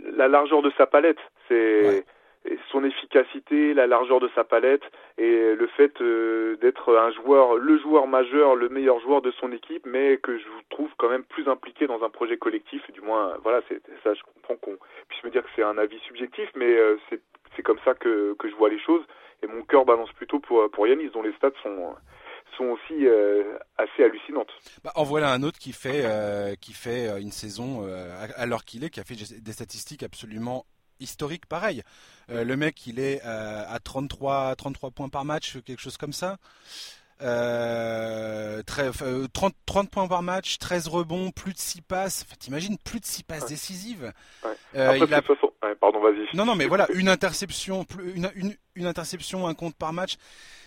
la 0.00 0.28
largeur 0.28 0.62
de 0.62 0.70
sa 0.78 0.86
palette. 0.86 1.18
C'est 1.48 2.04
son 2.70 2.84
efficacité, 2.84 3.74
la 3.74 3.86
largeur 3.86 4.20
de 4.20 4.30
sa 4.34 4.44
palette 4.44 4.82
et 5.16 5.54
le 5.54 5.66
fait 5.76 6.00
euh, 6.00 6.56
d'être 6.56 6.96
un 6.96 7.10
joueur, 7.12 7.56
le 7.56 7.78
joueur 7.78 8.06
majeur, 8.06 8.54
le 8.54 8.68
meilleur 8.68 9.00
joueur 9.00 9.22
de 9.22 9.30
son 9.32 9.52
équipe, 9.52 9.84
mais 9.86 10.18
que 10.18 10.38
je 10.38 10.44
trouve 10.70 10.90
quand 10.96 11.08
même 11.08 11.24
plus 11.24 11.48
impliqué 11.48 11.86
dans 11.86 12.02
un 12.02 12.10
projet 12.10 12.36
collectif. 12.36 12.82
Du 12.92 13.00
moins, 13.00 13.36
voilà, 13.42 13.60
c'est 13.68 13.80
ça. 14.04 14.14
Je 14.14 14.22
comprends 14.22 14.56
qu'on 14.56 14.78
puisse 15.08 15.24
me 15.24 15.30
dire 15.30 15.42
que 15.42 15.48
c'est 15.56 15.62
un 15.62 15.78
avis 15.78 15.98
subjectif, 16.00 16.48
mais 16.54 16.76
euh, 16.76 16.96
c'est 17.10 17.62
comme 17.62 17.78
ça 17.84 17.94
que 17.94 18.36
je 18.42 18.54
vois 18.56 18.68
les 18.68 18.80
choses. 18.80 19.04
Et 19.42 19.46
mon 19.46 19.62
cœur 19.62 19.84
balance 19.84 20.12
plutôt 20.12 20.40
pour 20.40 20.68
pour 20.70 20.86
Yanis, 20.86 21.10
dont 21.10 21.22
les 21.22 21.32
stats 21.34 21.50
sont 21.62 21.94
sont 22.56 22.64
aussi 22.64 23.06
assez 23.76 24.02
hallucinantes. 24.02 24.50
Bah, 24.82 24.90
en 24.96 25.04
voilà 25.04 25.32
un 25.32 25.42
autre 25.42 25.58
qui 25.58 25.72
fait, 25.72 26.04
qui 26.60 26.72
fait 26.72 27.20
une 27.20 27.30
saison 27.30 27.86
alors 28.36 28.64
qu'il 28.64 28.84
est, 28.84 28.90
qui 28.90 28.98
a 29.00 29.04
fait 29.04 29.14
des 29.14 29.52
statistiques 29.52 30.02
absolument 30.02 30.64
historiques 31.00 31.46
pareil. 31.46 31.82
le 32.28 32.56
mec, 32.56 32.86
il 32.86 32.98
est 32.98 33.20
à 33.22 33.78
33, 33.82 34.54
33 34.56 34.90
points 34.90 35.08
par 35.08 35.24
match, 35.24 35.58
quelque 35.64 35.80
chose 35.80 35.96
comme 35.96 36.12
ça. 36.12 36.38
Euh, 37.20 38.62
30, 38.64 39.54
30, 39.66 39.90
points 39.90 40.06
par 40.06 40.22
match, 40.22 40.58
13 40.58 40.88
rebonds, 40.88 41.30
plus 41.30 41.52
de 41.52 41.58
6 41.58 41.82
passes. 41.82 42.24
Enfin, 42.26 42.36
t'imagines, 42.38 42.78
plus 42.78 43.00
de 43.00 43.04
6 43.04 43.24
passes 43.24 43.46
décisives. 43.46 44.12
Euh, 44.76 44.98
il 44.98 45.14
a... 45.14 45.22
pardon, 45.80 46.00
vas-y. 46.00 46.36
Non, 46.36 46.44
non, 46.44 46.54
mais 46.54 46.66
voilà, 46.66 46.86
une 46.94 47.08
interception, 47.08 47.86
une, 48.14 48.30
une, 48.34 48.54
une, 48.74 48.86
interception, 48.86 49.46
un 49.46 49.54
compte 49.54 49.74
par 49.74 49.92
match. 49.92 50.16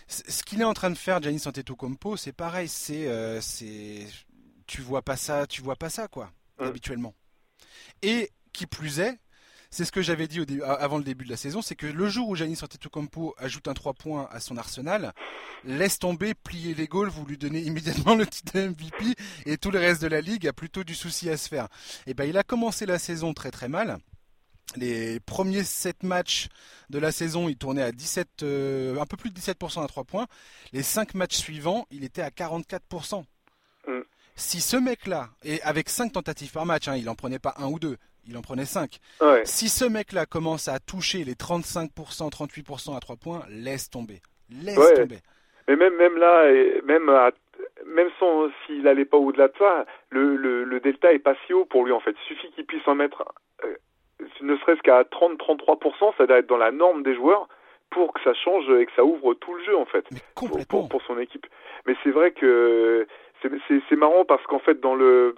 Ce 0.08 0.42
qu'il 0.42 0.60
est 0.60 0.64
en 0.64 0.74
train 0.74 0.90
de 0.90 0.98
faire, 0.98 1.22
Giannis 1.22 1.44
Antetokounmpo, 1.46 2.16
c'est 2.16 2.32
pareil. 2.32 2.68
C'est, 2.68 3.08
euh, 3.08 3.40
c'est, 3.40 4.06
tu 4.66 4.82
vois 4.82 5.02
pas 5.02 5.16
ça, 5.16 5.46
tu 5.46 5.62
vois 5.62 5.76
pas 5.76 5.88
ça, 5.88 6.08
quoi, 6.08 6.30
habituellement. 6.58 7.14
Et 8.02 8.30
qui 8.52 8.66
plus 8.66 9.00
est, 9.00 9.18
c'est 9.72 9.86
ce 9.86 9.90
que 9.90 10.02
j'avais 10.02 10.28
dit 10.28 10.44
avant 10.62 10.98
le 10.98 11.02
début 11.02 11.24
de 11.24 11.30
la 11.30 11.38
saison, 11.38 11.62
c'est 11.62 11.74
que 11.74 11.86
le 11.86 12.06
jour 12.06 12.28
où 12.28 12.36
Giannis 12.36 12.58
Antetokounmpo 12.62 13.34
ajoute 13.38 13.68
un 13.68 13.72
3 13.72 13.94
points 13.94 14.28
à 14.30 14.38
son 14.38 14.58
arsenal, 14.58 15.14
laisse 15.64 15.98
tomber, 15.98 16.34
plier 16.34 16.74
les 16.74 16.86
goals, 16.86 17.08
vous 17.08 17.24
lui 17.24 17.38
donnez 17.38 17.60
immédiatement 17.62 18.14
le 18.14 18.26
titre 18.26 18.52
de 18.52 18.68
MVP 18.68 19.14
et 19.46 19.56
tout 19.56 19.70
le 19.70 19.78
reste 19.78 20.02
de 20.02 20.08
la 20.08 20.20
ligue 20.20 20.46
a 20.46 20.52
plutôt 20.52 20.84
du 20.84 20.94
souci 20.94 21.30
à 21.30 21.38
se 21.38 21.48
faire. 21.48 21.64
Et 22.06 22.10
eh 22.10 22.14
ben 22.14 22.24
il 22.24 22.36
a 22.36 22.42
commencé 22.42 22.84
la 22.84 22.98
saison 22.98 23.32
très 23.32 23.50
très 23.50 23.68
mal. 23.68 23.96
Les 24.76 25.20
premiers 25.20 25.64
7 25.64 26.02
matchs 26.02 26.48
de 26.90 26.98
la 26.98 27.10
saison, 27.10 27.48
il 27.48 27.56
tournait 27.56 27.82
à 27.82 27.92
17, 27.92 28.42
euh, 28.42 29.00
un 29.00 29.06
peu 29.06 29.16
plus 29.16 29.30
de 29.30 29.40
17% 29.40 29.82
à 29.82 29.86
3 29.86 30.04
points. 30.04 30.26
Les 30.74 30.82
5 30.82 31.14
matchs 31.14 31.36
suivants, 31.36 31.86
il 31.90 32.04
était 32.04 32.22
à 32.22 32.28
44%. 32.28 33.24
Mm. 33.86 34.00
Si 34.36 34.60
ce 34.60 34.76
mec-là, 34.76 35.30
et 35.42 35.62
avec 35.62 35.88
5 35.88 36.12
tentatives 36.12 36.52
par 36.52 36.66
match, 36.66 36.88
hein, 36.88 36.96
il 36.96 37.08
en 37.08 37.14
prenait 37.14 37.38
pas 37.38 37.54
un 37.58 37.66
ou 37.66 37.78
deux, 37.78 37.98
il 38.26 38.36
en 38.36 38.42
prenait 38.42 38.64
5. 38.64 38.98
Si 39.44 39.68
ce 39.68 39.84
mec-là 39.84 40.26
commence 40.26 40.68
à 40.68 40.78
toucher 40.78 41.24
les 41.24 41.34
35%, 41.34 41.90
38% 42.30 42.96
à 42.96 43.00
3 43.00 43.16
points, 43.16 43.42
laisse 43.48 43.90
tomber. 43.90 44.20
Laisse 44.50 44.94
tomber. 44.94 45.18
Mais 45.68 45.76
même, 45.76 45.96
même 45.96 46.16
là, 46.16 46.44
même, 46.84 47.10
même 47.86 48.08
sans, 48.18 48.48
s'il 48.66 48.82
n'allait 48.82 49.04
pas 49.04 49.16
au-delà 49.16 49.48
de 49.48 49.54
ça, 49.58 49.86
le, 50.10 50.36
le, 50.36 50.80
delta 50.80 51.12
est 51.12 51.18
pas 51.18 51.34
si 51.46 51.52
haut 51.52 51.64
pour 51.64 51.84
lui 51.84 51.92
en 51.92 52.00
fait. 52.00 52.14
Il 52.24 52.34
suffit 52.34 52.50
qu'il 52.52 52.66
puisse 52.66 52.86
en 52.86 52.94
mettre, 52.94 53.24
euh, 53.64 53.74
ne 54.40 54.56
serait-ce 54.56 54.82
qu'à 54.82 55.02
30-33%, 55.02 56.16
ça 56.16 56.26
doit 56.26 56.38
être 56.38 56.48
dans 56.48 56.56
la 56.56 56.72
norme 56.72 57.02
des 57.02 57.14
joueurs 57.14 57.48
pour 57.90 58.12
que 58.14 58.20
ça 58.22 58.34
change 58.34 58.68
et 58.70 58.86
que 58.86 58.92
ça 58.96 59.04
ouvre 59.04 59.34
tout 59.34 59.54
le 59.54 59.64
jeu 59.64 59.76
en 59.76 59.84
fait. 59.84 60.04
complètement. 60.34 60.80
Pour, 60.80 60.88
pour, 60.88 61.02
son 61.02 61.18
équipe. 61.18 61.46
Mais 61.86 61.94
c'est 62.02 62.10
vrai 62.10 62.32
que 62.32 63.06
c'est 63.88 63.96
marrant 63.96 64.24
parce 64.24 64.44
qu'en 64.46 64.58
fait 64.58 64.80
dans 64.80 64.94
le 64.94 65.34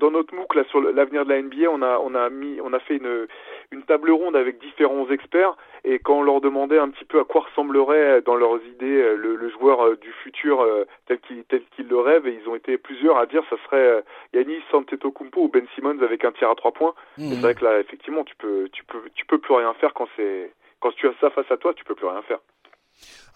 dans 0.00 0.10
notre 0.10 0.34
MOOC 0.34 0.54
là 0.54 0.64
sur 0.70 0.80
l'avenir 0.80 1.24
de 1.24 1.30
la 1.30 1.42
NBA 1.42 1.70
on 1.70 1.82
a 1.82 1.98
on 1.98 2.14
a 2.14 2.28
mis 2.30 2.60
on 2.60 2.72
a 2.72 2.78
fait 2.80 2.96
une 2.96 3.26
une 3.72 3.82
table 3.82 4.10
ronde 4.10 4.36
avec 4.36 4.58
différents 4.58 5.08
experts. 5.10 5.56
Et 5.84 5.98
quand 5.98 6.18
on 6.20 6.22
leur 6.22 6.40
demandait 6.40 6.78
un 6.78 6.88
petit 6.88 7.04
peu 7.04 7.20
à 7.20 7.24
quoi 7.24 7.42
ressemblerait 7.42 8.22
dans 8.22 8.36
leurs 8.36 8.64
idées 8.64 9.02
euh, 9.02 9.16
le, 9.16 9.36
le 9.36 9.50
joueur 9.50 9.84
euh, 9.84 9.96
du 9.96 10.10
futur 10.22 10.62
euh, 10.62 10.84
tel 11.06 11.18
qu'il 11.20 11.44
tel 11.44 11.62
qu'il 11.76 11.88
le 11.88 11.98
rêve 11.98 12.26
et 12.26 12.38
ils 12.40 12.48
ont 12.48 12.54
été 12.54 12.78
plusieurs 12.78 13.18
à 13.18 13.26
dire 13.26 13.42
ça 13.50 13.56
serait 13.64 14.02
Yannis 14.32 14.62
Antetokounmpo 14.72 15.42
ou 15.42 15.48
Ben 15.48 15.66
Simmons 15.74 16.00
avec 16.00 16.24
un 16.24 16.32
tir 16.32 16.50
à 16.50 16.54
trois 16.54 16.72
points. 16.72 16.94
Mmh. 17.18 17.28
c'est 17.30 17.40
vrai 17.40 17.54
que 17.54 17.64
là 17.64 17.80
effectivement 17.80 18.24
tu 18.24 18.34
peux 18.36 18.68
tu 18.72 18.84
peux 18.84 19.02
tu 19.14 19.26
peux 19.26 19.38
plus 19.38 19.54
rien 19.54 19.72
faire 19.74 19.92
quand 19.92 20.08
c'est 20.16 20.50
quand 20.80 20.92
tu 20.94 21.06
as 21.06 21.14
ça 21.20 21.30
face 21.30 21.50
à 21.50 21.56
toi 21.56 21.74
tu 21.74 21.84
peux 21.84 21.94
plus 21.94 22.06
rien 22.06 22.22
faire 22.22 22.38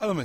ah 0.01 0.07
non, 0.07 0.15
mais 0.15 0.25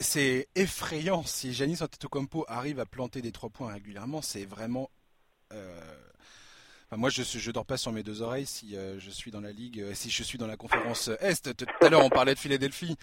c'est, 0.00 0.48
effrayant. 0.54 1.24
Si 1.24 1.52
Janis 1.52 1.82
Antetokounmpo 1.82 2.44
arrive 2.48 2.80
à 2.80 2.86
planter 2.86 3.20
des 3.22 3.32
trois 3.32 3.50
points 3.50 3.72
régulièrement, 3.72 4.22
c'est 4.22 4.44
vraiment. 4.44 4.90
Euh... 5.52 5.80
moi, 6.92 7.10
je 7.10 7.22
je 7.22 7.50
dors 7.50 7.66
pas 7.66 7.76
sur 7.76 7.92
mes 7.92 8.02
deux 8.02 8.22
oreilles 8.22 8.46
si 8.46 8.76
euh, 8.76 8.98
je 8.98 9.10
suis 9.10 9.30
dans 9.30 9.40
la 9.40 9.52
ligue, 9.52 9.80
euh, 9.80 9.94
si 9.94 10.10
je 10.10 10.22
suis 10.22 10.38
dans 10.38 10.46
la 10.46 10.56
conférence 10.56 11.10
Est. 11.20 11.54
Tout 11.54 11.66
à 11.82 11.88
l'heure, 11.90 12.04
on 12.04 12.08
parlait 12.08 12.34
de 12.34 12.38
Philadelphie, 12.38 12.96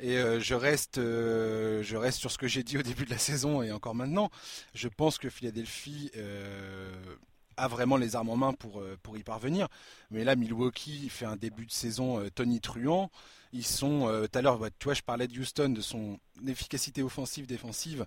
et 0.00 0.16
je 0.40 0.54
reste, 0.54 0.96
je 0.96 1.96
reste 1.96 2.18
sur 2.18 2.30
ce 2.30 2.38
que 2.38 2.48
j'ai 2.48 2.64
dit 2.64 2.78
au 2.78 2.82
début 2.82 3.04
de 3.04 3.10
la 3.10 3.18
saison 3.18 3.62
et 3.62 3.70
encore 3.70 3.94
maintenant. 3.94 4.30
Je 4.74 4.88
pense 4.88 5.18
que 5.18 5.30
Philadelphie 5.30 6.10
a 7.58 7.68
vraiment 7.68 7.96
les 7.96 8.16
armes 8.16 8.30
en 8.30 8.36
main 8.36 8.52
pour 8.52 8.82
pour 9.02 9.16
y 9.16 9.22
parvenir. 9.22 9.68
Mais 10.10 10.24
là, 10.24 10.36
Milwaukee 10.36 11.08
fait 11.10 11.26
un 11.26 11.36
début 11.36 11.66
de 11.66 11.72
saison 11.72 12.22
Tony 12.34 12.60
Truant. 12.60 13.10
Ils 13.52 13.66
sont, 13.66 14.08
euh, 14.08 14.26
tout 14.26 14.38
à 14.38 14.42
l'heure, 14.42 14.60
tu 14.78 14.84
vois, 14.84 14.94
je 14.94 15.02
parlais 15.02 15.26
de 15.26 15.38
Houston, 15.38 15.70
de 15.70 15.80
son 15.80 16.18
efficacité 16.46 17.02
offensive, 17.02 17.46
défensive. 17.46 18.06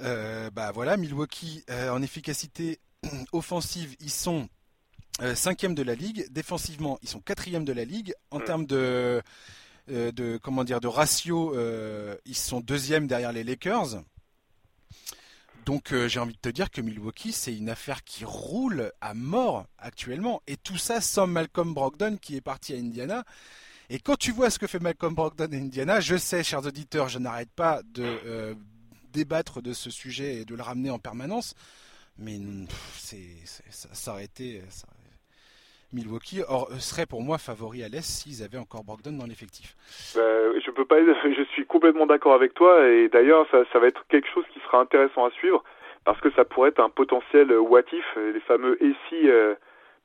Euh, 0.00 0.50
bah 0.50 0.72
voilà, 0.72 0.96
Milwaukee 0.96 1.64
euh, 1.70 1.90
en 1.90 2.02
efficacité 2.02 2.78
offensive, 3.32 3.96
ils 4.00 4.10
sont 4.10 4.48
cinquième 5.34 5.76
de 5.76 5.82
la 5.82 5.94
ligue. 5.94 6.26
Défensivement, 6.32 6.98
ils 7.02 7.08
sont 7.08 7.20
quatrième 7.20 7.64
de 7.64 7.72
la 7.72 7.84
ligue. 7.84 8.14
En 8.32 8.40
termes 8.40 8.66
de, 8.66 9.22
de 9.86 10.38
comment 10.38 10.64
dire, 10.64 10.80
de 10.80 10.88
ratio, 10.88 11.54
ils 12.26 12.36
sont 12.36 12.58
deuxième 12.58 13.06
derrière 13.06 13.30
les 13.30 13.44
Lakers. 13.44 14.02
Donc 15.66 15.94
j'ai 16.06 16.20
envie 16.20 16.34
de 16.34 16.38
te 16.38 16.48
dire 16.48 16.70
que 16.70 16.80
Milwaukee, 16.80 17.32
c'est 17.32 17.56
une 17.56 17.70
affaire 17.70 18.04
qui 18.04 18.24
roule 18.24 18.92
à 19.00 19.14
mort 19.14 19.66
actuellement. 19.78 20.42
Et 20.46 20.56
tout 20.56 20.76
ça 20.76 21.00
sans 21.00 21.26
Malcolm 21.26 21.72
Brogdon 21.72 22.18
qui 22.20 22.36
est 22.36 22.40
parti 22.40 22.74
à 22.74 22.76
Indiana 22.76 23.24
et 23.90 23.98
quand 23.98 24.16
tu 24.16 24.32
vois 24.32 24.50
ce 24.50 24.58
que 24.58 24.66
fait 24.66 24.80
Malcolm 24.80 25.14
Brogdon 25.14 25.48
et 25.52 25.58
Indiana, 25.58 26.00
je 26.00 26.16
sais, 26.16 26.42
chers 26.42 26.64
auditeurs, 26.64 27.08
je 27.08 27.18
n'arrête 27.18 27.50
pas 27.50 27.82
de 27.84 28.02
euh, 28.02 28.54
débattre 29.12 29.60
de 29.60 29.72
ce 29.72 29.90
sujet 29.90 30.36
et 30.36 30.44
de 30.44 30.54
le 30.54 30.62
ramener 30.62 30.90
en 30.90 30.98
permanence, 30.98 31.54
mais 32.18 32.40
c'est, 32.96 33.26
ça, 33.70 34.12
aurait 34.12 34.24
été... 34.24 34.62
Milwaukee 35.94 36.42
or, 36.48 36.68
serait 36.78 37.06
pour 37.06 37.22
moi 37.22 37.38
favori 37.38 37.82
à 37.82 37.88
l'Est 37.88 38.04
s'ils 38.04 38.44
avaient 38.44 38.58
encore 38.58 38.84
Brogdon 38.84 39.12
dans 39.12 39.26
l'effectif. 39.26 39.74
Bah, 40.14 40.22
je 40.60 40.70
peux 40.70 40.84
pas, 40.84 40.98
je 41.24 41.44
suis 41.52 41.66
complètement 41.66 42.06
d'accord 42.06 42.34
avec 42.34 42.54
toi 42.54 42.86
et 42.88 43.08
d'ailleurs 43.08 43.46
ça, 43.50 43.62
ça 43.72 43.78
va 43.78 43.86
être 43.86 44.04
quelque 44.08 44.28
chose 44.28 44.44
qui 44.52 44.60
sera 44.60 44.80
intéressant 44.80 45.24
à 45.24 45.30
suivre 45.30 45.62
parce 46.04 46.20
que 46.20 46.30
ça 46.32 46.44
pourrait 46.44 46.70
être 46.70 46.80
un 46.80 46.90
potentiel 46.90 47.50
what 47.56 47.84
if, 47.92 48.04
les 48.16 48.40
fameux 48.40 48.76
et 48.84 48.94
si 49.08 49.28
euh, 49.28 49.54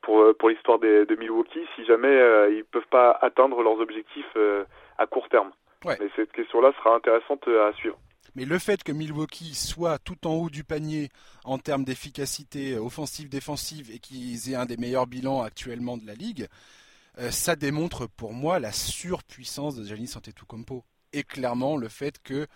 pour, 0.01 0.21
euh, 0.21 0.33
pour 0.33 0.49
l'histoire 0.49 0.79
de, 0.79 1.15
Milwaukee 1.17 1.65
si 1.75 1.85
jamais 1.85 2.07
euh, 2.07 2.51
ils 2.51 2.65
peuvent 2.65 2.87
pas 2.89 3.17
atteindre 3.21 3.61
leurs 3.61 3.79
objectifs 3.79 4.33
euh, 4.35 4.63
à 4.97 5.05
court 5.05 5.29
terme. 5.29 5.51
Mais 5.85 6.09
cette 6.15 6.33
question-là 6.33 6.73
sera 6.77 6.95
intéressante 6.95 7.47
à 7.47 7.71
suivre. 7.73 7.97
Mais 8.39 8.45
le 8.45 8.57
fait 8.57 8.83
que 8.85 8.93
Milwaukee 8.93 9.53
soit 9.53 9.99
tout 9.99 10.25
en 10.25 10.31
haut 10.35 10.49
du 10.49 10.63
panier 10.63 11.09
en 11.43 11.57
termes 11.57 11.83
d'efficacité 11.83 12.77
offensive-défensive 12.77 13.91
et 13.91 13.99
qu'ils 13.99 14.49
aient 14.49 14.55
un 14.55 14.65
des 14.65 14.77
meilleurs 14.77 15.07
bilans 15.07 15.41
actuellement 15.41 15.97
de 15.97 16.07
la 16.07 16.15
ligue, 16.15 16.47
ça 17.31 17.57
démontre 17.57 18.07
pour 18.07 18.31
moi 18.31 18.59
la 18.59 18.71
surpuissance 18.71 19.75
de 19.75 19.83
Giannis 19.83 20.13
Antetokounmpo. 20.15 20.85
Et 21.11 21.23
clairement 21.23 21.75
le 21.75 21.89
fait 21.89 22.21
que 22.23 22.47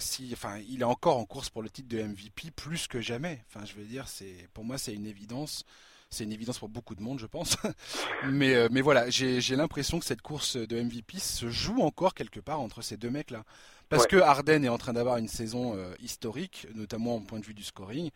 si, 0.00 0.30
enfin, 0.32 0.58
il 0.66 0.80
est 0.80 0.84
encore 0.84 1.18
en 1.18 1.26
course 1.26 1.50
pour 1.50 1.62
le 1.62 1.68
titre 1.68 1.88
de 1.88 2.02
MVP 2.02 2.50
plus 2.52 2.86
que 2.86 3.02
jamais. 3.02 3.44
Je 3.66 3.74
veux 3.74 3.84
dire, 3.84 4.08
c'est 4.08 4.48
pour 4.54 4.64
moi 4.64 4.78
c'est 4.78 4.94
une 4.94 5.06
évidence. 5.06 5.66
C'est 6.14 6.24
une 6.24 6.32
évidence 6.32 6.58
pour 6.58 6.68
beaucoup 6.68 6.94
de 6.94 7.02
monde, 7.02 7.18
je 7.18 7.26
pense. 7.26 7.56
mais, 8.30 8.54
euh, 8.54 8.68
mais 8.70 8.80
voilà, 8.80 9.10
j'ai 9.10 9.56
l'impression 9.56 9.98
que 9.98 10.04
cette 10.04 10.22
course 10.22 10.56
de 10.56 10.80
MVP 10.80 11.18
se 11.18 11.50
joue 11.50 11.80
encore 11.82 12.14
quelque 12.14 12.40
part 12.40 12.60
entre 12.60 12.82
ces 12.82 12.96
deux 12.96 13.10
mecs-là. 13.10 13.44
Parce 13.88 14.06
que 14.06 14.16
Harden 14.16 14.64
est 14.64 14.68
en 14.68 14.78
train 14.78 14.92
d'avoir 14.92 15.18
une 15.18 15.28
saison 15.28 15.76
euh, 15.76 15.94
historique, 16.00 16.66
notamment 16.74 17.16
au 17.16 17.20
point 17.20 17.38
de 17.38 17.44
vue 17.44 17.54
du 17.54 17.62
scoring, 17.62 18.10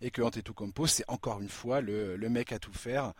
et 0.00 0.10
que 0.10 0.20
Antetokounmpo, 0.20 0.86
c'est 0.86 1.04
encore 1.08 1.40
une 1.40 1.48
fois 1.48 1.80
le, 1.80 2.16
le, 2.16 2.28
mec 2.28 2.52
à 2.52 2.58
tout 2.58 2.72
faire, 2.72 3.12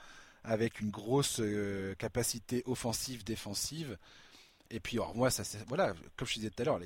avec 0.45 0.81
une 0.81 0.91
grosse 0.91 1.41
euh, 1.41 1.95
capacité 1.95 2.63
offensive, 2.67 3.25
défensive. 3.25 3.97
Et 4.71 4.81
puis, 4.81 4.97
alors, 4.97 5.15
moi, 5.15 5.31
ça, 5.31 5.43
voilà, 5.69 5.95
comme 6.17 6.27
je 6.27 6.35
disais 6.35 6.51
tout 6.51 6.63
à 6.63 6.65
l'heure, 6.65 6.81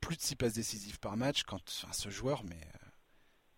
plus 0.00 0.16
de 0.16 0.22
6 0.22 0.36
passes 0.36 0.54
décisives 0.54 0.98
par 1.00 1.16
match, 1.16 1.42
quand 1.42 1.60
ce 1.66 2.10
joueur, 2.10 2.42
mais 2.44 2.60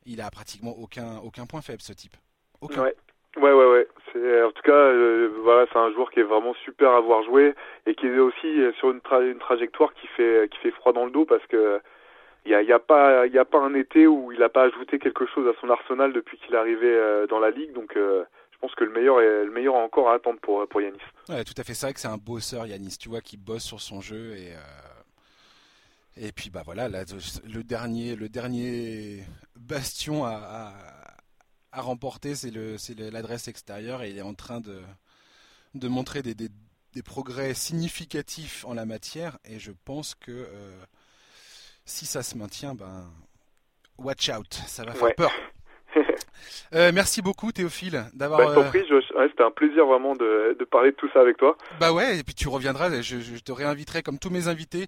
il 0.07 0.21
a 0.21 0.31
pratiquement 0.31 0.77
aucun, 0.79 1.19
aucun 1.19 1.47
point 1.47 1.63
faible, 1.63 1.83
ce 1.83 1.93
type. 1.93 2.17
Aucun. 2.61 2.83
Ouais, 2.83 2.95
ouais, 3.37 3.53
ouais. 3.53 3.89
C'est, 4.13 4.43
en 4.43 4.53
tout 4.53 4.63
cas, 4.63 4.73
euh, 4.73 5.31
voilà, 5.43 5.67
c'est 5.73 5.79
un 5.79 5.93
joueur 5.93 6.11
qui 6.11 6.21
est 6.21 6.25
vraiment 6.25 6.55
super 6.65 6.91
à 6.91 7.01
voir 7.01 7.23
jouer 7.25 7.55
et 7.87 7.95
qui 7.95 8.07
est 8.07 8.19
aussi 8.19 8.61
sur 8.79 8.91
une, 8.91 9.01
trajectoire 9.39 9.93
qui 9.95 10.07
fait, 10.09 10.49
qui 10.51 10.59
fait 10.59 10.71
froid 10.71 10.93
dans 10.93 11.05
le 11.05 11.11
dos 11.11 11.25
parce 11.25 11.45
que 11.47 11.81
il 12.47 12.51
y 12.51 12.73
a, 12.73 12.79
pas, 12.79 13.23
a 13.23 13.45
pas 13.47 13.61
un 13.61 13.75
été 13.75 14.07
où 14.07 14.31
il 14.31 14.39
n'a 14.39 14.51
pas 14.51 14.65
ajouté 14.65 14.99
quelque 14.99 15.25
chose 15.27 15.49
à 15.49 15.59
son 15.61 15.71
arsenal 15.71 16.13
depuis 16.13 16.37
qu'il 16.39 16.55
est 16.55 16.59
arrivé 16.59 16.87
euh, 16.87 17.27
dans 17.27 17.39
la 17.39 17.51
ligue. 17.51 17.73
Donc, 17.73 17.97
euh, 17.97 18.23
je 18.53 18.59
pense 18.59 18.75
que 18.75 18.85
le 18.85 18.93
meilleur 18.93 19.21
est, 19.23 19.45
le 19.45 19.51
meilleur 19.51 19.77
encore 19.77 20.11
à 20.11 20.15
attendre 20.15 20.39
pour, 20.41 20.67
pour 20.69 20.83
Yanis. 20.83 20.99
Ouais, 21.31 21.43
tout 21.45 21.55
à 21.57 21.65
fait. 21.65 21.73
C'est 21.73 21.87
vrai 21.87 21.95
que 21.95 22.01
c'est 22.01 22.09
un 22.09 22.19
bosseur, 22.19 22.67
Yanis. 22.67 22.99
Tu 23.01 23.09
vois, 23.09 23.23
qui 23.23 23.39
bosse 23.39 23.65
sur 23.65 23.81
son 23.81 24.01
jeu 24.01 24.33
et. 24.37 24.53
Et 26.17 26.31
puis 26.31 26.49
bah 26.49 26.63
voilà, 26.65 26.89
le 26.89 27.63
dernier, 27.65 28.15
le 28.15 28.29
dernier 28.29 29.25
bastion 29.57 30.25
à 30.25 30.71
remporter, 31.81 32.35
c'est 32.35 32.51
l'adresse 33.11 33.49
extérieure 33.49 34.03
et 34.03 34.11
il 34.11 34.19
est 34.19 34.23
en 34.23 34.35
train 34.35 34.61
de, 34.61 34.81
de 35.75 35.89
montrer 35.89 36.23
des, 36.23 36.35
des, 36.35 36.51
progrès 37.05 37.55
significatifs 37.55 38.65
en 38.65 38.75
la 38.75 38.87
matière 38.87 39.39
et 39.45 39.59
je 39.59 39.73
pense 39.85 40.15
que 40.15 40.31
euh, 40.31 40.73
si 41.85 42.07
ça 42.07 42.23
se 42.23 42.39
maintient, 42.39 42.75
ben 42.75 43.11
watch 43.99 44.31
out, 44.31 44.55
ça 44.67 44.85
va 44.85 44.93
faire 44.93 45.15
peur. 45.15 45.33
Euh, 46.75 46.91
merci 46.93 47.23
beaucoup 47.23 47.53
Théophile 47.53 48.05
d'avoir. 48.15 48.41
Bah, 48.41 48.55
compris, 48.55 48.85
c'était 49.31 49.43
un 49.43 49.51
plaisir 49.51 49.87
vraiment 49.87 50.15
de, 50.15 50.57
parler 50.71 50.91
de 50.91 50.97
tout 50.97 51.09
ça 51.13 51.21
avec 51.21 51.37
toi. 51.37 51.57
Bah 51.81 51.93
ouais, 51.93 52.19
et 52.19 52.23
puis 52.23 52.35
tu 52.35 52.49
reviendras, 52.49 52.91
je, 53.01 53.39
te 53.41 53.53
réinviterai 53.53 54.03
comme 54.03 54.19
tous 54.19 54.31
mes 54.31 54.49
invités. 54.49 54.87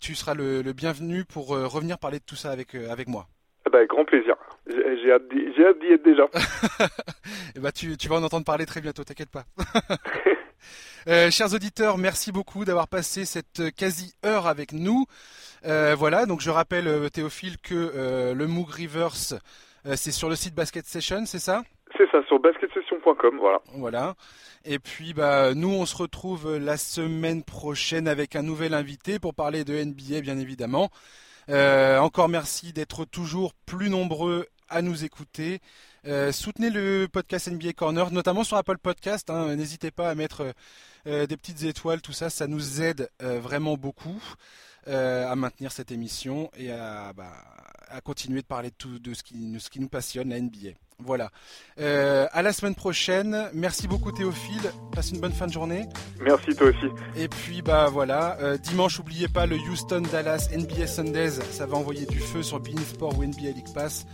Tu 0.00 0.14
seras 0.14 0.34
le, 0.34 0.62
bienvenu 0.72 1.24
pour 1.24 1.54
euh, 1.54 1.66
revenir 1.66 1.98
parler 1.98 2.18
de 2.18 2.24
tout 2.24 2.36
ça 2.36 2.50
avec, 2.50 2.74
euh, 2.74 2.90
avec 2.90 3.08
moi. 3.08 3.26
Bah, 3.70 3.78
avec 3.78 3.90
grand 3.90 4.04
plaisir. 4.04 4.34
J'ai 4.68 5.12
hâte 5.12 5.28
d'y 5.28 5.92
être 5.92 6.04
déjà. 6.04 6.24
et 7.56 7.60
bah 7.60 7.72
tu, 7.72 7.96
tu 7.96 8.08
vas 8.08 8.16
en 8.16 8.22
entendre 8.22 8.44
parler 8.44 8.66
très 8.66 8.80
bientôt, 8.80 9.04
t'inquiète 9.04 9.30
pas. 9.30 9.44
chers 11.30 11.54
auditeurs, 11.54 11.98
merci 11.98 12.32
beaucoup 12.32 12.64
d'avoir 12.64 12.88
passé 12.88 13.24
cette 13.24 13.74
quasi 13.74 14.14
heure 14.26 14.46
avec 14.46 14.72
nous. 14.72 15.06
voilà, 15.64 16.26
donc 16.26 16.40
je 16.40 16.50
rappelle 16.50 17.10
Théophile 17.10 17.56
que 17.58 18.32
le 18.34 18.46
Moog 18.46 18.68
Reverse 18.68 19.34
euh, 19.86 19.94
c'est 19.96 20.12
sur 20.12 20.28
le 20.28 20.36
site 20.36 20.54
Basket 20.54 20.84
Session, 20.84 21.24
c'est 21.24 21.38
ça? 21.38 21.62
C'est 21.96 22.08
ça, 22.10 22.22
sur 22.26 22.38
basketsession.com, 22.40 23.38
voilà. 23.38 23.60
Voilà. 23.76 24.14
Et 24.64 24.78
puis, 24.78 25.14
bah, 25.14 25.54
nous, 25.54 25.70
on 25.70 25.86
se 25.86 25.96
retrouve 25.96 26.58
la 26.58 26.76
semaine 26.76 27.42
prochaine 27.42 28.06
avec 28.06 28.36
un 28.36 28.42
nouvel 28.42 28.74
invité 28.74 29.18
pour 29.18 29.34
parler 29.34 29.64
de 29.64 29.82
NBA, 29.82 30.20
bien 30.20 30.38
évidemment. 30.38 30.90
Euh, 31.48 31.98
encore 31.98 32.28
merci 32.28 32.74
d'être 32.74 33.06
toujours 33.06 33.54
plus 33.64 33.88
nombreux 33.88 34.44
à 34.68 34.82
nous 34.82 35.04
écouter. 35.04 35.60
Euh, 36.06 36.32
soutenez 36.32 36.70
le 36.70 37.08
podcast 37.10 37.48
NBA 37.48 37.72
Corner, 37.72 38.10
notamment 38.10 38.44
sur 38.44 38.56
Apple 38.56 38.78
Podcast. 38.78 39.30
Hein. 39.30 39.56
N'hésitez 39.56 39.90
pas 39.90 40.10
à 40.10 40.14
mettre 40.14 40.54
des 41.06 41.36
petites 41.38 41.62
étoiles, 41.62 42.02
tout 42.02 42.12
ça, 42.12 42.28
ça 42.28 42.46
nous 42.46 42.82
aide 42.82 43.08
vraiment 43.18 43.78
beaucoup 43.78 44.22
à 44.86 45.34
maintenir 45.36 45.72
cette 45.72 45.90
émission 45.90 46.50
et 46.54 46.70
à, 46.70 47.14
bah, 47.14 47.32
à 47.90 48.00
continuer 48.00 48.42
de 48.42 48.46
parler 48.46 48.70
de 48.70 48.74
tout 48.74 48.98
de 48.98 49.14
ce 49.14 49.22
qui, 49.22 49.56
ce 49.58 49.70
qui 49.70 49.80
nous 49.80 49.88
passionne, 49.88 50.28
la 50.28 50.40
NBA. 50.40 50.70
Voilà. 51.00 51.30
Euh, 51.78 52.26
à 52.32 52.42
la 52.42 52.52
semaine 52.52 52.74
prochaine. 52.74 53.48
Merci 53.54 53.86
beaucoup 53.86 54.10
Théophile. 54.10 54.72
Passe 54.92 55.12
une 55.12 55.20
bonne 55.20 55.32
fin 55.32 55.46
de 55.46 55.52
journée. 55.52 55.86
Merci 56.20 56.54
toi 56.56 56.68
aussi. 56.68 56.86
Et 57.16 57.28
puis 57.28 57.62
bah 57.62 57.88
voilà. 57.90 58.36
Euh, 58.40 58.58
dimanche, 58.58 58.98
n'oubliez 58.98 59.28
pas 59.28 59.46
le 59.46 59.56
Houston 59.56 60.02
Dallas 60.10 60.48
NBA 60.52 60.86
Sundays. 60.88 61.40
Ça 61.52 61.66
va 61.66 61.76
envoyer 61.76 62.04
du 62.06 62.18
feu 62.18 62.42
sur 62.42 62.58
Bein 62.58 62.80
Sport 62.84 63.16
ou 63.16 63.24
NBA 63.24 63.50
League 63.54 63.72
Pass. 63.72 64.06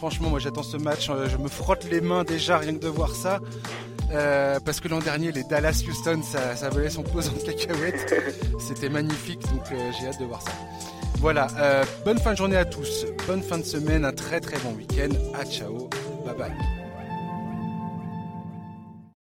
Franchement, 0.00 0.30
moi 0.30 0.40
j'attends 0.40 0.64
ce 0.64 0.76
match. 0.76 1.08
Euh, 1.08 1.28
je 1.28 1.36
me 1.36 1.48
frotte 1.48 1.86
les 1.90 2.00
mains 2.00 2.24
déjà 2.24 2.58
rien 2.58 2.74
que 2.74 2.80
de 2.80 2.88
voir 2.88 3.14
ça. 3.14 3.38
parce 4.64 4.80
que 4.80 4.88
l'an 4.88 4.98
dernier, 4.98 5.30
les 5.30 5.44
Dallas 5.44 5.84
Houston, 5.88 6.20
ça, 6.24 6.56
ça 6.56 6.68
volait 6.68 6.90
son 6.90 7.04
pesant 7.04 7.32
de 7.32 7.42
cacahuètes. 7.52 8.12
C'était 8.58 8.88
magnifique, 8.88 9.42
donc 9.52 9.62
j'ai 9.70 10.08
hâte 10.08 10.18
de 10.18 10.24
voir 10.24 10.42
ça. 10.42 10.50
Voilà, 11.20 11.48
euh, 11.58 11.84
bonne 12.02 12.18
fin 12.18 12.32
de 12.32 12.38
journée 12.38 12.56
à 12.56 12.64
tous, 12.64 13.04
bonne 13.26 13.42
fin 13.42 13.58
de 13.58 13.62
semaine, 13.62 14.06
un 14.06 14.12
très 14.12 14.40
très 14.40 14.58
bon 14.60 14.72
week-end. 14.72 15.10
À 15.38 15.44
ciao, 15.44 15.90
bye 16.24 16.34
bye. 16.34 16.79